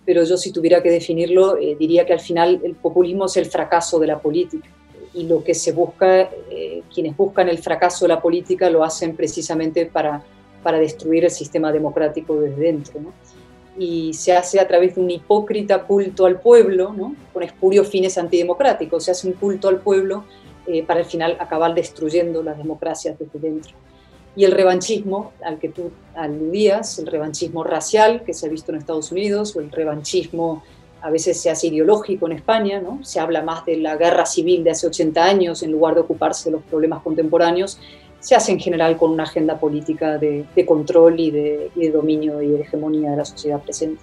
pero 0.06 0.24
yo 0.24 0.38
si 0.38 0.52
tuviera 0.52 0.82
que 0.82 0.90
definirlo, 0.90 1.58
eh, 1.58 1.76
diría 1.78 2.06
que 2.06 2.14
al 2.14 2.20
final 2.20 2.62
el 2.64 2.76
populismo 2.76 3.26
es 3.26 3.38
el 3.38 3.46
fracaso 3.46 4.00
de 4.00 4.08
la 4.08 4.20
política. 4.20 4.70
Y 5.18 5.24
lo 5.24 5.44
que 5.44 5.54
se 5.54 5.72
busca, 5.72 6.30
eh, 6.50 6.84
quienes 6.94 7.18
buscan 7.18 7.50
el 7.50 7.58
fracaso 7.58 8.06
de 8.06 8.10
la 8.10 8.22
política 8.22 8.70
lo 8.70 8.84
hacen 8.84 9.16
precisamente 9.16 9.86
para, 9.86 10.24
para 10.64 10.78
destruir 10.80 11.24
el 11.26 11.32
sistema 11.32 11.72
democrático 11.72 12.40
desde 12.40 12.62
dentro. 12.62 13.00
¿no? 13.00 13.14
y 13.78 14.14
se 14.14 14.34
hace 14.34 14.60
a 14.60 14.68
través 14.68 14.96
de 14.96 15.02
un 15.02 15.12
hipócrita 15.12 15.84
culto 15.84 16.26
al 16.26 16.40
pueblo, 16.40 16.94
¿no? 16.94 17.16
con 17.32 17.44
espurios 17.44 17.88
fines 17.88 18.18
antidemocráticos. 18.18 19.06
Se 19.06 19.12
hace 19.12 19.28
un 19.28 19.34
culto 19.34 19.68
al 19.68 19.82
pueblo 19.82 20.26
eh, 20.66 20.84
para 20.84 21.02
al 21.02 21.06
final 21.06 21.38
acabar 21.40 21.74
destruyendo 21.76 22.42
las 22.42 22.58
democracias 22.58 23.18
desde 23.20 23.40
dentro. 23.40 23.76
Y 24.36 24.46
el 24.46 24.52
revanchismo 24.52 25.34
al 25.44 25.60
que 25.60 25.70
tú 25.70 25.92
aludías, 26.16 27.00
el 27.00 27.08
revanchismo 27.08 27.64
racial 27.64 28.24
que 28.24 28.34
se 28.34 28.48
ha 28.48 28.50
visto 28.50 28.72
en 28.72 28.78
Estados 28.80 29.12
Unidos, 29.12 29.56
o 29.56 29.62
el 29.62 29.72
revanchismo 29.72 30.64
a 31.02 31.10
veces 31.10 31.40
se 31.40 31.50
hace 31.50 31.68
ideológico 31.68 32.26
en 32.28 32.34
España, 32.34 32.80
¿no? 32.80 33.00
se 33.04 33.20
habla 33.20 33.42
más 33.42 33.66
de 33.66 33.78
la 33.78 33.96
guerra 33.96 34.26
civil 34.26 34.64
de 34.64 34.72
hace 34.72 34.88
80 34.88 35.24
años 35.24 35.64
en 35.64 35.72
lugar 35.72 35.96
de 35.96 36.02
ocuparse 36.02 36.50
de 36.50 36.58
los 36.58 36.64
problemas 36.64 37.02
contemporáneos, 37.02 37.80
se 38.20 38.36
hace 38.36 38.52
en 38.52 38.60
general 38.60 38.98
con 38.98 39.12
una 39.12 39.24
agenda 39.24 39.60
política 39.60 40.18
de, 40.18 40.46
control 40.66 41.20
y 41.20 41.32
de, 41.32 41.92
dominio 41.94 42.42
y 42.42 42.50
de 42.50 42.62
hegemonía 42.62 43.12
de 43.12 43.18
la 43.18 43.26
sociedad 43.26 43.62
presente. 43.62 44.02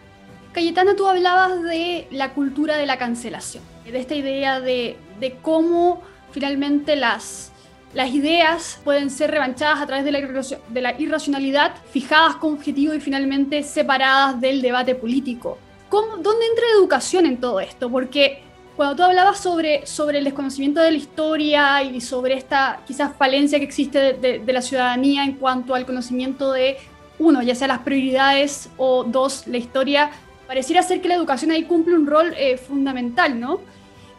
Cayetana, 0.52 0.94
tú 0.94 1.06
hablabas 1.06 1.62
de 1.62 2.06
la 2.12 2.32
cultura 2.32 2.76
de 2.76 2.86
la 2.86 2.96
cancelación, 2.96 3.62
de 3.84 3.98
esta 3.98 4.14
idea 4.14 4.60
de, 4.60 4.96
cómo 5.42 6.00
finalmente 6.30 6.94
las, 6.94 7.50
ideas 7.94 8.80
pueden 8.84 9.10
ser 9.10 9.32
revanchadas 9.32 9.80
a 9.80 9.86
través 9.86 10.04
de 10.04 10.12
la, 10.12 10.20
de 10.20 10.80
la 10.80 11.00
irracionalidad, 11.00 11.74
fijadas 11.90 12.36
con 12.36 12.54
objetivo 12.54 12.94
y 12.94 13.00
finalmente 13.00 13.62
separadas 13.64 14.40
del 14.40 14.62
debate 14.62 14.94
político. 14.94 15.58
¿Cómo, 15.94 16.16
¿Dónde 16.16 16.46
entra 16.46 16.64
la 16.72 16.80
educación 16.80 17.24
en 17.24 17.36
todo 17.36 17.60
esto? 17.60 17.88
Porque 17.88 18.42
cuando 18.74 18.96
tú 18.96 19.04
hablabas 19.04 19.38
sobre, 19.38 19.86
sobre 19.86 20.18
el 20.18 20.24
desconocimiento 20.24 20.80
de 20.80 20.90
la 20.90 20.96
historia 20.96 21.84
y 21.84 22.00
sobre 22.00 22.34
esta 22.34 22.80
quizás 22.84 23.16
falencia 23.16 23.60
que 23.60 23.64
existe 23.64 24.14
de, 24.14 24.52
la 24.52 24.60
ciudadanía 24.60 25.22
en 25.22 25.34
cuanto 25.34 25.72
al 25.72 25.86
conocimiento 25.86 26.50
de, 26.50 26.78
uno, 27.20 27.42
ya 27.42 27.54
sea 27.54 27.68
las 27.68 27.78
prioridades 27.78 28.70
o 28.76 29.04
dos, 29.04 29.46
la 29.46 29.56
historia, 29.56 30.10
pareciera 30.48 30.82
ser 30.82 31.00
que 31.00 31.06
la 31.06 31.14
educación 31.14 31.52
ahí 31.52 31.62
cumple 31.62 31.94
un 31.94 32.08
rol 32.08 32.34
eh, 32.36 32.56
fundamental, 32.56 33.38
¿no? 33.38 33.60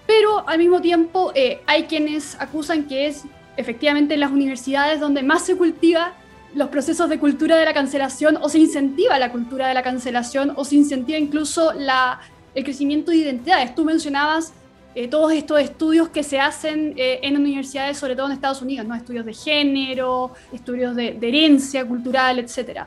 Pero 0.07 0.47
al 0.47 0.59
mismo 0.59 0.79
tiempo 0.79 1.33
eh, 1.35 1.59
hay 1.65 1.87
quienes 1.87 2.39
acusan 2.39 2.85
que 2.85 3.07
es 3.07 3.25
efectivamente 3.57 4.13
en 4.13 4.21
las 4.21 4.31
universidades 4.31 5.01
donde 5.01 5.23
más 5.23 5.45
se 5.45 5.57
cultiva 5.57 6.13
los 6.55 6.69
procesos 6.69 7.09
de 7.09 7.19
cultura 7.19 7.57
de 7.57 7.65
la 7.65 7.73
cancelación 7.73 8.37
o 8.41 8.49
se 8.49 8.59
incentiva 8.59 9.19
la 9.19 9.31
cultura 9.31 9.67
de 9.67 9.73
la 9.73 9.83
cancelación 9.83 10.53
o 10.55 10.63
se 10.63 10.75
incentiva 10.75 11.19
incluso 11.19 11.71
el 11.73 12.63
crecimiento 12.63 13.11
de 13.11 13.17
identidades. 13.17 13.75
Tú 13.75 13.83
mencionabas 13.83 14.53
eh, 14.95 15.09
todos 15.09 15.33
estos 15.33 15.59
estudios 15.59 16.07
que 16.07 16.23
se 16.23 16.39
hacen 16.39 16.93
eh, 16.95 17.19
en 17.21 17.35
universidades, 17.35 17.97
sobre 17.97 18.15
todo 18.15 18.27
en 18.27 18.31
Estados 18.31 18.61
Unidos, 18.61 18.87
¿no? 18.87 18.95
estudios 18.95 19.25
de 19.25 19.33
género, 19.33 20.31
estudios 20.53 20.95
de, 20.95 21.17
herencia 21.21 21.85
cultural, 21.85 22.39
etc. 22.39 22.83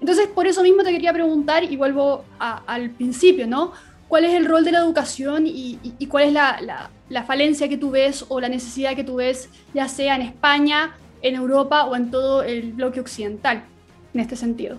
Entonces, 0.00 0.28
por 0.28 0.46
eso 0.46 0.62
mismo 0.62 0.84
te 0.84 0.92
quería 0.92 1.12
preguntar, 1.12 1.64
y 1.64 1.76
vuelvo 1.76 2.24
al 2.38 2.90
principio, 2.90 3.48
¿no? 3.48 3.72
¿Cuál 4.06 4.24
es 4.24 4.34
el 4.34 4.46
rol 4.46 4.64
de 4.64 4.72
la 4.72 4.78
educación 4.78 5.44
y, 5.46 5.78
cuál 6.08 6.24
es 6.24 6.32
la, 6.32 7.24
falencia 7.26 7.68
que 7.68 7.76
tú 7.76 7.90
ves 7.90 8.24
o 8.28 8.40
la 8.40 8.48
necesidad 8.48 8.94
que 8.94 9.04
tú 9.04 9.16
ves, 9.16 9.48
ya 9.74 9.88
sea 9.88 10.14
en 10.14 10.22
España, 10.22 10.94
en 11.22 11.34
Europa 11.34 11.84
o 11.86 11.96
en 11.96 12.10
todo 12.10 12.42
el 12.42 12.72
bloque 12.72 13.00
occidental, 13.00 13.64
en 14.14 14.20
este 14.20 14.36
sentido? 14.36 14.78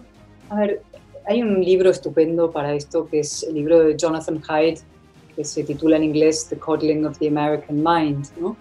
A 0.49 0.56
ver, 0.56 0.82
hay 1.25 1.41
un 1.41 1.63
libro 1.63 1.89
estupendo 1.89 2.51
para 2.51 2.73
esto 2.73 3.08
que 3.08 3.19
es 3.19 3.43
el 3.43 3.56
libro 3.56 3.80
de 3.80 3.97
Jonathan 3.97 4.41
Haidt, 4.47 4.80
que 5.36 5.43
se 5.45 5.63
titula 5.63 5.97
en 5.97 6.04
inglés 6.04 6.47
The 6.49 6.58
Coddling 6.58 7.06
of 7.06 7.17
the 7.19 7.27
American 7.27 7.77
Mind, 7.77 8.27
¿no? 8.39 8.58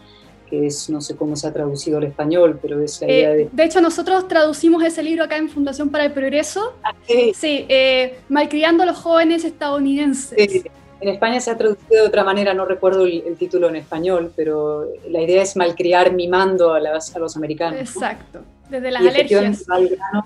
que 0.51 0.67
es, 0.67 0.91
no 0.91 1.01
sé 1.01 1.17
cómo 1.17 1.37
se 1.37 1.47
ha 1.47 1.53
traducido 1.53 1.99
al 1.99 2.05
español, 2.05 2.59
pero 2.61 2.83
es 2.83 3.01
la 3.01 3.07
eh, 3.07 3.19
idea 3.19 3.31
de... 3.31 3.49
De 3.53 3.65
hecho, 3.65 3.81
nosotros 3.81 4.27
traducimos 4.27 4.83
ese 4.83 5.03
libro 5.03 5.25
acá 5.25 5.37
en 5.37 5.49
Fundación 5.49 5.91
para 5.91 6.05
el 6.07 6.13
Progreso. 6.13 6.75
¿Ah, 6.83 6.93
sí, 7.07 7.33
sí 7.35 7.67
eh, 7.69 8.19
Malcriando 8.29 8.83
a 8.83 8.87
los 8.87 8.99
jóvenes 8.99 9.45
estadounidenses. 9.45 10.51
Sí. 10.51 10.65
En 11.01 11.09
España 11.09 11.41
se 11.41 11.51
ha 11.51 11.57
traducido 11.57 12.03
de 12.03 12.09
otra 12.09 12.25
manera, 12.25 12.53
no 12.53 12.67
recuerdo 12.67 13.07
el, 13.07 13.37
título 13.39 13.69
en 13.69 13.77
español, 13.77 14.33
pero 14.37 14.87
la 15.09 15.23
idea 15.23 15.43
es 15.43 15.57
malcriar 15.57 16.13
mimando 16.13 16.75
a, 16.75 16.79
a 16.79 17.19
los 17.19 17.37
americanos. 17.37 17.81
Exacto. 17.81 18.41
Desde 18.69 18.91
las 18.91 19.03
alergias. 19.03 19.67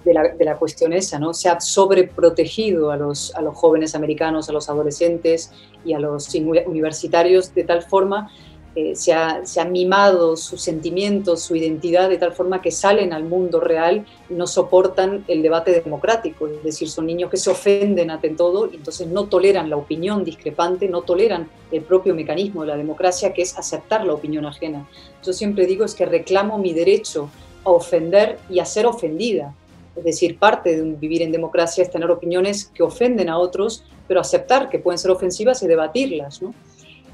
De 0.05 0.13
la, 0.13 0.23
de 0.37 0.45
la, 0.45 0.57
cuestión 0.57 0.93
esa, 0.93 1.19
¿no? 1.19 1.33
Se 1.33 1.49
ha 1.49 1.61
sobreprotegido 1.61 2.91
a 2.91 2.97
los, 2.97 3.35
a 3.35 3.41
los 3.41 3.57
jóvenes 3.57 3.95
americanos, 3.95 4.51
a 4.51 4.53
los 4.53 4.69
adolescentes 4.69 5.53
y 5.85 5.95
a 5.95 5.99
los 5.99 6.35
universitarios 6.35 7.55
de 7.55 7.65
tal 7.65 7.83
forma 7.83 8.31
eh, 8.77 8.97
se, 8.97 9.13
ha, 9.13 9.65
mimado 9.71 10.37
sus 10.37 10.61
sentimientos, 10.61 11.43
su 11.43 11.55
identidad, 11.55 12.09
de 12.09 12.19
tal 12.19 12.33
forma 12.33 12.61
que 12.61 12.73
salen 12.73 13.13
al 13.13 13.23
mundo 13.23 13.61
real 13.61 14.05
y 14.29 14.35
no 14.35 14.49
soportan 14.49 15.25
el 15.29 15.43
debate 15.43 15.71
democrático. 15.71 16.49
Es 16.49 16.65
decir, 16.65 16.89
son 16.89 17.07
niños 17.07 17.31
que 17.31 17.37
se 17.37 17.51
ofenden 17.51 18.11
ante 18.11 18.31
todo 18.31 18.69
y 18.71 18.77
entonces 18.77 19.07
no 19.07 19.27
toleran 19.27 19.71
la 19.71 19.77
opinión 19.77 20.25
discrepante, 20.25 20.89
no 20.89 21.03
toleran 21.03 21.49
el 21.71 21.83
propio 21.83 22.17
mecanismo 22.17 22.63
de 22.63 22.69
la 22.69 22.77
democracia, 22.77 23.33
que 23.33 23.43
es 23.43 23.57
aceptar 23.57 24.05
la 24.05 24.15
opinión 24.15 24.45
ajena. 24.45 24.89
Yo 25.25 25.33
siempre 25.33 25.67
digo 25.67 25.85
es 25.85 25.95
que 25.95 26.07
reclamo 26.07 26.59
mi 26.59 26.73
derecho 26.73 27.31
a 27.65 27.71
ofender 27.71 28.41
y 28.51 28.59
a 28.59 28.65
ser 28.65 28.87
ofendida. 28.87 29.55
Es 29.95 30.03
decir, 30.03 30.37
parte 30.37 30.77
de 30.77 30.83
vivir 30.97 31.23
en 31.23 31.31
democracia 31.31 31.83
es 31.83 31.93
tener 31.93 32.11
opiniones 32.11 32.73
que 32.75 32.83
ofenden 32.83 33.29
a 33.29 33.39
otros, 33.39 33.85
pero 34.09 34.21
aceptar 34.21 34.69
que 34.69 34.81
pueden 34.81 34.99
ser 34.99 35.13
ofensivas 35.13 35.63
y 35.63 35.69
debatirlas. 35.69 36.43
¿no? 36.43 36.53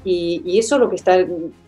Y, 0.03 0.57
eso 0.57 0.75
es 0.75 0.81
lo 0.81 0.89
que 0.89 0.95
está 0.95 1.25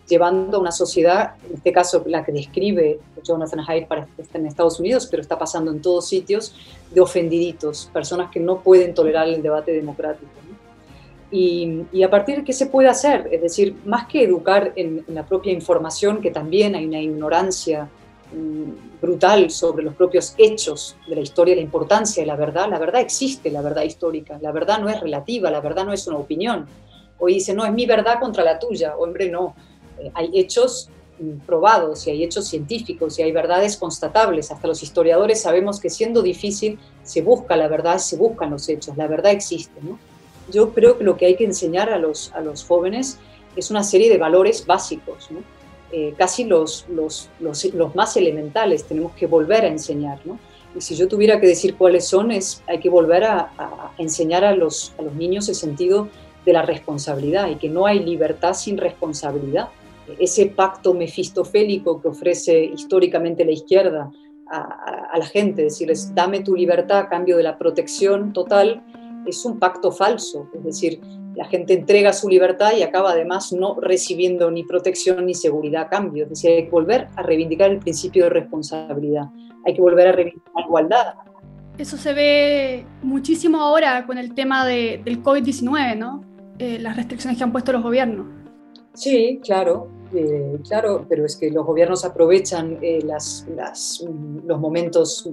llevando 0.08 0.58
a 0.58 0.60
una 0.60 0.72
sociedad, 0.72 1.36
en 1.48 1.56
este 1.56 1.72
caso 1.72 2.04
la 2.08 2.24
que 2.26 2.32
describe 2.32 3.00
Jonathan 3.24 3.62
Haidt 3.65 3.88
para 3.88 4.08
estar 4.17 4.41
en 4.41 4.48
Estados 4.48 4.80
Unidos, 4.80 5.08
pero 5.10 5.22
está 5.22 5.38
pasando 5.38 5.72
en 5.72 5.82
todos 5.82 6.08
sitios, 6.08 6.56
de 6.91 7.02
ofendiditos, 7.02 7.89
personas 7.93 8.32
que 8.32 8.39
no 8.39 8.62
pueden 8.62 8.93
tolerar 8.93 9.28
el 9.28 9.41
debate 9.41 9.72
democrático. 9.72 10.30
Y, 11.32 12.04
a 12.04 12.10
partir 12.12 12.38
de 12.38 12.43
qué 12.43 12.54
se 12.54 12.67
puede 12.67 12.89
hacer, 12.89 13.28
es 13.32 13.41
decir, 13.41 13.76
más 13.86 14.06
que 14.08 14.24
educar 14.24 14.72
en, 14.76 15.04
la 15.08 15.26
propia 15.26 15.52
información, 15.52 16.22
que 16.22 16.30
también 16.30 16.76
hay 16.76 16.86
una 16.86 17.02
ignorancia 17.02 17.89
mm, 18.32 19.02
brutal 19.02 19.50
sobre 19.50 19.84
los 19.84 19.96
propios 19.96 20.36
hechos 20.38 20.96
de 21.08 21.15
la 21.15 21.22
historia, 21.22 21.56
la 21.56 21.62
importancia 21.62 22.22
de 22.22 22.28
la 22.28 22.36
verdad, 22.36 22.69
la 22.69 22.78
verdad 22.78 23.02
existe, 23.02 23.50
la 23.50 23.63
verdad 23.63 23.82
histórica, 23.82 24.38
la 24.41 24.52
verdad 24.52 24.80
no 24.80 24.89
es 24.89 25.00
relativa, 25.00 25.50
la 25.50 25.60
verdad 25.60 25.86
no 25.86 25.93
es 25.93 26.06
una 26.06 26.17
opinión 26.17 26.67
o 27.17 27.28
dice, 27.28 27.54
no, 27.54 27.65
es 27.65 27.71
mi 27.71 27.86
verdad 27.86 28.19
contra 28.19 28.43
la 28.43 28.60
tuya, 28.60 28.95
hombre, 28.97 29.30
no. 29.30 29.56
Eh, 29.99 30.12
hay 30.13 30.32
hechos 30.34 30.89
probados 31.45 32.08
y 32.08 32.12
hay 32.12 32.23
hechos 32.23 32.47
científicos 32.47 33.17
y 33.19 33.23
hay 33.23 33.32
verdades 33.32 33.78
constatables. 33.78 34.52
Hasta 34.52 34.67
los 34.67 34.84
historiadores 34.84 35.41
sabemos 35.41 35.80
que 35.80 35.89
siendo 35.89 36.21
difícil 36.21 36.80
se 37.04 37.21
busca 37.21 37.56
la 37.56 37.67
verdad, 37.67 37.97
se 37.99 38.17
buscan 38.17 38.52
los 38.52 38.67
hechos, 38.69 38.97
la 38.97 39.08
verdad 39.08 39.32
existe. 39.32 39.80
¿no? 39.82 39.99
Yo 40.52 40.73
creo 40.73 40.97
que 40.97 41.04
lo 41.04 41.17
que 41.17 41.26
hay 41.28 41.36
que 41.36 41.45
enseñar 41.45 41.89
a 41.89 41.97
los, 41.97 42.32
a 42.34 42.41
los 42.41 42.63
jóvenes 42.65 43.17
es 43.56 43.69
una 43.69 43.84
serie 43.84 44.10
de 44.10 44.17
valores 44.17 44.65
básicos, 44.65 45.30
eh, 45.91 46.15
casi 46.17 46.43
los, 46.43 46.86
los, 46.89 47.30
los, 47.39 47.65
los, 47.65 47.95
más 47.95 48.17
elementales, 48.17 48.84
tenemos 48.84 49.13
que 49.13 49.28
volver 49.28 49.63
a 49.63 49.67
enseñar. 49.67 50.19
¿no? 50.26 50.39
Y 50.76 50.82
si 50.82 50.95
yo 50.95 51.08
tuviera 51.08 51.39
que 51.39 51.45
decir 51.45 51.76
cuáles 51.76 52.08
son, 52.08 52.32
es, 52.32 52.63
hay 52.67 52.80
que 52.80 52.89
volver 52.89 53.23
a, 53.26 53.52
a 53.58 53.91
enseñar 53.99 54.43
a 54.43 54.56
los, 54.56 54.93
a 54.97 55.04
los 55.04 55.13
niños 55.13 55.47
el 55.49 55.56
sentido 55.56 56.10
de 56.45 56.53
la 56.53 56.62
responsabilidad 56.62 57.49
y 57.49 57.56
que 57.56 57.69
no 57.69 57.86
hay 57.86 57.99
libertad 57.99 58.53
sin 58.53 58.77
responsabilidad. 58.77 59.69
Ese 60.19 60.47
pacto 60.47 60.93
mefistofélico 60.93 62.01
que 62.01 62.10
ofrece 62.10 62.63
históricamente 62.63 63.45
la 63.45 63.51
izquierda 63.51 64.12
a, 64.51 65.17
la 65.17 65.25
gente, 65.25 65.63
decirles, 65.63 66.13
dame 66.13 66.41
tu 66.41 66.56
libertad 66.56 66.99
a 66.99 67.10
cambio 67.10 67.38
de 67.38 67.43
la 67.43 67.58
protección 67.58 68.34
total, 68.34 68.84
es 69.25 69.45
un 69.45 69.58
pacto 69.58 69.91
falso. 69.91 70.49
Es 70.53 70.63
decir, 70.63 70.99
la 71.36 71.45
gente 71.45 71.73
entrega 71.73 72.13
su 72.13 72.29
libertad 72.29 72.73
y 72.77 72.84
acaba 72.84 73.12
además 73.12 73.51
no 73.53 73.79
recibiendo 73.79 74.51
ni 74.51 74.63
protección 74.63 75.25
ni 75.25 75.34
seguridad 75.34 75.84
a 75.84 75.89
cambio. 75.89 76.23
Es 76.23 76.29
decir, 76.29 76.51
hay 76.51 76.65
que 76.65 76.71
volver 76.71 77.08
a 77.15 77.23
reivindicar 77.23 77.71
el 77.71 77.79
principio 77.79 78.25
de 78.25 78.29
responsabilidad, 78.32 79.25
hay 79.65 79.73
que 79.73 79.82
volver 79.82 80.10
a 80.10 80.12
reivindicar 80.12 80.53
la 80.56 80.62
igualdad. 80.65 81.13
Eso 81.77 81.97
se 81.97 82.13
ve 82.13 82.86
muchísimo 83.01 83.60
ahora 83.60 84.06
con 84.06 84.19
el 84.19 84.36
tema 84.36 84.65
de, 84.65 85.01
del 85.03 85.23
COVID-19, 85.23 85.97
¿no? 85.97 86.23
Eh, 86.59 86.77
las 86.79 86.95
restricciones 86.95 87.37
que 87.37 87.43
han 87.43 87.51
puesto 87.51 87.71
los 87.71 87.81
gobiernos. 87.81 88.27
Sí, 88.93 89.39
claro, 89.43 89.87
eh, 90.13 90.59
claro, 90.67 91.05
pero 91.09 91.25
es 91.25 91.35
que 91.35 91.49
los 91.49 91.65
gobiernos 91.65 92.05
aprovechan 92.05 92.77
eh, 92.81 92.99
las, 93.03 93.47
los 94.45 94.59
momentos 94.59 95.29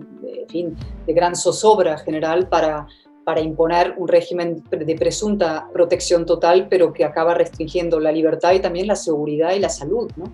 fin, 0.49 0.75
de 1.07 1.13
gran 1.13 1.37
zozobra 1.37 1.99
general 1.99 2.49
para, 2.49 2.87
para 3.25 3.43
imponer 3.43 3.95
un 3.99 4.09
régimen 4.09 4.65
de 4.71 4.95
presunta 4.95 5.69
protección 5.75 6.25
total, 6.25 6.69
pero 6.71 6.91
que 6.91 7.05
acaba 7.05 7.35
restringiendo 7.35 8.01
la 8.01 8.13
libertad 8.13 8.55
y 8.55 8.61
también 8.61 8.87
la 8.87 8.97
seguridad 8.97 9.53
y 9.53 9.59
la 9.59 9.69
salud. 9.69 10.11
¿no? 10.17 10.25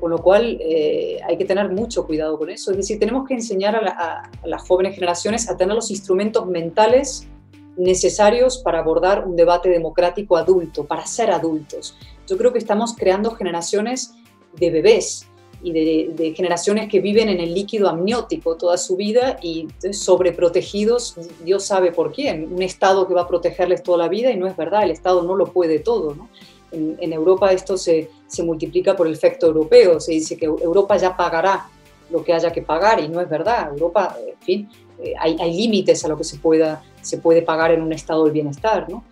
Con 0.00 0.10
lo 0.10 0.18
cual 0.18 0.58
hay 1.24 1.36
que 1.36 1.44
tener 1.44 1.70
mucho 1.70 2.06
cuidado 2.06 2.38
con 2.38 2.48
eso. 2.48 2.70
Es 2.70 2.78
decir, 2.78 2.98
tenemos 2.98 3.28
que 3.28 3.34
enseñar 3.34 3.76
a 3.76 4.30
las 4.44 4.66
jóvenes 4.66 4.94
generaciones 4.94 5.48
a 5.48 5.56
tener 5.56 5.74
los 5.74 5.90
instrumentos 5.90 6.46
mentales 6.46 7.28
necesarios 7.76 8.58
para 8.58 8.80
abordar 8.80 9.26
un 9.26 9.36
debate 9.36 9.68
democrático 9.68 10.36
adulto, 10.36 10.84
para 10.84 11.06
ser 11.06 11.30
adultos. 11.30 11.96
Yo 12.26 12.36
creo 12.36 12.52
que 12.52 12.58
estamos 12.58 12.94
creando 12.94 13.30
generaciones 13.32 14.14
de 14.54 14.70
bebés 14.70 15.26
y 15.62 15.72
de, 15.72 16.34
generaciones 16.34 16.88
que 16.88 17.00
viven 17.00 17.28
en 17.28 17.40
el 17.40 17.54
líquido 17.54 17.88
amniótico 17.88 18.56
toda 18.56 18.76
su 18.76 18.96
vida 18.96 19.38
y 19.42 19.68
sobreprotegidos, 19.92 21.16
Dios 21.44 21.64
sabe 21.64 21.92
por 21.92 22.12
quién, 22.12 22.52
un 22.52 22.62
Estado 22.62 23.06
que 23.06 23.14
va 23.14 23.22
a 23.22 23.28
protegerles 23.28 23.82
toda 23.82 23.98
la 23.98 24.08
vida 24.08 24.30
y 24.32 24.36
no 24.36 24.46
es 24.46 24.56
verdad, 24.56 24.82
el 24.82 24.90
Estado 24.90 25.22
no 25.22 25.36
lo 25.36 25.46
puede 25.46 25.78
todo. 25.78 26.16
En, 26.72 27.12
Europa 27.12 27.52
esto 27.52 27.76
se, 27.76 28.10
se 28.26 28.42
multiplica 28.42 28.96
por 28.96 29.06
el 29.06 29.12
efecto 29.12 29.46
europeo, 29.46 30.00
se 30.00 30.12
dice 30.12 30.36
que 30.36 30.46
Europa 30.46 30.96
ya 30.96 31.16
pagará 31.16 31.68
lo 32.12 32.22
que 32.22 32.32
haya 32.34 32.52
que 32.52 32.62
pagar 32.62 33.00
y 33.00 33.08
no 33.08 33.20
es 33.20 33.28
verdad. 33.28 33.70
Europa, 33.70 34.16
en 34.26 34.38
fin, 34.38 34.68
eh, 35.02 35.14
hay, 35.18 35.36
hay 35.40 35.56
límites 35.56 36.04
a 36.04 36.08
lo 36.08 36.16
que 36.16 36.24
se 36.24 36.36
pueda 36.36 36.82
se 37.02 37.18
puede 37.18 37.42
pagar 37.42 37.72
en 37.72 37.82
un 37.82 37.92
estado 37.92 38.24
del 38.24 38.32
bienestar. 38.32 38.88
¿no? 38.88 39.04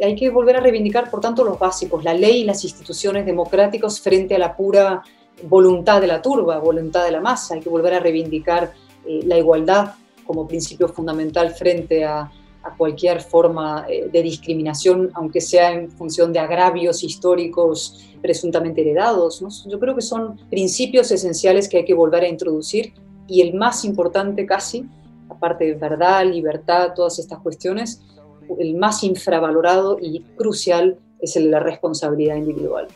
Hay 0.00 0.14
que 0.14 0.30
volver 0.30 0.56
a 0.56 0.60
reivindicar, 0.60 1.10
por 1.10 1.20
tanto, 1.20 1.44
los 1.44 1.58
básicos, 1.58 2.02
la 2.02 2.14
ley 2.14 2.40
y 2.40 2.44
las 2.44 2.64
instituciones 2.64 3.26
democráticas 3.26 4.00
frente 4.00 4.36
a 4.36 4.38
la 4.38 4.56
pura 4.56 5.02
voluntad 5.42 6.00
de 6.00 6.06
la 6.06 6.22
turba, 6.22 6.58
voluntad 6.58 7.04
de 7.04 7.10
la 7.10 7.20
masa. 7.20 7.54
Hay 7.54 7.60
que 7.60 7.68
volver 7.68 7.94
a 7.94 8.00
reivindicar 8.00 8.72
eh, 9.06 9.20
la 9.24 9.36
igualdad 9.36 9.94
como 10.24 10.46
principio 10.46 10.88
fundamental 10.88 11.50
frente 11.50 12.04
a, 12.04 12.30
cualquier 12.76 13.20
forma 13.20 13.86
eh, 13.88 14.08
de 14.12 14.22
discriminación, 14.22 15.10
aunque 15.14 15.40
sea 15.40 15.72
en 15.72 15.90
función 15.90 16.32
de 16.32 16.38
agravios 16.38 17.02
históricos 17.02 18.08
presuntamente 18.20 18.80
heredados. 18.80 19.64
Yo 19.68 19.78
creo 19.80 19.94
que 19.94 20.02
son 20.02 20.38
principios 20.48 21.10
esenciales 21.10 21.68
que 21.68 21.78
hay 21.78 21.84
que 21.84 21.94
volver 21.94 22.22
a 22.22 22.28
introducir 22.28 22.94
y 23.26 23.40
el 23.40 23.54
más 23.54 23.84
importante 23.84 24.46
casi 24.46 24.88
aparte 25.32 25.64
de 25.64 25.74
verdad, 25.74 26.24
libertad, 26.24 26.92
todas 26.94 27.18
estas 27.18 27.40
cuestiones, 27.40 28.00
el 28.58 28.76
más 28.76 29.02
infravalorado 29.02 29.98
y 30.00 30.20
crucial 30.36 30.98
es 31.20 31.36
el 31.36 31.44
de 31.44 31.50
la 31.50 31.60
responsabilidad 31.60 32.36
individual. 32.36 32.88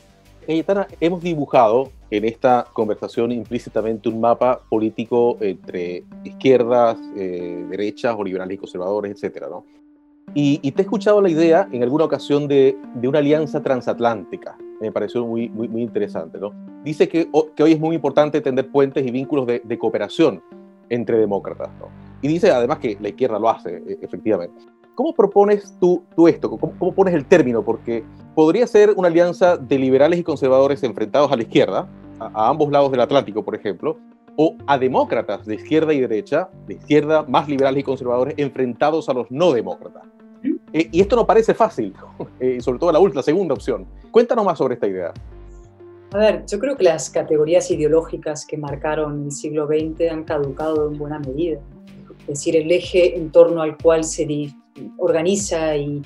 Cayetana, 0.46 0.86
hemos 1.00 1.22
dibujado 1.22 1.90
en 2.08 2.24
esta 2.24 2.66
conversación 2.72 3.32
implícitamente 3.32 4.08
un 4.08 4.20
mapa 4.20 4.60
político 4.68 5.36
entre 5.40 6.04
izquierdas, 6.22 6.96
eh, 7.16 7.66
derechas 7.68 8.14
o 8.16 8.22
liberales 8.22 8.54
y 8.54 8.58
conservadores, 8.58 9.22
etc. 9.22 9.46
¿no? 9.50 9.64
Y, 10.34 10.70
te 10.70 10.82
he 10.82 10.84
escuchado 10.84 11.20
la 11.20 11.30
idea 11.30 11.68
en 11.72 11.82
alguna 11.82 12.04
ocasión 12.04 12.46
de, 12.46 12.76
de 12.94 13.08
una 13.08 13.18
alianza 13.18 13.60
transatlántica. 13.60 14.56
Me 14.80 14.92
pareció 14.92 15.26
muy, 15.26 15.48
muy, 15.48 15.66
muy 15.66 15.82
interesante. 15.82 16.38
¿no? 16.38 16.52
Dice 16.84 17.08
que, 17.08 17.28
que, 17.56 17.62
hoy 17.62 17.72
es 17.72 17.80
muy 17.80 17.96
importante 17.96 18.40
tender 18.40 18.70
puentes 18.70 19.04
y 19.04 19.10
vínculos 19.10 19.46
de, 19.46 19.62
de 19.64 19.78
cooperación 19.78 20.42
entre 20.88 21.18
demócratas. 21.18 21.70
¿no? 21.80 21.88
Y 22.22 22.28
dice 22.28 22.52
además 22.52 22.78
que 22.78 22.96
la 23.00 23.08
izquierda 23.08 23.38
lo 23.38 23.48
hace, 23.48 23.82
e, 23.86 23.98
efectivamente. 24.00 24.62
¿Cómo 24.96 25.14
propones 25.14 25.76
tú, 25.78 26.02
tú 26.16 26.26
esto? 26.26 26.50
¿Cómo, 26.50 26.94
pones 26.94 27.12
el 27.12 27.26
término? 27.26 27.62
Porque 27.62 28.02
podría 28.34 28.66
ser 28.66 28.94
una 28.96 29.08
alianza 29.08 29.58
de 29.58 29.78
liberales 29.78 30.18
y 30.18 30.22
conservadores 30.22 30.82
enfrentados 30.82 31.30
a 31.30 31.36
la 31.36 31.42
izquierda, 31.42 31.86
a, 32.18 32.48
ambos 32.48 32.72
lados 32.72 32.90
del 32.90 33.02
Atlántico, 33.02 33.44
por 33.44 33.54
ejemplo, 33.54 33.98
o 34.36 34.56
a 34.66 34.78
demócratas 34.78 35.44
de 35.44 35.56
izquierda 35.56 35.92
y 35.92 36.00
derecha, 36.00 36.48
de 36.66 36.74
izquierda 36.74 37.26
más 37.28 37.46
liberales 37.46 37.80
y 37.80 37.84
conservadores, 37.84 38.34
enfrentados 38.38 39.10
a 39.10 39.12
los 39.12 39.30
no 39.30 39.52
demócratas. 39.52 40.02
Eh, 40.72 40.88
y 40.90 41.02
esto 41.02 41.14
no 41.14 41.26
parece 41.26 41.52
fácil, 41.52 41.92
eh, 42.40 42.58
sobre 42.62 42.78
todo 42.78 42.90
la, 42.90 42.98
última, 42.98 43.18
la 43.18 43.24
segunda 43.24 43.52
opción. 43.52 43.86
Cuéntanos 44.10 44.46
más 44.46 44.56
sobre 44.56 44.74
esta 44.74 44.86
idea. 44.86 45.12
A 46.14 46.18
ver, 46.18 46.46
yo 46.46 46.58
creo 46.58 46.74
que 46.74 46.84
las 46.84 47.10
categorías 47.10 47.70
ideológicas 47.70 48.46
que 48.46 48.56
marcaron 48.56 49.24
el 49.24 49.32
siglo 49.32 49.66
XX 49.66 50.10
han 50.10 50.24
caducado 50.24 50.88
en 50.90 50.96
buena 50.96 51.18
medida 51.18 51.60
es 52.26 52.40
decir, 52.40 52.56
el 52.56 52.70
eje 52.72 53.16
en 53.16 53.30
torno 53.30 53.62
al 53.62 53.76
cual 53.78 54.02
se 54.02 54.26
organiza 54.98 55.76
y 55.76 56.02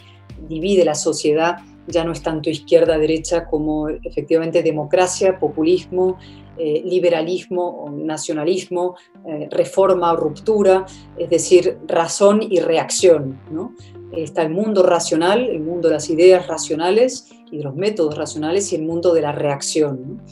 divide 0.48 0.85
la 0.85 0.94
sociedad 0.94 1.59
ya 1.90 2.04
no 2.04 2.12
es 2.12 2.22
tanto 2.22 2.50
izquierda-derecha 2.50 3.46
como 3.46 3.88
efectivamente 3.88 4.62
democracia, 4.62 5.38
populismo, 5.38 6.18
eh, 6.56 6.83
liberalismo 6.85 7.90
nacionalismo, 7.92 8.96
eh, 9.26 9.48
reforma 9.50 10.12
o 10.12 10.16
ruptura, 10.16 10.87
es 11.16 11.30
decir, 11.30 11.78
razón 11.87 12.40
y 12.42 12.61
reacción. 12.61 13.40
¿no? 13.50 13.74
Está 14.12 14.42
el 14.42 14.50
mundo 14.50 14.83
racional, 14.83 15.48
el 15.48 15.61
mundo 15.61 15.88
de 15.88 15.94
las 15.94 16.11
ideas 16.11 16.46
racionales 16.46 17.30
y 17.50 17.59
de 17.59 17.64
los 17.64 17.74
métodos 17.74 18.16
racionales 18.16 18.72
y 18.72 18.76
el 18.76 18.83
mundo 18.83 19.12
de 19.12 19.22
la 19.22 19.33
reacción. 19.33 20.22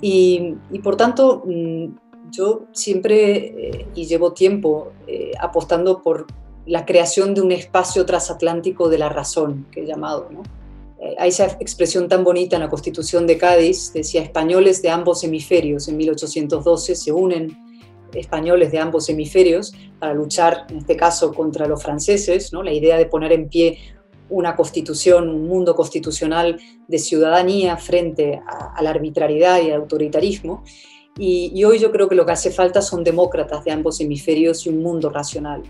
Y, 0.00 0.56
por 0.82 0.96
tanto, 0.96 1.42
mm, 1.44 1.86
yo 2.30 2.64
siempre, 2.72 3.36
eh, 3.36 3.86
y 3.94 4.06
llevo 4.06 4.32
tiempo 4.32 4.92
apostando 5.38 6.02
por 6.02 6.26
la 6.66 6.84
creación 6.86 7.34
de 7.34 7.40
un 7.40 7.52
espacio 7.52 8.06
transatlántico 8.06 8.88
de 8.88 8.98
la 8.98 9.08
razón, 9.08 9.66
que 9.70 9.82
he 9.82 9.86
llamado, 9.86 10.28
Eh, 11.00 11.16
hay 11.18 11.30
esa 11.30 11.46
expresión 11.58 12.08
tan 12.08 12.22
bonita 12.22 12.54
en 12.54 12.62
la 12.62 12.68
Constitución 12.68 13.26
de 13.26 13.36
Cádiz, 13.36 13.92
decía 13.92 14.22
españoles 14.22 14.82
de 14.82 14.90
ambos 14.90 15.24
hemisferios, 15.24 15.88
en 15.88 15.96
1812 15.96 16.94
se 16.94 17.10
unen 17.10 17.58
españoles 18.14 18.70
de 18.70 18.78
ambos 18.78 19.08
hemisferios 19.08 19.72
para 19.98 20.14
luchar, 20.14 20.66
en 20.70 20.78
este 20.78 20.96
caso, 20.96 21.32
contra 21.32 21.66
los 21.66 21.82
franceses, 21.82 22.52
¿no? 22.52 22.62
la 22.62 22.72
idea 22.72 22.96
de 22.96 23.06
poner 23.06 23.32
en 23.32 23.48
pie 23.48 23.78
una 24.28 24.56
constitución, 24.56 25.28
un 25.28 25.46
mundo 25.46 25.74
constitucional 25.74 26.58
de 26.88 26.98
ciudadanía 26.98 27.76
frente 27.76 28.40
a, 28.46 28.82
la 28.82 28.90
arbitrariedad 28.90 29.60
y 29.60 29.70
al 29.70 29.82
autoritarismo. 29.82 30.64
Y, 31.18 31.62
hoy 31.64 31.78
yo 31.78 31.92
creo 31.92 32.08
que 32.08 32.14
lo 32.14 32.24
que 32.24 32.32
hace 32.32 32.50
falta 32.50 32.80
son 32.80 33.04
demócratas 33.04 33.64
de 33.64 33.70
ambos 33.70 34.00
hemisferios 34.00 34.66
y 34.66 34.70
un 34.70 34.82
mundo 34.82 35.10
racional, 35.10 35.62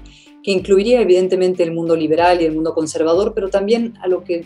que 0.43 0.53
incluiría 0.53 1.01
evidentemente 1.01 1.63
el 1.63 1.73
mundo 1.73 1.97
liberal 1.97 2.41
y 2.41 2.45
el 2.45 2.55
mundo 2.55 2.75
conservador, 2.75 3.33
pero 3.35 3.49
también 3.49 3.95
a 4.01 4.09
lo 4.09 4.23
que 4.23 4.45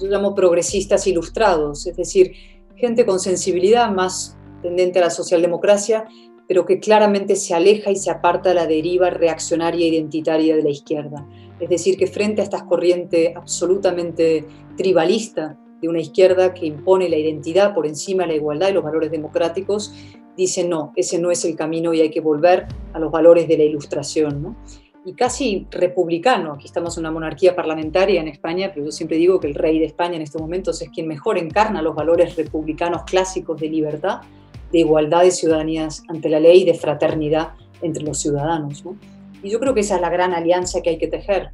yo 0.00 0.08
llamo 0.08 0.34
progresistas 0.34 1.06
ilustrados, 1.06 1.86
es 1.86 1.96
decir, 1.96 2.32
gente 2.76 3.04
con 3.04 3.20
sensibilidad 3.20 3.90
más 3.90 4.36
tendente 4.62 4.98
a 4.98 5.02
la 5.02 5.10
socialdemocracia, 5.10 6.06
pero 6.48 6.66
que 6.66 6.80
claramente 6.80 7.36
se 7.36 7.54
aleja 7.54 7.90
y 7.90 7.96
se 7.96 8.10
aparta 8.10 8.48
de 8.48 8.56
la 8.56 8.66
deriva 8.66 9.10
reaccionaria 9.10 9.84
e 9.84 9.90
identitaria 9.90 10.56
de 10.56 10.62
la 10.62 10.70
izquierda. 10.70 11.24
Es 11.60 11.68
decir, 11.68 11.96
que 11.96 12.06
frente 12.06 12.40
a 12.40 12.44
esta 12.44 12.66
corriente 12.66 13.34
absolutamente 13.36 14.46
tribalista 14.76 15.58
de 15.80 15.88
una 15.88 16.00
izquierda 16.00 16.52
que 16.52 16.66
impone 16.66 17.08
la 17.08 17.16
identidad 17.16 17.74
por 17.74 17.86
encima 17.86 18.24
de 18.24 18.30
la 18.30 18.34
igualdad 18.34 18.70
y 18.70 18.72
los 18.72 18.82
valores 18.82 19.10
democráticos, 19.10 19.94
dice 20.40 20.64
no, 20.64 20.92
ese 20.96 21.18
no 21.18 21.30
es 21.30 21.44
el 21.44 21.54
camino 21.54 21.92
y 21.92 22.00
hay 22.00 22.10
que 22.10 22.20
volver 22.20 22.66
a 22.92 22.98
los 22.98 23.12
valores 23.12 23.46
de 23.46 23.58
la 23.58 23.64
ilustración. 23.64 24.56
Y 25.04 25.14
casi 25.14 25.66
republicano, 25.70 26.52
aquí 26.52 26.66
estamos 26.66 26.96
en 26.96 27.02
una 27.02 27.10
monarquía 27.10 27.54
parlamentaria 27.54 28.20
en 28.20 28.28
España, 28.28 28.70
pero 28.72 28.86
yo 28.86 28.92
siempre 28.92 29.16
digo 29.16 29.40
que 29.40 29.46
el 29.46 29.54
rey 29.54 29.78
de 29.78 29.86
España 29.86 30.16
en 30.16 30.22
estos 30.22 30.40
momentos 30.40 30.80
es 30.82 30.88
quien 30.90 31.08
mejor 31.08 31.38
encarna 31.38 31.80
los 31.82 31.94
valores 31.94 32.36
republicanos 32.36 33.02
clásicos 33.04 33.60
de 33.60 33.68
libertad, 33.68 34.20
de 34.72 34.78
igualdad 34.78 35.22
de 35.22 35.30
ciudadanías 35.30 36.02
ante 36.08 36.28
la 36.28 36.40
ley 36.40 36.62
y 36.62 36.64
de 36.64 36.74
fraternidad 36.74 37.50
entre 37.82 38.02
los 38.02 38.18
ciudadanos. 38.18 38.84
Y 39.42 39.50
yo 39.50 39.58
creo 39.58 39.74
que 39.74 39.80
esa 39.80 39.96
es 39.96 40.00
la 40.00 40.10
gran 40.10 40.34
alianza 40.34 40.80
que 40.82 40.90
hay 40.90 40.98
que 40.98 41.08
tejer. 41.08 41.50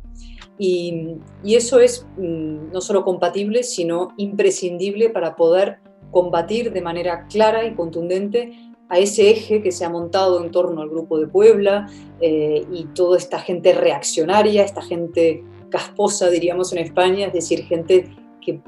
Y, 0.58 1.16
eso 1.44 1.80
es 1.80 2.06
mm, 2.16 2.72
no 2.72 2.80
solo 2.80 3.04
compatible, 3.04 3.62
sino 3.62 4.08
imprescindible 4.16 5.10
para 5.10 5.36
poder 5.36 5.78
combatir 6.10 6.72
de 6.72 6.80
manera 6.80 7.26
clara 7.26 7.66
y 7.66 7.74
contundente 7.74 8.52
a 8.88 8.98
ese 8.98 9.30
eje 9.30 9.62
que 9.62 9.72
se 9.72 9.84
ha 9.84 9.88
montado 9.88 10.42
en 10.44 10.50
torno 10.50 10.80
al 10.82 10.88
Grupo 10.88 11.18
de 11.18 11.26
Puebla 11.26 11.88
eh, 12.20 12.64
y 12.72 12.84
toda 12.86 13.18
esta 13.18 13.38
gente 13.40 13.72
reaccionaria, 13.72 14.62
esta 14.62 14.82
gente 14.82 15.44
casposa, 15.70 16.28
diríamos 16.28 16.72
en 16.72 16.78
España, 16.78 17.26
es 17.26 17.32
decir, 17.32 17.64
gente 17.64 18.08
que, 18.40 18.60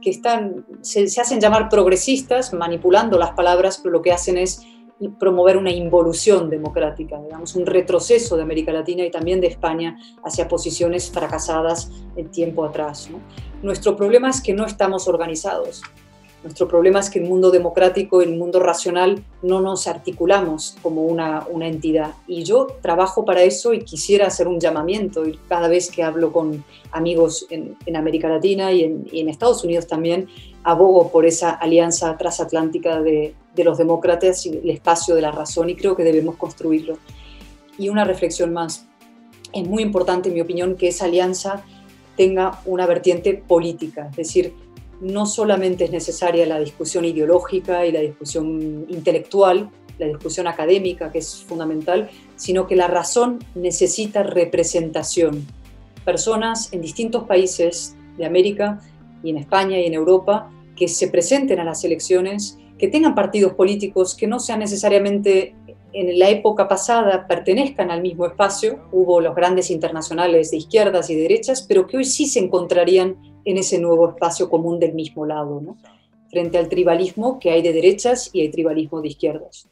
que 0.00 0.10
están, 0.10 0.64
se, 0.82 1.04
hacen 1.20 1.40
llamar 1.40 1.68
progresistas, 1.68 2.52
manipulando 2.52 3.18
las 3.18 3.32
palabras, 3.32 3.78
pero 3.82 3.92
lo 3.92 4.02
que 4.02 4.12
hacen 4.12 4.38
es 4.38 4.62
promover 5.18 5.58
una 5.58 5.70
involución 5.70 6.48
democrática, 6.48 7.20
digamos, 7.20 7.54
un 7.54 7.66
retroceso 7.66 8.36
de 8.36 8.42
América 8.42 8.72
Latina 8.72 9.04
y 9.04 9.10
también 9.10 9.40
de 9.40 9.48
España 9.48 9.98
hacia 10.24 10.48
posiciones 10.48 11.10
fracasadas 11.10 11.90
en 12.16 12.30
tiempo 12.30 12.64
atrás. 12.64 13.10
Nuestro 13.62 13.94
problema 13.94 14.30
es 14.30 14.40
que 14.40 14.54
no 14.54 14.64
estamos 14.64 15.06
organizados. 15.06 15.82
Nuestro 16.46 16.68
problema 16.68 17.00
es 17.00 17.10
que 17.10 17.18
el 17.18 17.24
mundo 17.24 17.50
democrático, 17.50 18.22
el 18.22 18.36
mundo 18.36 18.60
racional, 18.60 19.20
no 19.42 19.60
nos 19.60 19.88
articulamos 19.88 20.76
como 20.80 21.02
una, 21.02 21.44
una 21.50 21.66
entidad. 21.66 22.12
Y 22.28 22.44
yo 22.44 22.68
trabajo 22.82 23.24
para 23.24 23.42
eso 23.42 23.74
y 23.74 23.80
quisiera 23.80 24.28
hacer 24.28 24.46
un 24.46 24.60
llamamiento. 24.60 25.26
Y 25.26 25.40
cada 25.48 25.66
vez 25.66 25.90
que 25.90 26.04
hablo 26.04 26.32
con 26.32 26.64
amigos 26.92 27.48
en, 27.50 27.76
en 27.84 27.96
América 27.96 28.28
Latina 28.28 28.70
y 28.70 28.84
en, 28.84 29.08
y 29.10 29.22
en 29.22 29.28
Estados 29.28 29.64
Unidos 29.64 29.88
también, 29.88 30.28
abogo 30.62 31.10
por 31.10 31.26
esa 31.26 31.50
alianza 31.50 32.16
transatlántica 32.16 33.02
de, 33.02 33.34
de 33.56 33.64
los 33.64 33.76
demócratas 33.76 34.46
y 34.46 34.50
el 34.50 34.70
espacio 34.70 35.16
de 35.16 35.22
la 35.22 35.32
razón 35.32 35.68
y 35.68 35.74
creo 35.74 35.96
que 35.96 36.04
debemos 36.04 36.36
construirlo. 36.36 36.96
Y 37.76 37.88
una 37.88 38.04
reflexión 38.04 38.52
más. 38.52 38.86
Es 39.52 39.66
muy 39.66 39.82
importante, 39.82 40.28
en 40.28 40.36
mi 40.36 40.42
opinión, 40.42 40.76
que 40.76 40.86
esa 40.86 41.06
alianza 41.06 41.64
tenga 42.16 42.60
una 42.66 42.86
vertiente 42.86 43.34
política, 43.34 44.06
es 44.10 44.16
decir, 44.16 44.54
no 45.00 45.26
solamente 45.26 45.84
es 45.84 45.90
necesaria 45.90 46.46
la 46.46 46.58
discusión 46.58 47.04
ideológica 47.04 47.86
y 47.86 47.92
la 47.92 48.00
discusión 48.00 48.86
intelectual, 48.88 49.70
la 49.98 50.06
discusión 50.06 50.46
académica, 50.46 51.10
que 51.10 51.18
es 51.18 51.44
fundamental, 51.44 52.10
sino 52.36 52.66
que 52.66 52.76
la 52.76 52.86
razón 52.86 53.38
necesita 53.54 54.22
representación. 54.22 55.46
Personas 56.04 56.72
en 56.72 56.82
distintos 56.82 57.24
países 57.24 57.96
de 58.16 58.26
América 58.26 58.80
y 59.22 59.30
en 59.30 59.38
España 59.38 59.78
y 59.78 59.86
en 59.86 59.94
Europa 59.94 60.50
que 60.76 60.88
se 60.88 61.08
presenten 61.08 61.58
a 61.60 61.64
las 61.64 61.84
elecciones, 61.84 62.58
que 62.78 62.88
tengan 62.88 63.14
partidos 63.14 63.54
políticos 63.54 64.14
que 64.14 64.26
no 64.26 64.38
sean 64.38 64.58
necesariamente 64.58 65.54
en 65.96 66.18
la 66.18 66.28
época 66.28 66.68
pasada 66.68 67.26
pertenezcan 67.26 67.90
al 67.90 68.02
mismo 68.02 68.26
espacio, 68.26 68.80
hubo 68.92 69.22
los 69.22 69.34
grandes 69.34 69.70
internacionales 69.70 70.50
de 70.50 70.58
izquierdas 70.58 71.08
y 71.08 71.14
derechas, 71.14 71.62
pero 71.62 71.86
que 71.86 71.96
hoy 71.96 72.04
sí 72.04 72.26
se 72.26 72.38
encontrarían 72.38 73.16
en 73.46 73.56
ese 73.56 73.78
nuevo 73.78 74.10
espacio 74.10 74.50
común 74.50 74.78
del 74.78 74.92
mismo 74.92 75.24
lado, 75.24 75.62
frente 76.28 76.58
al 76.58 76.68
tribalismo 76.68 77.38
que 77.38 77.50
hay 77.50 77.62
de 77.62 77.72
derechas 77.72 78.28
y 78.32 78.42
hay 78.42 78.50
tribalismo 78.50 79.00
de 79.00 79.08
izquierdas. 79.08 79.68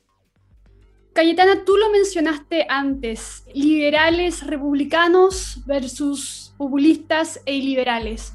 Cayetana, 1.12 1.64
tú 1.64 1.76
lo 1.76 1.90
mencionaste 1.90 2.66
antes, 2.68 3.44
liberales 3.52 4.46
republicanos 4.46 5.60
versus 5.66 6.54
populistas 6.56 7.40
e 7.44 7.54
iliberales. 7.54 8.32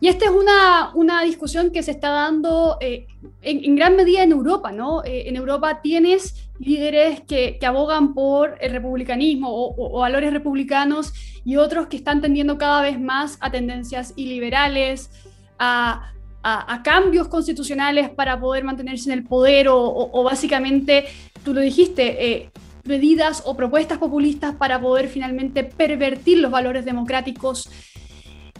Y 0.00 0.08
esta 0.08 0.26
es 0.26 0.30
una, 0.30 0.92
una 0.94 1.22
discusión 1.22 1.70
que 1.70 1.82
se 1.82 1.90
está 1.90 2.10
dando 2.10 2.76
eh, 2.80 3.08
en, 3.42 3.74
gran 3.74 3.96
medida 3.96 4.22
en 4.22 4.30
Europa, 4.30 4.70
¿no? 4.70 5.04
Eh, 5.04 5.28
en 5.28 5.34
Europa 5.34 5.80
tienes 5.82 6.47
líderes 6.58 7.20
que, 7.22 7.58
abogan 7.64 8.14
por 8.14 8.56
el 8.60 8.72
republicanismo 8.72 9.48
o, 9.50 10.00
valores 10.00 10.32
republicanos 10.32 11.12
y 11.44 11.56
otros 11.56 11.86
que 11.86 11.96
están 11.96 12.20
tendiendo 12.20 12.58
cada 12.58 12.82
vez 12.82 13.00
más 13.00 13.38
a 13.40 13.50
tendencias 13.50 14.12
iliberales, 14.16 15.10
a, 15.58 16.12
cambios 16.82 17.28
constitucionales 17.28 18.08
para 18.08 18.40
poder 18.40 18.64
mantenerse 18.64 19.12
en 19.12 19.18
el 19.18 19.24
poder 19.24 19.68
o, 19.68 19.76
o 19.78 20.22
básicamente, 20.22 21.04
tú 21.44 21.52
lo 21.52 21.60
dijiste, 21.60 22.30
eh, 22.30 22.50
medidas 22.84 23.42
o 23.44 23.54
propuestas 23.54 23.98
populistas 23.98 24.54
para 24.54 24.80
poder 24.80 25.08
finalmente 25.08 25.62
pervertir 25.62 26.38
los 26.38 26.50
valores 26.50 26.86
democráticos 26.86 27.68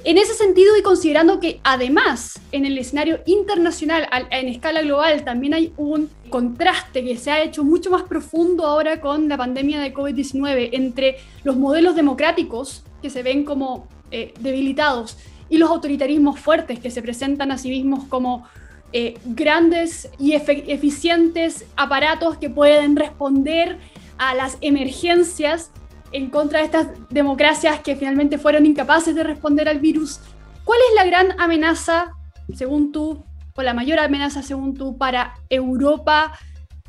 en 0.08 0.16
ese 0.16 0.32
sentido, 0.32 0.74
y 0.78 0.80
considerando 0.80 1.38
que 1.38 1.60
además 1.62 2.40
en 2.50 2.64
el 2.64 2.78
escenario 2.78 3.20
internacional, 3.26 4.08
en 4.30 4.48
escala 4.48 4.80
global, 4.80 5.22
también 5.22 5.52
hay 5.52 5.74
un 5.76 6.08
contraste 6.30 7.04
que 7.04 7.18
se 7.18 7.30
ha 7.30 7.42
hecho 7.42 7.62
mucho 7.62 7.90
más 7.90 8.04
profundo 8.04 8.64
ahora 8.64 9.02
con 9.02 9.28
la 9.28 9.36
pandemia 9.36 9.78
de 9.80 9.92
COVID-19 9.92 10.70
entre 10.72 11.18
los 11.44 11.58
modelos 11.58 11.94
democráticos 11.94 12.84
que 13.02 13.10
se 13.10 13.22
ven 13.22 13.44
como 13.44 13.86
eh, 14.10 14.32
debilitados 14.40 15.18
y 15.50 15.58
los 15.58 15.68
autoritarismos 15.68 16.40
fuertes 16.40 16.78
que 16.78 16.90
se 16.90 17.02
presentan 17.02 17.52
a 17.52 17.58
sí 17.58 17.68
mismos 17.68 18.04
como 18.04 18.48
eh, 18.94 19.18
grandes 19.26 20.08
y 20.18 20.32
eficientes 20.32 21.66
aparatos 21.76 22.38
que 22.38 22.48
pueden 22.48 22.96
responder 22.96 23.76
a 24.16 24.34
las 24.34 24.56
emergencias 24.62 25.70
en 26.12 26.30
contra 26.30 26.60
de 26.60 26.66
estas 26.66 26.88
democracias 27.10 27.80
que 27.80 27.96
finalmente 27.96 28.38
fueron 28.38 28.66
incapaces 28.66 29.14
de 29.14 29.24
responder 29.24 29.68
al 29.68 29.80
virus. 29.80 30.20
¿Cuál 30.64 30.78
es 30.88 30.94
la 30.94 31.04
gran 31.04 31.40
amenaza, 31.40 32.12
según 32.54 32.92
tú, 32.92 33.24
o 33.54 33.62
la 33.62 33.74
mayor 33.74 33.98
amenaza, 33.98 34.42
según 34.42 34.74
tú, 34.74 34.96
para 34.98 35.34
Europa 35.48 36.32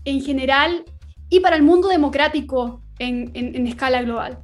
en 0.06 0.22
general 0.22 0.86
y 1.30 1.40
para 1.40 1.56
el 1.56 1.64
mundo 1.64 1.88
democrático 1.88 2.82
en, 3.00 3.32
en 3.34 3.68
escala 3.68 4.02
global? 4.02 4.40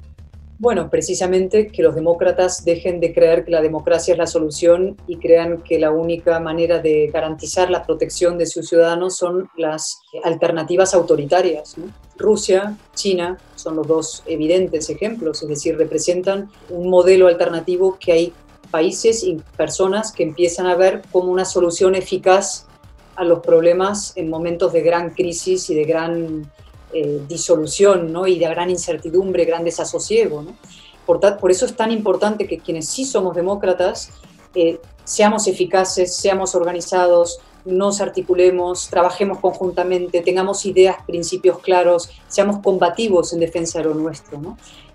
Bueno, 0.58 0.88
precisamente 0.88 1.68
que 1.68 1.82
los 1.82 1.94
demócratas 1.94 2.64
dejen 2.64 2.98
de 2.98 3.12
creer 3.12 3.44
que 3.44 3.50
la 3.50 3.60
democracia 3.60 4.12
es 4.12 4.18
la 4.18 4.26
solución 4.26 4.96
y 5.06 5.18
crean 5.18 5.62
que 5.62 5.78
la 5.78 5.90
única 5.90 6.40
manera 6.40 6.78
de 6.78 7.10
garantizar 7.12 7.70
la 7.70 7.84
protección 7.84 8.38
de 8.38 8.46
sus 8.46 8.66
ciudadanos 8.66 9.16
son 9.16 9.50
las 9.58 10.00
alternativas 10.24 10.94
autoritarias. 10.94 11.76
Rusia, 12.16 12.78
China 12.94 13.36
son 13.54 13.76
los 13.76 13.86
dos 13.86 14.22
evidentes 14.24 14.88
ejemplos, 14.88 15.42
es 15.42 15.48
decir, 15.50 15.76
representan 15.76 16.50
un 16.70 16.88
modelo 16.88 17.26
alternativo 17.26 17.98
que 18.00 18.12
hay 18.12 18.32
países 18.70 19.24
y 19.24 19.36
personas 19.58 20.10
que 20.10 20.22
empiezan 20.22 20.66
a 20.66 20.74
ver 20.74 21.02
como 21.12 21.30
una 21.30 21.44
solución 21.44 21.94
eficaz 21.94 22.66
a 23.14 23.24
los 23.24 23.40
problemas 23.40 24.14
en 24.16 24.30
momentos 24.30 24.72
de 24.72 24.80
gran 24.80 25.10
crisis 25.10 25.68
y 25.68 25.74
de 25.74 25.84
gran 25.84 26.50
eh, 26.92 27.20
disolución 27.28 28.12
¿no? 28.12 28.26
y 28.26 28.38
de 28.38 28.48
gran 28.48 28.70
incertidumbre, 28.70 29.44
gran 29.44 29.64
desasosiego. 29.64 30.42
¿no? 30.42 30.56
Por, 31.04 31.50
eso 31.50 31.66
es 31.66 31.76
tan 31.76 31.90
importante 31.90 32.46
que 32.46 32.58
quienes 32.58 32.88
sí 32.88 33.04
somos 33.04 33.34
demócratas 33.34 34.10
eh, 34.54 34.80
seamos 35.04 35.46
eficaces, 35.46 36.16
seamos 36.16 36.54
organizados, 36.54 37.38
nos 37.64 38.00
articulemos, 38.00 38.88
trabajemos 38.88 39.38
conjuntamente, 39.40 40.20
tengamos 40.20 40.64
ideas, 40.66 40.96
principios 41.06 41.58
claros, 41.58 42.10
seamos 42.28 42.62
combativos 42.62 43.32
en 43.32 43.40
defensa 43.40 43.78
de 43.78 43.86
lo 43.86 43.94
nuestro. 43.94 44.40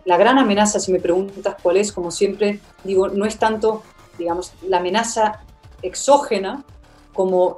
La 0.06 0.18
gran 0.18 0.40
amenaza, 0.40 0.80
si 0.80 0.92
me 0.92 1.00
preguntas 1.00 1.56
cuál 1.62 1.78
es, 1.78 1.92
como 1.92 2.12
siempre 2.12 2.60
digo, 2.84 3.10
no 3.10 3.26
es 3.26 3.38
tanto, 3.38 3.84
digamos, 4.18 4.54
la 4.68 4.78
amenaza 4.78 5.42
exógena 5.82 6.64
como 7.14 7.58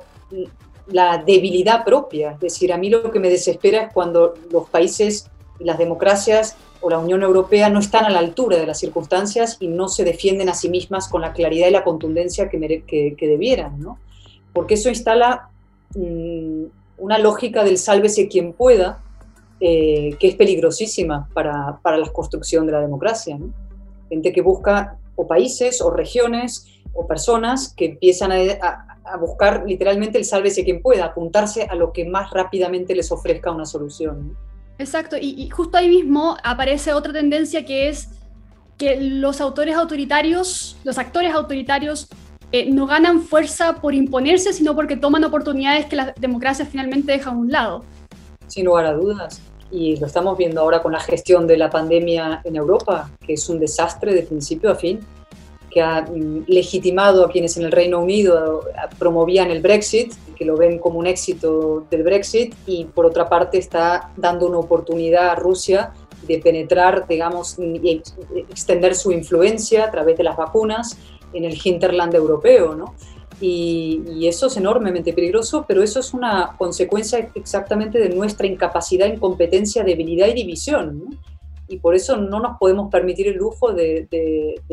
la 0.87 1.17
debilidad 1.17 1.83
propia. 1.83 2.31
Es 2.31 2.39
decir, 2.39 2.73
a 2.73 2.77
mí 2.77 2.89
lo 2.89 3.11
que 3.11 3.19
me 3.19 3.29
desespera 3.29 3.83
es 3.83 3.93
cuando 3.93 4.33
los 4.51 4.69
países 4.69 5.29
y 5.59 5.63
las 5.63 5.77
democracias 5.77 6.55
o 6.81 6.89
la 6.89 6.99
Unión 6.99 7.23
Europea 7.23 7.69
no 7.69 7.79
están 7.79 8.05
a 8.05 8.09
la 8.09 8.19
altura 8.19 8.57
de 8.57 8.65
las 8.65 8.79
circunstancias 8.79 9.57
y 9.59 9.67
no 9.67 9.87
se 9.87 10.03
defienden 10.03 10.49
a 10.49 10.53
sí 10.53 10.69
mismas 10.69 11.07
con 11.07 11.21
la 11.21 11.31
claridad 11.31 11.67
y 11.67 11.71
la 11.71 11.83
contundencia 11.83 12.49
que, 12.49 12.83
que, 12.85 13.27
debieran, 13.27 13.79
¿no? 13.79 13.99
Porque 14.51 14.73
eso 14.73 14.89
instala 14.89 15.49
mm, 15.95 16.63
una 16.97 17.17
lógica 17.19 17.63
del 17.63 17.77
sálvese 17.77 18.27
quien 18.27 18.51
pueda, 18.51 19.01
eh, 19.61 20.17
que 20.19 20.27
es 20.27 20.35
peligrosísima 20.35 21.29
para, 21.33 21.79
para, 21.81 21.97
la 21.97 22.09
construcción 22.11 22.65
de 22.65 22.73
la 22.73 22.81
democracia. 22.81 23.39
Gente 24.09 24.33
que 24.33 24.41
busca 24.41 24.97
o 25.15 25.27
países 25.27 25.81
o 25.81 25.89
regiones 25.89 26.67
o 26.93 27.07
personas 27.07 27.73
que 27.75 27.85
empiezan 27.85 28.31
a, 28.31 28.93
a 29.05 29.17
buscar 29.17 29.63
literalmente 29.65 30.17
el 30.17 30.25
sálvese 30.25 30.63
quien 30.63 30.81
pueda, 30.81 31.05
apuntarse 31.05 31.63
a 31.63 31.75
lo 31.75 31.91
que 31.91 32.05
más 32.05 32.31
rápidamente 32.31 32.95
les 32.95 33.11
ofrezca 33.11 33.51
una 33.51 33.65
solución. 33.65 34.37
Exacto, 34.77 35.17
y, 35.19 35.49
justo 35.49 35.77
ahí 35.77 35.87
mismo 35.87 36.35
aparece 36.43 36.93
otra 36.93 37.13
tendencia 37.13 37.65
que 37.65 37.89
es 37.89 38.09
que 38.77 38.99
los 38.99 39.39
autores 39.39 39.75
autoritarios, 39.75 40.77
los 40.83 40.97
actores 40.97 41.33
autoritarios, 41.33 42.09
eh, 42.51 42.69
no 42.69 42.85
ganan 42.85 43.21
fuerza 43.21 43.81
por 43.81 43.93
imponerse, 43.93 44.51
sino 44.51 44.75
porque 44.75 44.95
toman 44.95 45.23
oportunidades 45.23 45.85
que 45.85 45.95
la 45.95 46.13
democracia 46.19 46.65
finalmente 46.65 47.11
deja 47.11 47.29
a 47.29 47.33
un 47.33 47.51
lado. 47.51 47.83
Sin 48.47 48.65
lugar 48.65 48.85
a 48.85 48.93
dudas. 48.93 49.41
Y 49.73 49.97
lo 49.97 50.05
estamos 50.05 50.37
viendo 50.37 50.61
ahora 50.61 50.81
con 50.81 50.93
la 50.93 50.99
gestión 50.99 51.47
de 51.47 51.57
la 51.57 51.69
pandemia 51.69 52.41
en 52.45 52.55
Europa, 52.55 53.09
que 53.25 53.33
es 53.33 53.49
un 53.49 53.59
desastre 53.59 54.13
de 54.13 54.21
principio 54.21 54.71
a 54.71 54.75
fin 54.75 55.05
que 55.73 55.81
ha 55.81 56.03
mm, 56.03 56.45
legitimado 56.47 57.25
a 57.25 57.29
quienes 57.29 57.57
en 57.57 57.63
el 57.63 57.71
Reino 57.71 57.99
Unido 57.99 58.63
promovían 58.99 59.49
el 59.49 59.61
Brexit, 59.61 60.13
que 60.35 60.45
lo 60.45 60.55
ven 60.55 60.77
como 60.77 60.99
un 60.99 61.07
éxito 61.07 61.85
del 61.89 62.03
Brexit, 62.03 62.53
y 62.67 62.85
por 62.85 63.05
otra 63.05 63.27
parte 63.27 63.57
está 63.57 64.11
dando 64.15 64.45
una 64.45 64.59
oportunidad 64.59 65.29
a 65.29 65.35
Rusia 65.35 65.91
de 66.27 66.37
penetrar, 66.39 67.07
digamos, 67.07 67.57
y 67.59 68.01
extender 68.49 68.95
su 68.95 69.11
influencia 69.11 69.85
a 69.85 69.91
través 69.91 70.15
de 70.15 70.23
las 70.23 70.37
vacunas 70.37 70.97
en 71.33 71.43
el 71.43 71.57
hinterland 71.61 72.13
europeo, 72.13 72.75
¿no? 72.75 72.93
Y, 73.45 74.01
y, 74.15 74.27
eso 74.27 74.47
es 74.47 74.55
enormemente 74.55 75.11
peligroso, 75.11 75.65
pero 75.67 75.83
eso 75.83 75.99
es 75.99 76.13
una 76.13 76.55
consecuencia 76.57 77.29
exactamente 77.35 77.99
de 77.99 78.09
nuestra 78.09 78.47
incapacidad, 78.47 79.07
incompetencia, 79.07 79.83
debilidad 79.83 80.27
y 80.27 80.33
división. 80.33 80.99
¿no? 80.99 81.17
y 81.67 81.77
por 81.79 81.95
eso 81.95 82.17
no 82.17 82.39
nos 82.39 82.57
podemos 82.57 82.91
permitir 82.91 83.27
el 83.27 83.37
lujo 83.37 83.73
de, 83.73 84.07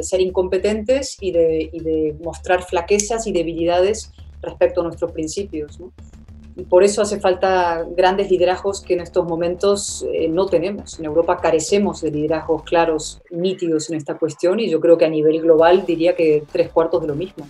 ser 0.00 0.20
incompetentes 0.20 1.16
y 1.20 1.32
de, 1.32 2.16
mostrar 2.22 2.62
flaquezas 2.62 3.26
y 3.26 3.32
debilidades 3.32 4.12
respecto 4.42 4.80
a 4.80 4.84
nuestros 4.84 5.12
principios. 5.12 5.78
Y 6.56 6.64
por 6.64 6.82
eso 6.82 7.00
hace 7.00 7.20
falta 7.20 7.86
grandes 7.96 8.30
liderazgos 8.30 8.82
que 8.82 8.94
en 8.94 9.00
estos 9.00 9.24
momentos 9.24 10.04
eh, 10.12 10.28
no 10.28 10.46
tenemos. 10.46 10.98
En 10.98 11.06
Europa 11.06 11.38
carecemos 11.40 12.02
de 12.02 12.10
liderazgos 12.10 12.64
claros, 12.64 13.22
nítidos 13.30 13.88
en 13.88 13.96
esta 13.96 14.18
cuestión 14.18 14.60
y 14.60 14.68
yo 14.68 14.80
creo 14.80 14.98
que 14.98 15.06
a 15.06 15.08
nivel 15.08 15.40
global 15.40 15.86
diría 15.86 16.14
que 16.14 16.42
tres 16.50 16.70
cuartos 16.70 17.00
de 17.02 17.08
lo 17.08 17.14
mismo. 17.14 17.46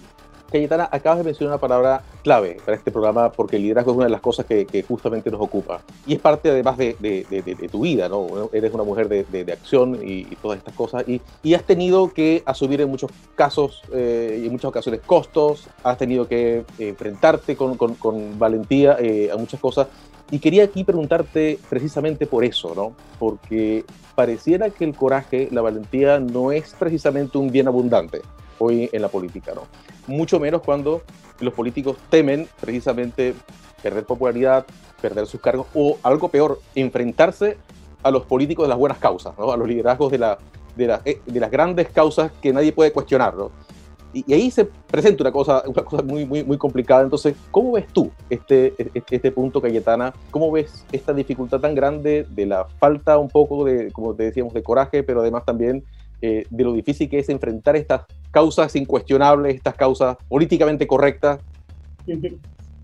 Cayetana, 0.51 0.89
acabas 0.91 1.19
de 1.19 1.25
mencionar 1.25 1.55
una 1.55 1.61
palabra 1.61 2.03
clave 2.23 2.59
para 2.65 2.77
este 2.77 2.91
programa 2.91 3.31
porque 3.33 3.57
el 3.57 3.63
liderazgo 3.63 3.93
es 3.93 3.97
una 3.97 4.07
de 4.07 4.11
las 4.11 4.21
cosas 4.21 4.47
que, 4.47 4.85
justamente 4.87 5.31
nos 5.31 5.41
ocupa. 5.41 5.81
Y 6.07 6.15
es 6.15 6.21
parte 6.21 6.51
además 6.51 6.77
de, 6.77 6.97
de, 6.99 7.69
tu 7.71 7.81
vida, 7.81 8.09
¿no? 8.09 8.51
Eres 8.53 8.73
una 8.73 8.83
mujer 8.83 9.09
de, 9.09 9.53
acción 9.53 9.99
y, 10.03 10.25
todas 10.37 10.59
estas 10.59 10.75
cosas. 10.75 11.09
Y, 11.09 11.21
y, 11.43 11.55
has 11.55 11.65
tenido 11.65 12.13
que 12.13 12.43
asumir 12.47 12.81
en 12.81 12.89
muchos 12.89 13.11
casos 13.35 13.83
eh, 13.93 14.41
y 14.43 14.47
en 14.47 14.53
muchas 14.53 14.69
ocasiones 14.69 15.01
costos, 15.05 15.69
has 15.83 15.99
tenido 15.99 16.27
que 16.27 16.65
enfrentarte 16.79 17.57
con, 17.57 17.77
con, 17.77 17.95
con 17.95 18.39
valentía 18.39 18.97
eh, 18.99 19.31
a 19.33 19.37
muchas 19.37 19.61
cosas. 19.61 19.89
Y 20.31 20.39
quería 20.39 20.65
aquí 20.65 20.85
preguntarte 20.85 21.59
precisamente 21.69 22.27
por 22.27 22.45
eso, 22.45 22.73
¿no? 22.75 22.93
Porque 23.19 23.85
pareciera 24.15 24.71
que 24.71 24.85
el 24.85 24.95
coraje, 24.95 25.49
la 25.51 25.61
valentía 25.61 26.21
no 26.21 26.53
es 26.53 26.75
precisamente 26.79 27.39
un 27.39 27.51
bien 27.51 27.67
abundante 27.67 28.23
hoy 28.61 28.89
en 28.93 29.03
la 29.03 29.09
política, 29.09 29.53
¿no? 29.55 29.63
Mucho 30.07 30.39
menos 30.39 30.63
cuando 30.63 31.03
los 31.41 31.55
políticos 31.55 31.97
temen 32.09 32.47
precisamente 32.61 33.35
perder 33.83 34.05
popularidad, 34.05 34.67
perder 35.01 35.27
sus 35.27 35.41
cargos 35.41 35.67
o 35.75 35.99
algo 36.03 36.29
peor, 36.29 36.61
enfrentarse 36.75 37.57
a 38.03 38.11
los 38.11 38.25
políticos 38.25 38.65
de 38.65 38.69
las 38.69 38.79
buenas 38.79 38.99
causas, 38.99 39.35
¿no? 39.39 39.51
a 39.51 39.57
los 39.57 39.67
liderazgos 39.67 40.13
de, 40.13 40.19
la, 40.19 40.39
de, 40.77 40.99
eh, 41.05 41.21
de, 41.25 41.41
las 41.41 41.51
grandes 41.51 41.89
causas 41.89 42.31
que 42.41 42.53
nadie 42.53 42.73
puede 42.73 42.93
cuestionar. 42.93 43.35
¿no? 43.35 43.51
Y, 44.13 44.33
ahí 44.33 44.51
se 44.51 44.65
presenta 44.65 45.23
una 45.23 45.33
cosa, 45.33 45.63
una 45.67 45.83
cosa 45.83 46.03
muy, 46.03 46.25
muy, 46.25 46.45
muy 46.45 46.59
complicada. 46.59 47.03
Entonces, 47.03 47.35
¿cómo 47.51 47.73
ves 47.73 47.87
tú 47.93 48.11
este, 48.29 48.75
este, 48.95 49.17
este, 49.17 49.33
punto, 49.33 49.61
Cayetana? 49.61 50.13
¿Cómo 50.31 50.51
ves 50.51 50.85
esta 50.93 51.13
dificultad 51.13 51.61
tan 51.61 51.75
grande 51.75 52.27
de 52.29 52.47
la 52.47 52.65
falta 52.79 53.19
un 53.19 53.29
poco 53.29 53.65
de, 53.65 53.93
como 53.93 54.15
te 54.15 54.25
decíamos, 54.25 54.55
de 54.55 54.63
coraje, 54.63 55.03
pero 55.03 55.21
además 55.21 55.45
también 55.45 55.85
eh, 56.23 56.45
de 56.49 56.65
lo 56.65 56.73
difícil 56.73 57.09
que 57.09 57.19
es 57.19 57.29
enfrentar 57.29 57.77
estas 57.77 58.03
causas 58.31 58.75
incuestionables, 58.77 59.57
estas 59.57 59.75
causas 59.75 60.17
políticamente 60.29 60.87
correctas? 60.87 61.41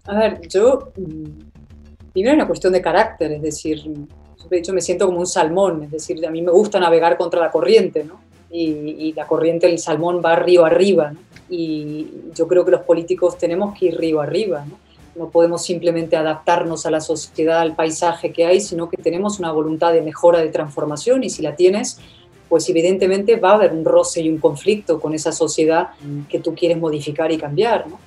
A 0.05 0.18
ver, 0.18 0.40
yo, 0.49 0.92
mm, 0.96 2.12
primero 2.12 2.33
es 2.33 2.37
una 2.37 2.46
cuestión 2.46 2.72
de 2.72 2.81
carácter, 2.81 3.33
es 3.33 3.42
decir, 3.42 3.83
de 4.49 4.59
hecho 4.59 4.72
me 4.72 4.81
siento 4.81 5.07
como 5.07 5.18
un 5.18 5.27
salmón, 5.27 5.83
es 5.85 5.90
decir, 5.90 6.25
a 6.27 6.31
mí 6.31 6.42
me 6.42 6.53
gusta 6.53 6.79
navegar 6.79 7.16
contra 7.16 7.40
la 7.40 7.51
corriente, 7.51 8.05
¿no? 8.05 8.20
Y, 8.51 9.12
la 9.14 9.27
corriente 9.27 9.66
del 9.66 9.79
salmón 9.79 10.22
va 10.25 10.37
río 10.37 10.64
arriba, 10.64 11.11
¿no? 11.11 11.20
Y 11.51 12.09
yo 12.35 12.49
creo 12.49 12.64
que 12.64 12.70
los 12.70 12.83
políticos 12.83 13.37
tenemos 13.37 13.79
que 13.79 13.87
ir 13.87 13.99
río 13.99 14.20
arriba, 14.20 14.64
¿no? 14.64 14.79
No 15.14 15.31
podemos 15.31 15.64
simplemente 15.64 16.16
adaptarnos 16.16 16.87
a 16.87 16.90
la 16.90 17.01
sociedad, 17.01 17.61
al 17.61 17.75
paisaje 17.75 18.33
que 18.33 18.46
hay, 18.46 18.61
sino 18.61 18.88
que 18.88 18.96
tenemos 18.96 19.38
una 19.38 19.51
voluntad 19.51 19.92
de 19.92 20.03
mejora, 20.03 20.40
de 20.40 20.49
transformación, 20.49 21.25
y 21.25 21.31
si 21.31 21.42
la 21.42 21.57
tienes, 21.57 21.99
pues 22.48 22.68
evidentemente 22.68 23.37
va 23.37 23.50
a 23.50 23.54
haber 23.54 23.72
un 23.72 23.85
roce 23.85 24.20
y 24.20 24.28
un 24.28 24.38
conflicto 24.38 25.00
con 25.00 25.14
esa 25.14 25.32
sociedad 25.32 25.90
que 26.28 26.38
tú 26.38 26.54
quieres 26.54 26.78
modificar 26.78 27.32
y 27.32 27.38
cambiar. 27.38 27.88
¿no? 27.88 27.98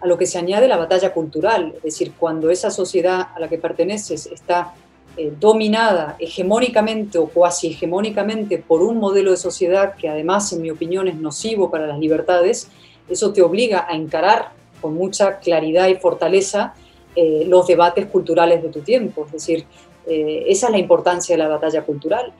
A 0.00 0.06
lo 0.06 0.18
que 0.18 0.26
se 0.26 0.38
añade 0.38 0.68
la 0.68 0.76
batalla 0.76 1.12
cultural, 1.12 1.72
es 1.76 1.82
decir, 1.82 2.12
cuando 2.18 2.50
esa 2.50 2.70
sociedad 2.70 3.28
a 3.34 3.40
la 3.40 3.48
que 3.48 3.58
perteneces 3.58 4.26
está 4.26 4.74
eh, 5.16 5.32
dominada 5.40 6.16
hegemónicamente 6.20 7.18
o 7.18 7.26
cuasi 7.26 7.68
hegemónicamente 7.68 8.58
por 8.58 8.82
un 8.82 8.98
modelo 8.98 9.32
de 9.32 9.36
sociedad 9.36 9.96
que 9.96 10.08
además, 10.08 10.52
en 10.52 10.62
mi 10.62 10.70
opinión, 10.70 11.08
es 11.08 11.16
nocivo 11.16 11.70
para 11.70 11.86
las 11.86 11.98
libertades, 11.98 12.68
eso 13.08 13.32
te 13.32 13.42
obliga 13.42 13.86
a 13.88 13.96
encarar 13.96 14.50
con 14.80 14.94
mucha 14.94 15.38
claridad 15.38 15.88
y 15.88 15.96
fortaleza 15.96 16.74
eh, 17.16 17.44
los 17.48 17.66
debates 17.66 18.06
culturales 18.06 18.62
de 18.62 18.68
tu 18.68 18.80
tiempo. 18.82 19.24
Es 19.26 19.32
decir, 19.32 19.64
eh, 20.06 20.44
esa 20.46 20.66
es 20.66 20.72
la 20.72 20.78
importancia 20.78 21.36
de 21.36 21.42
la 21.42 21.48
batalla 21.48 21.82
cultural. 21.82 22.32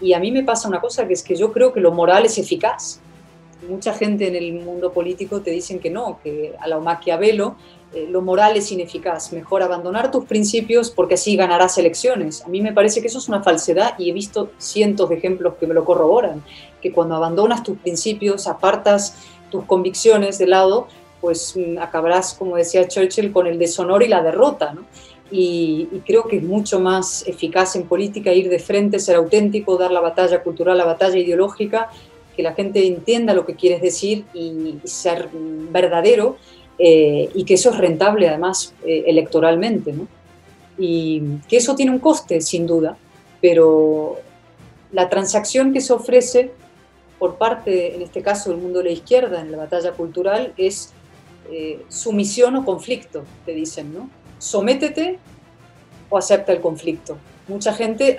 Y 0.00 0.12
a 0.12 0.18
mí 0.18 0.30
me 0.30 0.42
pasa 0.42 0.68
una 0.68 0.80
cosa 0.80 1.06
que 1.06 1.14
es 1.14 1.22
que 1.22 1.36
yo 1.36 1.52
creo 1.52 1.72
que 1.72 1.80
lo 1.80 1.92
moral 1.92 2.26
es 2.26 2.38
eficaz. 2.38 3.00
Mucha 3.68 3.94
gente 3.94 4.28
en 4.28 4.36
el 4.36 4.52
mundo 4.54 4.92
político 4.92 5.40
te 5.40 5.50
dicen 5.50 5.78
que 5.78 5.90
no, 5.90 6.20
que 6.22 6.54
a 6.60 6.68
la 6.68 6.78
Maquiavelo 6.78 7.56
eh, 7.94 8.06
lo 8.10 8.20
moral 8.20 8.56
es 8.56 8.70
ineficaz. 8.70 9.32
Mejor 9.32 9.62
abandonar 9.62 10.10
tus 10.10 10.24
principios 10.24 10.90
porque 10.90 11.14
así 11.14 11.36
ganarás 11.36 11.78
elecciones. 11.78 12.42
A 12.42 12.48
mí 12.48 12.60
me 12.60 12.72
parece 12.72 13.00
que 13.00 13.06
eso 13.06 13.18
es 13.18 13.28
una 13.28 13.42
falsedad 13.42 13.98
y 13.98 14.10
he 14.10 14.12
visto 14.12 14.50
cientos 14.58 15.08
de 15.08 15.16
ejemplos 15.16 15.54
que 15.58 15.66
me 15.66 15.74
lo 15.74 15.84
corroboran. 15.84 16.42
Que 16.82 16.92
cuando 16.92 17.16
abandonas 17.16 17.62
tus 17.62 17.78
principios, 17.78 18.46
apartas 18.46 19.16
tus 19.50 19.64
convicciones 19.64 20.38
de 20.38 20.46
lado, 20.46 20.88
pues 21.20 21.54
mm, 21.56 21.78
acabarás, 21.78 22.34
como 22.34 22.56
decía 22.56 22.86
Churchill, 22.86 23.32
con 23.32 23.46
el 23.46 23.58
deshonor 23.58 24.02
y 24.02 24.08
la 24.08 24.22
derrota. 24.22 24.74
¿no? 24.74 24.82
Y, 25.30 25.88
creo 26.06 26.24
que 26.24 26.36
es 26.36 26.42
mucho 26.42 26.80
más 26.80 27.26
eficaz 27.26 27.76
en 27.76 27.84
política 27.84 28.32
ir 28.32 28.48
de 28.48 28.58
frente, 28.58 28.98
ser 28.98 29.16
auténtico, 29.16 29.76
dar 29.76 29.90
la 29.90 30.00
batalla 30.00 30.42
cultural, 30.42 30.78
la 30.78 30.84
batalla 30.84 31.18
ideológica, 31.18 31.90
que 32.36 32.42
la 32.42 32.54
gente 32.54 32.86
entienda 32.86 33.34
lo 33.34 33.46
que 33.46 33.54
quieres 33.54 33.80
decir 33.80 34.24
y, 34.34 34.78
ser 34.84 35.28
verdadero 35.32 36.36
eh, 36.78 37.30
y 37.34 37.44
que 37.44 37.54
eso 37.54 37.70
es 37.70 37.78
rentable 37.78 38.28
además 38.28 38.74
eh, 38.84 39.04
electoralmente. 39.06 39.92
¿no? 39.92 40.06
Y 40.78 41.22
que 41.48 41.56
eso 41.56 41.74
tiene 41.74 41.92
un 41.92 41.98
coste, 41.98 42.40
sin 42.40 42.66
duda, 42.66 42.96
pero 43.40 44.16
la 44.92 45.08
transacción 45.08 45.72
que 45.72 45.80
se 45.80 45.92
ofrece 45.92 46.52
por 47.18 47.36
parte, 47.36 47.94
en 47.94 48.02
este 48.02 48.22
caso, 48.22 48.50
del 48.50 48.60
mundo 48.60 48.80
de 48.80 48.84
la 48.84 48.90
izquierda 48.90 49.40
en 49.40 49.50
la 49.50 49.58
batalla 49.58 49.92
cultural 49.92 50.52
es 50.56 50.92
eh, 51.50 51.80
sumisión 51.88 52.56
o 52.56 52.64
conflicto, 52.64 53.24
te 53.46 53.52
dicen, 53.52 53.94
¿no? 53.94 54.10
Sométete 54.46 55.18
o 56.08 56.16
acepta 56.16 56.52
el 56.52 56.60
conflicto. 56.60 57.18
Mucha 57.48 57.72
gente 57.72 58.18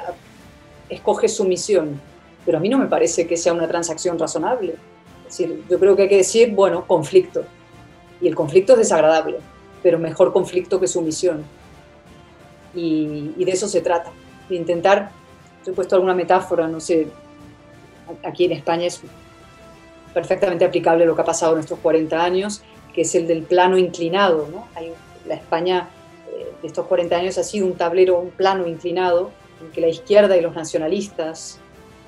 escoge 0.90 1.30
sumisión, 1.30 2.00
pero 2.46 2.58
a 2.58 2.62
mí 2.62 2.70
no 2.70 2.78
me 2.78 2.88
parece 2.88 3.28
que 3.28 3.38
sea 3.38 3.54
una 3.54 3.68
transacción 3.68 4.20
razonable. 4.20 4.76
Es 5.28 5.38
decir, 5.38 5.64
yo 5.70 5.80
creo 5.80 5.96
que 5.96 6.04
hay 6.04 6.10
que 6.10 6.18
decir, 6.18 6.54
bueno, 6.54 6.86
conflicto. 6.86 7.46
Y 8.20 8.28
el 8.28 8.36
conflicto 8.36 8.74
es 8.74 8.80
desagradable, 8.80 9.38
pero 9.82 10.00
mejor 10.00 10.34
conflicto 10.34 10.80
que 10.80 10.88
sumisión. 10.88 11.44
Y, 12.76 13.44
de 13.44 13.52
eso 13.52 13.68
se 13.68 13.82
trata, 13.82 14.12
de 14.50 14.56
intentar, 14.56 15.12
yo 15.66 15.72
he 15.72 15.76
puesto 15.76 15.96
alguna 15.96 16.14
metáfora, 16.14 16.68
no 16.68 16.80
sé, 16.80 17.08
aquí 18.24 18.46
en 18.46 18.52
España 18.52 18.86
es 18.86 19.02
perfectamente 20.14 20.66
aplicable 20.66 21.06
lo 21.06 21.16
que 21.16 21.22
ha 21.22 21.26
pasado 21.26 21.54
en 21.54 21.62
estos 21.62 21.80
40 21.80 22.22
años, 22.22 22.62
que 22.94 23.02
es 23.02 23.16
el 23.16 23.28
del 23.28 23.44
plano 23.44 23.78
inclinado. 23.78 24.48
¿no? 24.52 24.68
la 25.26 25.36
España 25.36 25.90
de 26.62 26.68
estos 26.68 26.86
40 26.86 27.16
años 27.16 27.38
ha 27.38 27.44
sido 27.44 27.66
un 27.66 27.74
tablero, 27.74 28.20
un 28.20 28.30
plano 28.30 28.68
inclinado, 28.68 29.32
en 29.62 29.72
que 29.72 29.82
la 29.82 29.88
izquierda 29.88 30.38
y 30.38 30.42
los 30.42 30.56
nacionalistas 30.56 31.60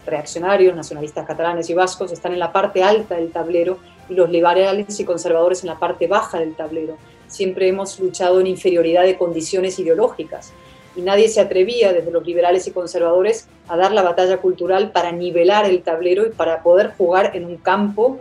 reaccionarios, 0.05 0.75
nacionalistas 0.75 1.25
catalanes 1.25 1.69
y 1.69 1.73
vascos, 1.73 2.11
están 2.11 2.33
en 2.33 2.39
la 2.39 2.51
parte 2.51 2.83
alta 2.83 3.15
del 3.15 3.31
tablero 3.31 3.77
y 4.09 4.15
los 4.15 4.29
liberales 4.29 4.99
y 4.99 5.05
conservadores 5.05 5.63
en 5.63 5.67
la 5.67 5.79
parte 5.79 6.07
baja 6.07 6.39
del 6.39 6.55
tablero. 6.55 6.97
Siempre 7.27 7.67
hemos 7.67 7.99
luchado 7.99 8.39
en 8.39 8.47
inferioridad 8.47 9.03
de 9.03 9.17
condiciones 9.17 9.77
ideológicas 9.77 10.51
y 10.95 11.01
nadie 11.01 11.29
se 11.29 11.41
atrevía 11.41 11.93
desde 11.93 12.11
los 12.11 12.25
liberales 12.25 12.65
y 12.67 12.71
conservadores 12.71 13.47
a 13.67 13.77
dar 13.77 13.91
la 13.91 14.01
batalla 14.01 14.37
cultural 14.37 14.91
para 14.91 15.11
nivelar 15.11 15.65
el 15.65 15.83
tablero 15.83 16.25
y 16.25 16.31
para 16.31 16.63
poder 16.63 16.93
jugar 16.97 17.35
en 17.35 17.45
un 17.45 17.57
campo 17.57 18.19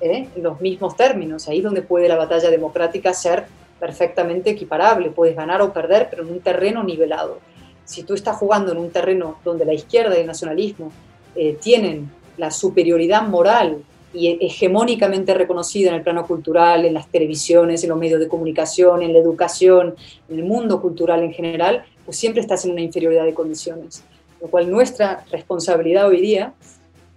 ¿eh? 0.00 0.28
en 0.34 0.42
los 0.42 0.60
mismos 0.60 0.96
términos. 0.96 1.48
Ahí 1.48 1.60
donde 1.60 1.82
puede 1.82 2.08
la 2.08 2.16
batalla 2.16 2.50
democrática 2.50 3.12
ser 3.12 3.46
perfectamente 3.84 4.48
equiparable. 4.48 5.10
Puedes 5.10 5.36
ganar 5.36 5.60
o 5.60 5.70
perder, 5.70 6.08
pero 6.08 6.22
en 6.22 6.30
un 6.30 6.40
terreno 6.40 6.82
nivelado. 6.82 7.38
Si 7.84 8.02
tú 8.02 8.14
estás 8.14 8.38
jugando 8.38 8.72
en 8.72 8.78
un 8.78 8.88
terreno 8.88 9.36
donde 9.44 9.66
la 9.66 9.74
izquierda 9.74 10.16
y 10.16 10.22
el 10.22 10.26
nacionalismo 10.26 10.90
eh, 11.36 11.58
tienen 11.60 12.10
la 12.38 12.50
superioridad 12.50 13.28
moral 13.28 13.82
y 14.14 14.38
hegemónicamente 14.42 15.34
reconocida 15.34 15.90
en 15.90 15.96
el 15.96 16.02
plano 16.02 16.26
cultural, 16.26 16.86
en 16.86 16.94
las 16.94 17.08
televisiones, 17.08 17.82
en 17.82 17.90
los 17.90 17.98
medios 17.98 18.20
de 18.20 18.26
comunicación, 18.26 19.02
en 19.02 19.12
la 19.12 19.18
educación, 19.18 19.94
en 20.30 20.38
el 20.38 20.44
mundo 20.44 20.80
cultural 20.80 21.22
en 21.22 21.34
general, 21.34 21.84
pues 22.06 22.16
siempre 22.16 22.40
estás 22.40 22.64
en 22.64 22.70
una 22.70 22.80
inferioridad 22.80 23.26
de 23.26 23.34
condiciones. 23.34 24.02
Lo 24.40 24.48
cual 24.48 24.70
nuestra 24.70 25.26
responsabilidad 25.30 26.06
hoy 26.06 26.22
día, 26.22 26.54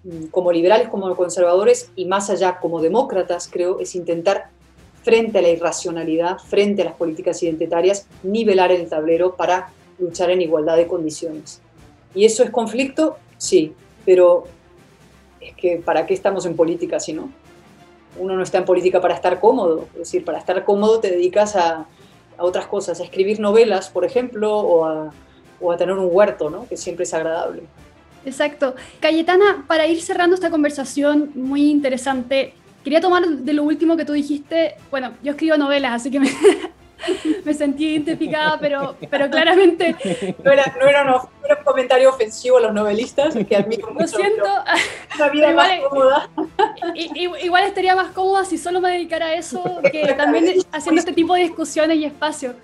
mm, 0.03 0.25
como 0.31 0.51
liberales, 0.51 0.89
como 0.89 1.15
conservadores 1.15 1.91
y 1.95 2.03
más 2.03 2.29
allá 2.29 2.57
como 2.59 2.81
demócratas, 2.81 3.47
creo, 3.49 3.79
es 3.79 3.95
intentar 3.95 4.49
frente 5.07 5.39
a 5.39 5.41
la 5.41 5.47
irracionalidad, 5.47 6.37
frente 6.37 6.81
a 6.81 6.85
las 6.85 6.95
políticas 6.95 7.41
identitarias, 7.41 8.07
nivelar 8.23 8.73
el 8.73 8.89
tablero 8.89 9.37
para 9.37 9.69
luchar 9.99 10.31
en 10.31 10.41
igualdad 10.41 10.75
de 10.75 10.85
condiciones. 10.85 11.61
¿Y 12.13 12.25
eso 12.25 12.43
es 12.43 12.49
conflicto? 12.49 13.15
Sí, 13.37 13.71
pero 14.05 14.43
es 15.39 15.55
que 15.55 15.77
¿para 15.77 16.05
qué 16.05 16.13
estamos 16.13 16.45
en 16.45 16.57
política 16.57 16.99
si 16.99 17.13
no? 17.13 17.29
Uno 18.19 18.35
no 18.35 18.43
está 18.43 18.57
en 18.57 18.65
política 18.65 18.99
para 18.99 19.13
estar 19.13 19.39
cómodo, 19.39 19.87
es 19.93 19.99
decir, 19.99 20.25
para 20.25 20.39
estar 20.39 20.65
cómodo 20.65 20.99
te 20.99 21.09
dedicas 21.09 21.55
a, 21.55 21.85
otras 22.37 22.67
cosas, 22.67 22.99
a 22.99 23.03
escribir 23.05 23.39
novelas, 23.39 23.89
por 23.89 24.03
ejemplo, 24.03 24.57
o 24.57 24.83
a, 24.83 25.13
o 25.61 25.71
a 25.71 25.77
tener 25.77 25.95
un 25.95 26.09
huerto, 26.11 26.49
¿no? 26.49 26.67
que 26.67 26.75
siempre 26.75 27.03
es 27.05 27.13
agradable. 27.13 27.63
Exacto. 28.25 28.75
Cayetana, 28.99 29.63
para 29.69 29.87
ir 29.87 30.01
cerrando 30.01 30.35
esta 30.35 30.49
conversación 30.49 31.31
muy 31.33 31.71
interesante, 31.71 32.53
quería 32.83 33.01
tomar 33.01 33.27
de 33.27 33.53
lo 33.53 33.63
último 33.63 33.97
que 33.97 34.05
tú 34.05 34.13
dijiste. 34.13 34.75
Bueno, 34.89 35.13
yo 35.23 35.31
escribo 35.31 35.57
novelas, 35.57 35.93
así 35.93 36.11
que 36.11 36.19
me, 36.19 36.29
me 37.45 37.53
sentí 37.53 37.89
identificada, 37.91 38.59
pero, 38.59 38.95
pero 39.09 39.29
claramente... 39.29 39.95
No 40.43 40.51
era, 40.51 40.75
no, 40.79 40.87
era 40.87 41.03
un 41.13 41.63
comentario 41.63 42.09
ofensivo 42.09 42.57
a 42.57 42.61
los 42.61 42.73
novelistas, 42.73 43.35
que 43.47 43.55
admiro 43.55 43.87
mucho. 43.91 44.01
Lo 44.01 44.07
siento. 44.07 44.45
Una 45.15 45.29
vida 45.29 45.51
igual, 45.51 45.67
más 45.69 45.89
cómoda. 45.89 46.29
Igual 47.43 47.63
estaría 47.63 47.95
más 47.95 48.11
cómoda 48.11 48.45
si 48.45 48.57
solo 48.57 48.81
me 48.81 48.91
dedicara 48.91 49.27
a 49.27 49.33
eso, 49.33 49.81
que 49.91 50.13
también 50.13 50.45
haciendo 50.71 50.99
este 50.99 51.13
tipo 51.13 51.33
de 51.33 51.41
discusiones 51.41 51.97
y 51.97 52.05
espacios. 52.05 52.55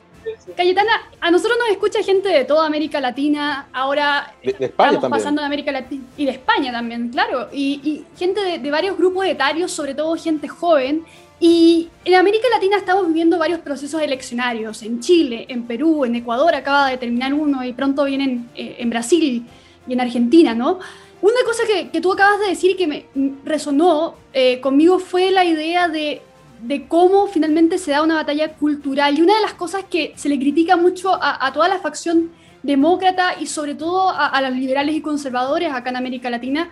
Cayetana, 0.55 0.91
a 1.19 1.31
nosotros 1.31 1.57
nos 1.59 1.69
escucha 1.69 2.03
gente 2.03 2.29
de 2.29 2.45
toda 2.45 2.65
América 2.65 2.99
Latina, 2.99 3.67
ahora 3.73 4.33
de, 4.43 4.51
España 4.65 4.93
estamos 4.93 5.17
pasando 5.17 5.41
de 5.41 5.45
América 5.45 5.71
Latina 5.71 6.03
y 6.17 6.25
de 6.25 6.31
España 6.31 6.71
también, 6.71 7.09
claro, 7.09 7.49
y, 7.51 8.05
gente 8.17 8.41
de, 8.41 8.59
de, 8.59 8.71
varios 8.71 8.97
grupos 8.97 9.25
etarios, 9.25 9.71
sobre 9.71 9.95
todo 9.95 10.15
gente 10.15 10.47
joven, 10.47 11.03
y 11.39 11.89
en 12.05 12.15
América 12.15 12.47
Latina 12.49 12.77
estamos 12.77 13.07
viviendo 13.07 13.37
varios 13.37 13.59
procesos 13.59 14.01
eleccionarios, 14.01 14.81
en 14.83 15.01
Chile, 15.01 15.45
en 15.49 15.63
Perú, 15.63 16.05
en 16.05 16.15
Ecuador 16.15 16.55
acaba 16.55 16.89
de 16.89 16.97
terminar 16.97 17.33
uno 17.33 17.63
y 17.65 17.73
pronto 17.73 18.05
vienen 18.05 18.49
eh, 18.55 18.77
en 18.79 18.89
Brasil 18.89 19.45
y 19.85 19.93
en 19.93 19.99
Argentina, 19.99 20.53
¿no? 20.53 20.79
Una 21.21 21.43
cosa 21.45 21.63
que, 21.65 21.89
que 21.89 22.01
tú 22.01 22.11
acabas 22.11 22.39
de 22.39 22.47
decir 22.47 22.71
y 22.71 22.75
que 22.75 22.87
me 22.87 23.05
resonó 23.45 24.15
eh, 24.33 24.59
conmigo 24.59 24.99
fue 24.99 25.31
la 25.31 25.45
idea 25.45 25.87
de, 25.87 26.21
de, 26.63 26.87
cómo 26.87 27.27
finalmente 27.27 27.77
se 27.77 27.91
da 27.91 28.01
una 28.01 28.15
batalla 28.15 28.53
cultural. 28.53 29.17
Y 29.17 29.21
una 29.21 29.35
de 29.35 29.41
las 29.41 29.53
cosas 29.53 29.83
que 29.89 30.13
se 30.15 30.29
le 30.29 30.37
critica 30.39 30.75
mucho 30.75 31.13
a, 31.13 31.45
a 31.45 31.53
toda 31.53 31.67
la 31.67 31.79
facción 31.79 32.31
demócrata 32.63 33.35
y 33.39 33.47
sobre 33.47 33.75
todo 33.75 34.09
a, 34.09 34.27
a, 34.27 34.41
los 34.41 34.57
liberales 34.57 34.95
y 34.95 35.01
conservadores 35.01 35.71
acá 35.71 35.89
en 35.89 35.97
América 35.97 36.29
Latina 36.29 36.71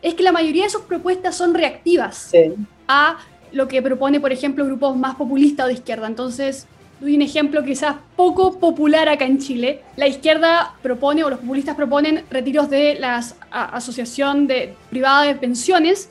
es 0.00 0.14
que 0.14 0.22
la 0.22 0.32
mayoría 0.32 0.64
de 0.64 0.70
sus 0.70 0.82
propuestas 0.82 1.36
son 1.36 1.54
reactivas 1.54 2.28
sí. 2.30 2.54
a 2.88 3.18
lo 3.52 3.68
que 3.68 3.82
propone, 3.82 4.20
por 4.20 4.32
ejemplo, 4.32 4.64
grupos 4.64 4.96
más 4.96 5.14
populistas 5.14 5.64
o 5.64 5.68
de 5.68 5.74
izquierda. 5.74 6.06
Entonces, 6.06 6.66
doy 7.00 7.16
un 7.16 7.22
ejemplo 7.22 7.64
quizás 7.64 7.96
poco 8.16 8.58
popular 8.58 9.08
acá 9.08 9.26
en 9.26 9.38
Chile. 9.38 9.82
La 9.96 10.06
izquierda 10.06 10.74
propone, 10.82 11.24
o 11.24 11.30
los 11.30 11.40
populistas 11.40 11.76
proponen, 11.76 12.24
retiros 12.30 12.70
de 12.70 12.96
la 12.98 13.24
Asociación 13.50 14.46
de, 14.46 14.74
Privada 14.90 15.24
de 15.24 15.34
Pensiones 15.34 16.08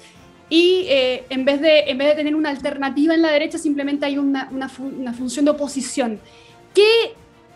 y 0.52 0.86
eh, 0.90 1.24
en, 1.30 1.46
vez 1.46 1.62
de, 1.62 1.80
en 1.88 1.98
vez 1.98 2.10
de 2.10 2.16
tener 2.16 2.36
una 2.36 2.50
alternativa 2.50 3.14
en 3.16 3.22
la 3.22 3.32
derecha, 3.32 3.58
simplemente 3.58 4.06
hay 4.06 4.18
una, 4.18 4.50
una, 4.52 5.14
función 5.14 5.46
de 5.46 5.52
oposición. 5.52 6.20
¿Qué, 6.76 7.14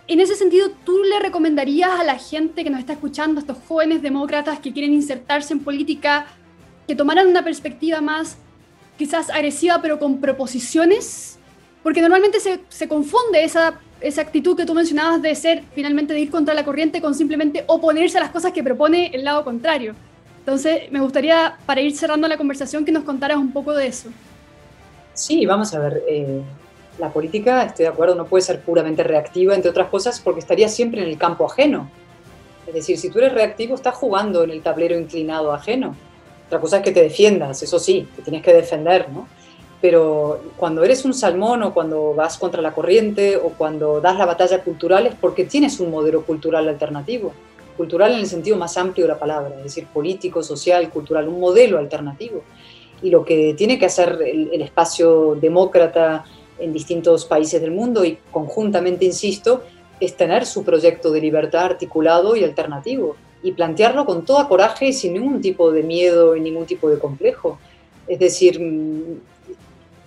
en 0.08 0.22
ese 0.22 0.34
sentido, 0.36 0.70
tú 0.86 1.04
le 1.04 1.20
recomendarías 1.20 1.90
a 1.90 2.06
la 2.06 2.18
gente 2.18 2.64
que 2.64 2.70
nos 2.70 2.80
está 2.80 2.94
escuchando, 2.94 3.40
a 3.40 3.42
estos 3.42 3.58
jóvenes 3.68 4.02
demócratas 4.02 4.60
que 4.62 4.72
quieren 4.72 4.94
insertarse 4.94 5.52
en 5.52 5.60
política, 5.60 6.28
que 6.88 6.96
tomaran 6.96 7.28
una 7.28 7.44
perspectiva 7.44 8.00
más 8.00 8.38
quizás 8.98 9.30
agresiva, 9.30 9.82
pero 9.82 10.00
con 10.00 10.22
proposiciones, 10.22 11.38
porque 11.84 12.00
normalmente 12.00 12.40
se, 12.40 12.62
se 12.70 12.88
confunde 12.88 13.44
esa, 13.44 13.78
esa 14.00 14.22
actitud 14.22 14.56
que 14.56 14.66
tú 14.66 14.74
mencionabas 14.74 15.22
de 15.22 15.36
ser 15.36 15.64
finalmente 15.74 16.14
de 16.14 16.22
ir 16.22 16.32
contra 16.32 16.54
la 16.54 16.64
corriente 16.64 17.02
con 17.02 17.14
simplemente 17.14 17.66
oponerse 17.68 18.20
a 18.20 18.22
las 18.22 18.32
cosas 18.32 18.54
que 18.54 18.64
propone 18.64 19.08
el 19.14 19.26
lado 19.26 19.44
contrario. 19.44 19.96
Entonces, 20.46 20.92
me 20.92 21.00
gustaría, 21.00 21.58
para 21.66 21.82
ir 21.82 21.98
cerrando 21.98 22.28
la 22.28 22.38
conversación, 22.38 22.86
que 22.86 22.92
nos 22.92 23.04
contaras 23.04 23.38
un 23.38 23.52
poco 23.52 23.74
de 23.74 23.88
eso. 23.88 24.10
Sí, 25.16 25.44
vamos 25.48 25.74
a 25.74 25.80
ver. 25.80 26.04
Eh, 26.08 26.44
la 27.00 27.10
política, 27.10 27.64
estoy 27.64 27.86
de 27.86 27.90
acuerdo, 27.90 28.14
no 28.14 28.26
puede 28.26 28.44
ser 28.44 28.62
puramente 28.62 29.02
reactiva, 29.02 29.56
entre 29.56 29.72
otras 29.72 29.90
cosas, 29.90 30.20
porque 30.20 30.42
estaría 30.42 30.70
siempre 30.70 31.02
en 31.02 31.10
el 31.10 31.18
campo 31.18 31.48
ajeno. 31.48 31.90
Es 32.68 32.76
decir, 32.76 33.00
si 33.00 33.10
tú 33.10 33.18
eres 33.18 33.34
reactivo, 33.34 33.74
estás 33.74 33.96
jugando 33.96 34.44
en 34.44 34.52
el 34.52 34.62
tablero 34.62 34.96
inclinado 34.96 35.52
ajeno. 35.52 35.96
Otra 36.46 36.62
cosa 36.62 36.78
es 36.78 36.84
que 36.84 36.92
te 36.92 37.02
defiendas, 37.02 37.64
eso 37.64 37.80
sí, 37.80 38.08
te 38.16 38.22
tienes 38.22 38.44
que 38.44 38.54
defender, 38.54 39.10
¿no? 39.10 39.28
Pero 39.82 40.42
cuando 40.58 40.84
eres 40.84 41.06
un 41.06 41.16
salmón 41.16 41.64
o 41.64 41.74
cuando 41.74 42.14
vas 42.14 42.38
contra 42.38 42.62
la 42.62 42.72
corriente 42.72 43.36
o 43.36 43.50
cuando 43.50 44.00
das 44.00 44.16
la 44.16 44.28
batalla 44.28 44.62
cultural 44.62 45.08
es 45.08 45.16
porque 45.16 45.46
tienes 45.46 45.80
un 45.80 45.90
modelo 45.90 46.24
cultural 46.24 46.70
alternativo. 46.70 47.34
Cultural 47.78 48.14
en 48.14 48.20
el 48.20 48.28
sentido 48.28 48.58
más 48.58 48.78
amplio 48.78 49.06
de 49.06 49.14
la 49.14 49.20
palabra, 49.20 49.56
es 49.58 49.64
decir, 49.64 49.88
político, 49.88 50.42
social, 50.42 50.90
cultural, 50.90 51.28
un 51.28 51.40
modelo 51.40 51.78
alternativo. 51.78 52.44
Y 53.02 53.10
lo 53.10 53.26
que 53.26 53.54
tiene 53.58 53.78
que 53.78 53.86
hacer 53.86 54.20
el, 54.26 54.62
espacio 54.62 55.36
demócrata 55.36 56.24
en 56.58 56.72
distintos 56.72 57.26
países 57.26 57.60
del 57.62 57.72
mundo 57.72 58.06
y 58.06 58.18
conjuntamente, 58.32 59.04
insisto, 59.04 59.64
es 60.00 60.16
tener 60.16 60.46
su 60.46 60.64
proyecto 60.64 61.12
de 61.12 61.22
libertad 61.22 61.66
articulado 61.66 62.36
y 62.36 62.44
alternativo 62.44 63.16
y 63.44 63.52
plantearlo 63.52 64.06
con 64.06 64.26
toda 64.26 64.48
coraje 64.48 64.88
y 64.88 64.94
sin 64.94 65.14
ningún 65.14 65.42
tipo 65.42 65.72
de 65.72 65.84
miedo 65.84 66.36
y 66.36 66.42
ningún 66.42 66.66
tipo 66.66 66.90
de 66.90 66.98
complejo. 66.98 67.60
Es 68.08 68.20
decir, 68.20 68.60
mm, 68.60 69.20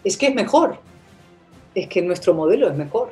es 0.04 0.16
que 0.16 0.28
es 0.28 0.34
mejor, 0.34 0.78
es 1.74 1.86
que 1.88 2.02
nuestro 2.02 2.34
modelo 2.34 2.68
es 2.68 2.76
mejor. 2.76 3.10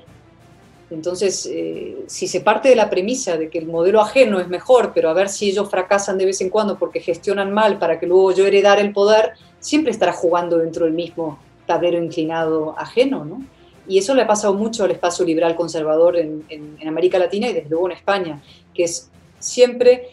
Entonces, 0.90 1.48
eh, 1.50 2.04
si 2.06 2.28
se 2.28 2.40
parte 2.40 2.68
de 2.68 2.76
la 2.76 2.88
premisa 2.88 3.36
de 3.36 3.50
que 3.50 3.58
el 3.58 3.66
modelo 3.66 4.00
ajeno 4.00 4.38
es 4.38 4.48
mejor, 4.48 4.92
pero 4.94 5.10
a 5.10 5.14
ver 5.14 5.28
si 5.28 5.50
ellos 5.50 5.68
fracasan 5.68 6.16
de 6.16 6.26
vez 6.26 6.40
en 6.40 6.48
cuando 6.48 6.78
porque 6.78 7.00
gestionan 7.00 7.52
mal 7.52 7.78
para 7.78 7.98
que 7.98 8.06
luego 8.06 8.32
yo 8.32 8.46
heredar 8.46 8.78
el 8.78 8.92
poder, 8.92 9.32
siempre 9.58 9.90
estará 9.90 10.12
jugando 10.12 10.58
dentro 10.58 10.84
del 10.84 10.94
mismo 10.94 11.38
tablero 11.66 12.02
inclinado 12.02 12.78
ajeno, 12.78 13.24
¿no? 13.24 13.44
Y 13.88 13.98
eso 13.98 14.14
le 14.14 14.22
ha 14.22 14.26
pasado 14.26 14.54
mucho 14.54 14.84
al 14.84 14.92
espacio 14.92 15.24
liberal 15.24 15.56
conservador 15.56 16.16
en, 16.16 16.44
América 16.86 17.18
Latina 17.18 17.48
y 17.48 17.52
desde 17.52 17.68
luego 17.68 17.86
en 17.86 17.96
España, 17.96 18.42
que 18.74 18.84
es 18.84 19.10
siempre 19.38 20.10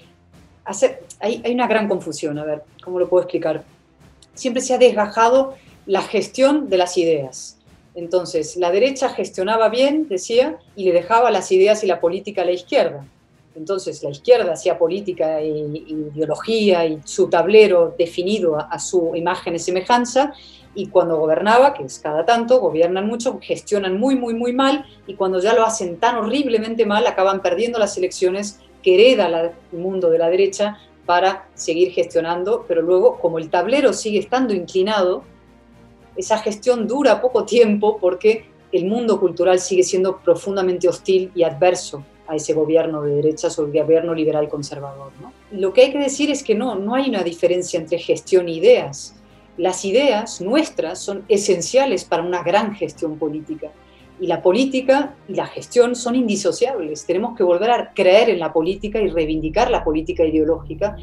hay, 1.20 1.42
hay 1.44 1.54
una 1.54 1.68
gran 1.68 1.88
confusión, 1.88 2.38
a 2.40 2.46
ver, 2.46 2.64
¿cómo 2.84 3.00
lo 3.00 3.10
puedo 3.10 3.24
explicar? 3.24 3.64
Siempre 4.34 4.62
se 4.62 4.74
ha 4.74 4.78
desgajado 4.78 5.56
la 5.86 6.02
gestión 6.02 6.70
de 6.70 6.78
las 6.78 6.98
ideas. 6.98 7.58
Entonces, 7.96 8.56
la 8.58 8.72
derecha 8.72 9.10
gestionaba 9.10 9.70
bien, 9.70 10.08
decía, 10.08 10.58
y 10.76 10.86
le 10.86 10.94
dejaba 10.94 11.30
las 11.32 11.52
ideas 11.52 11.84
y 11.84 11.88
la 11.88 12.00
política 12.00 12.42
a 12.42 12.46
la 12.46 12.52
izquierda. 12.52 13.06
Entonces, 13.56 14.02
la 14.02 14.10
izquierda 14.10 14.54
hacía 14.54 14.80
política 14.80 15.40
e 15.40 15.48
ideología 15.48 16.86
y 16.88 17.00
su 17.06 17.30
tablero 17.30 17.94
definido 17.98 18.58
a, 18.58 18.80
su 18.80 19.16
imagen 19.16 19.56
y 19.56 19.60
semejanza, 19.60 20.34
y 20.74 20.88
cuando 20.88 21.18
gobernaba, 21.18 21.76
que 21.76 21.84
es 21.84 22.00
cada 22.00 22.26
tanto, 22.26 22.60
gobiernan 22.60 23.06
mucho, 23.06 23.38
gestionan 23.40 24.00
muy, 24.00 24.16
muy, 24.16 24.34
muy 24.34 24.54
mal, 24.54 24.86
y 25.06 25.14
cuando 25.14 25.40
ya 25.40 25.54
lo 25.54 25.64
hacen 25.64 25.98
tan 25.98 26.16
horriblemente 26.16 26.88
mal, 26.88 27.06
acaban 27.06 27.44
perdiendo 27.44 27.78
las 27.78 27.96
elecciones 27.96 28.60
que 28.82 28.96
hereda 28.96 29.54
el 29.72 29.80
mundo 29.80 30.10
de 30.10 30.18
la 30.18 30.30
derecha 30.30 30.80
para 31.06 31.48
seguir 31.54 31.92
gestionando, 31.92 32.66
pero 32.68 32.82
luego, 32.82 33.20
como 33.20 33.38
el 33.38 33.52
tablero 33.52 33.94
sigue 33.94 34.18
estando 34.18 34.54
inclinado, 34.54 35.24
esa 36.16 36.38
gestión 36.38 36.88
dura 36.88 37.22
poco 37.22 37.46
tiempo 37.46 37.98
porque 38.00 38.46
el 38.72 38.86
mundo 38.86 39.20
cultural 39.20 39.60
sigue 39.60 39.84
siendo 39.84 40.20
profundamente 40.20 40.88
hostil 40.88 41.32
y 41.36 41.44
adverso 41.44 42.04
a 42.28 42.36
ese 42.36 42.54
gobierno 42.54 43.02
de 43.02 43.16
derechas 43.16 43.58
o 43.60 43.66
el 43.66 43.72
gobierno 43.72 44.14
liberal 44.14 44.50
conservador. 44.50 45.12
Lo 45.52 45.74
que 45.74 45.82
hay 45.82 45.92
que 45.92 46.00
decir 46.00 46.32
es 46.32 46.44
que 46.44 46.56
no, 46.56 46.76
no 46.76 46.96
hay 46.96 47.10
una 47.10 47.24
diferencia 47.24 47.80
entre 47.80 48.00
gestión 48.00 48.48
e 48.48 48.54
ideas. 48.54 49.16
Las 49.58 49.86
ideas 49.86 50.42
nuestras 50.42 51.00
son 51.00 51.26
esenciales 51.28 52.06
para 52.06 52.24
una 52.24 52.42
gran 52.42 52.74
gestión 52.74 53.20
política. 53.20 53.72
Y 54.20 54.28
la 54.28 54.42
política 54.42 55.16
y 55.28 55.36
la 55.36 55.48
gestión 55.48 55.96
son 55.96 56.16
indisociables. 56.16 57.06
Tenemos 57.06 57.36
que 57.38 57.44
volver 57.44 57.72
a 57.72 57.94
creer 57.94 58.30
en 58.30 58.40
la 58.40 58.54
política 58.54 59.00
y 59.02 59.10
reivindicar 59.10 59.70
la 59.70 59.84
política 59.84 60.26
ideológica 60.26 60.96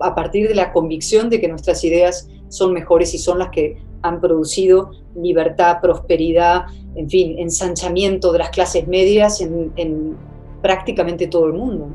a 0.00 0.14
partir 0.14 0.48
de 0.48 0.54
la 0.54 0.72
convicción 0.72 1.28
de 1.28 1.40
que 1.40 1.48
nuestras 1.48 1.82
ideas 1.82 2.28
son 2.48 2.72
mejores 2.72 3.12
y 3.14 3.18
son 3.18 3.40
las 3.40 3.50
que 3.50 3.82
han 4.02 4.20
producido 4.20 4.90
libertad, 5.14 5.78
prosperidad, 5.80 6.66
en 6.94 7.08
fin, 7.08 7.38
ensanchamiento 7.38 8.32
de 8.32 8.38
las 8.38 8.50
clases 8.50 8.86
medias 8.86 9.40
en, 9.40 10.16
prácticamente 10.62 11.26
todo 11.26 11.46
el 11.46 11.52
mundo. 11.52 11.88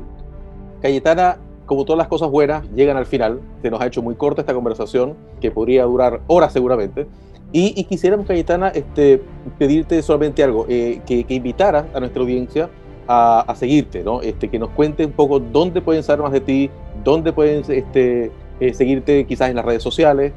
Cayetana, 0.80 1.38
como 1.66 1.84
todas 1.84 1.98
las 1.98 2.08
cosas 2.08 2.30
buenas, 2.30 2.68
llegan 2.74 2.96
al 2.96 3.06
final. 3.06 3.40
Se 3.62 3.70
nos 3.70 3.80
ha 3.80 3.86
hecho 3.86 4.02
muy 4.02 4.14
corta 4.14 4.42
esta 4.42 4.54
conversación, 4.54 5.14
que 5.40 5.50
podría 5.50 5.84
durar 5.84 6.20
horas 6.26 6.52
seguramente. 6.52 7.06
Y, 7.52 7.84
quisiéramos, 7.84 8.26
Cayetana, 8.26 8.68
este, 8.68 9.22
pedirte 9.58 10.02
solamente 10.02 10.42
algo, 10.42 10.66
eh, 10.68 11.00
que, 11.06 11.22
que 11.22 11.34
invitaras 11.34 11.84
a 11.94 12.00
nuestra 12.00 12.20
audiencia 12.20 12.68
a, 13.06 13.54
seguirte, 13.56 14.02
¿no? 14.02 14.20
Este, 14.22 14.48
que 14.48 14.58
nos 14.58 14.70
cuente 14.70 15.04
un 15.04 15.12
poco 15.12 15.38
dónde 15.38 15.80
pueden 15.80 16.02
saber 16.02 16.22
más 16.22 16.32
de 16.32 16.40
ti, 16.40 16.70
dónde 17.02 17.32
pueden 17.32 17.62
este, 17.68 18.30
eh, 18.60 18.74
seguirte 18.74 19.26
quizás 19.26 19.50
en 19.50 19.56
las 19.56 19.64
redes 19.64 19.82
sociales. 19.82 20.32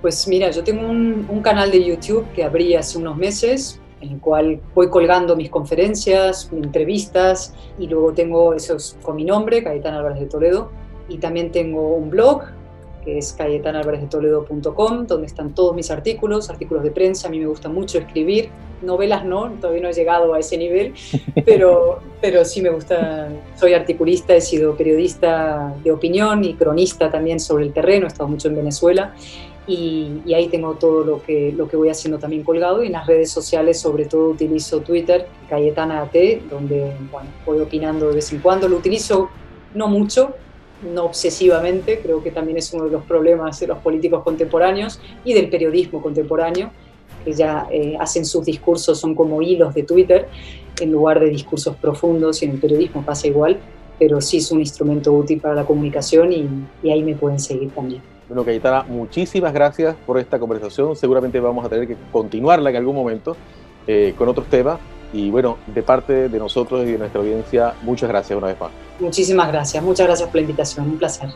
Pues 0.00 0.26
mira, 0.28 0.50
yo 0.50 0.64
tengo 0.64 0.88
un, 0.88 1.26
un, 1.28 1.42
canal 1.42 1.70
de 1.70 1.84
YouTube 1.84 2.26
que 2.32 2.42
abrí 2.42 2.74
hace 2.74 2.96
unos 2.96 3.16
meses, 3.16 3.80
en 4.00 4.12
el 4.12 4.20
cual 4.20 4.60
voy 4.74 4.88
colgando 4.88 5.36
mis 5.36 5.50
conferencias, 5.50 6.50
mis 6.52 6.64
entrevistas, 6.64 7.54
y 7.78 7.86
luego 7.86 8.12
tengo 8.12 8.54
esos 8.54 8.96
con 9.02 9.16
mi 9.16 9.24
nombre, 9.24 9.62
Cayetana 9.62 9.98
Álvarez 9.98 10.20
de 10.20 10.26
Toledo, 10.26 10.70
y 11.08 11.18
también 11.18 11.52
tengo 11.52 11.96
un 11.96 12.08
blog 12.08 12.44
que 13.04 13.18
es 13.18 13.32
cayetanalvarezetoledo.com, 13.32 15.06
donde 15.06 15.26
están 15.26 15.54
todos 15.54 15.74
mis 15.74 15.90
artículos, 15.90 16.50
artículos 16.50 16.82
de 16.82 16.90
prensa. 16.90 17.28
A 17.28 17.30
mí 17.30 17.38
me 17.38 17.46
gusta 17.46 17.68
mucho 17.68 17.98
escribir, 17.98 18.50
novelas 18.82 19.24
no, 19.24 19.50
todavía 19.60 19.82
no 19.82 19.88
he 19.88 19.92
llegado 19.92 20.34
a 20.34 20.38
ese 20.38 20.56
nivel, 20.58 20.94
pero, 21.44 22.00
pero 22.20 22.44
sí 22.44 22.62
me 22.62 22.70
gusta, 22.70 23.28
soy 23.56 23.74
articulista, 23.74 24.34
he 24.34 24.40
sido 24.40 24.76
periodista 24.76 25.74
de 25.82 25.92
opinión 25.92 26.44
y 26.44 26.54
cronista 26.54 27.10
también 27.10 27.40
sobre 27.40 27.64
el 27.64 27.72
terreno, 27.72 28.06
he 28.06 28.08
estado 28.08 28.28
mucho 28.28 28.48
en 28.48 28.56
Venezuela. 28.56 29.14
Y, 29.70 30.22
y, 30.26 30.34
ahí 30.34 30.48
tengo 30.48 30.74
todo 30.74 31.04
lo 31.04 31.22
que, 31.22 31.52
lo 31.52 31.68
que 31.68 31.76
voy 31.76 31.90
haciendo 31.90 32.18
también 32.18 32.42
colgado. 32.42 32.82
Y 32.82 32.86
en 32.86 32.92
las 32.92 33.06
redes 33.06 33.30
sociales 33.30 33.78
sobre 33.78 34.06
todo 34.06 34.30
utilizo 34.30 34.80
Twitter, 34.80 35.26
Cayetana 35.48 36.02
AT, 36.02 36.14
donde 36.50 36.92
bueno, 37.10 37.28
voy 37.46 37.60
opinando 37.60 38.08
de 38.08 38.16
vez 38.16 38.32
en 38.32 38.40
cuando, 38.40 38.68
lo 38.68 38.76
utilizo 38.76 39.30
no 39.74 39.88
mucho, 39.88 40.34
no 40.82 41.04
obsesivamente, 41.04 42.00
creo 42.00 42.22
que 42.22 42.30
también 42.30 42.58
es 42.58 42.72
uno 42.72 42.84
de 42.84 42.90
los 42.90 43.04
problemas 43.04 43.60
de 43.60 43.66
los 43.66 43.78
políticos 43.78 44.22
contemporáneos 44.22 45.00
y 45.24 45.34
del 45.34 45.48
periodismo 45.48 46.02
contemporáneo, 46.02 46.70
que 47.24 47.32
ya 47.32 47.66
eh, 47.70 47.96
hacen 48.00 48.24
sus 48.24 48.44
discursos, 48.44 48.98
son 48.98 49.14
como 49.14 49.42
hilos 49.42 49.74
de 49.74 49.82
Twitter, 49.82 50.28
en 50.80 50.90
lugar 50.90 51.20
de 51.20 51.28
discursos 51.28 51.76
profundos, 51.76 52.42
y 52.42 52.46
en 52.46 52.52
el 52.52 52.58
periodismo 52.58 53.02
pasa 53.04 53.26
igual, 53.26 53.58
pero 53.98 54.20
sí 54.20 54.38
es 54.38 54.50
un 54.50 54.60
instrumento 54.60 55.12
útil 55.12 55.40
para 55.40 55.54
la 55.54 55.66
comunicación 55.66 56.32
y, 56.32 56.90
ahí 56.90 57.02
me 57.02 57.14
pueden 57.14 57.38
seguir 57.38 57.70
también. 57.70 58.02
Bueno, 58.30 58.44
Cayetana, 58.44 58.84
muchísimas 58.84 59.52
gracias 59.52 59.96
por 60.06 60.16
esta 60.16 60.38
conversación. 60.38 60.94
Seguramente 60.94 61.40
vamos 61.40 61.66
a 61.66 61.68
tener 61.68 61.88
que 61.88 61.96
continuarla 62.12 62.70
en 62.70 62.76
algún 62.76 62.94
momento 62.94 63.36
eh, 63.88 64.14
con 64.16 64.28
otros 64.28 64.46
temas. 64.46 64.78
Y 65.12 65.32
bueno, 65.32 65.58
de 65.66 65.82
parte 65.82 66.28
de 66.28 66.38
nosotros 66.38 66.86
y 66.86 66.92
de 66.92 66.98
nuestra 66.98 67.20
audiencia, 67.20 67.74
muchas 67.82 68.08
gracias 68.08 68.38
una 68.38 68.46
vez 68.46 68.60
más. 68.60 68.70
Muchísimas 69.00 69.48
gracias, 69.48 69.82
muchas 69.82 70.06
gracias 70.06 70.28
por 70.28 70.36
la 70.36 70.42
invitación, 70.42 70.90
un 70.90 70.98
placer. 70.98 71.28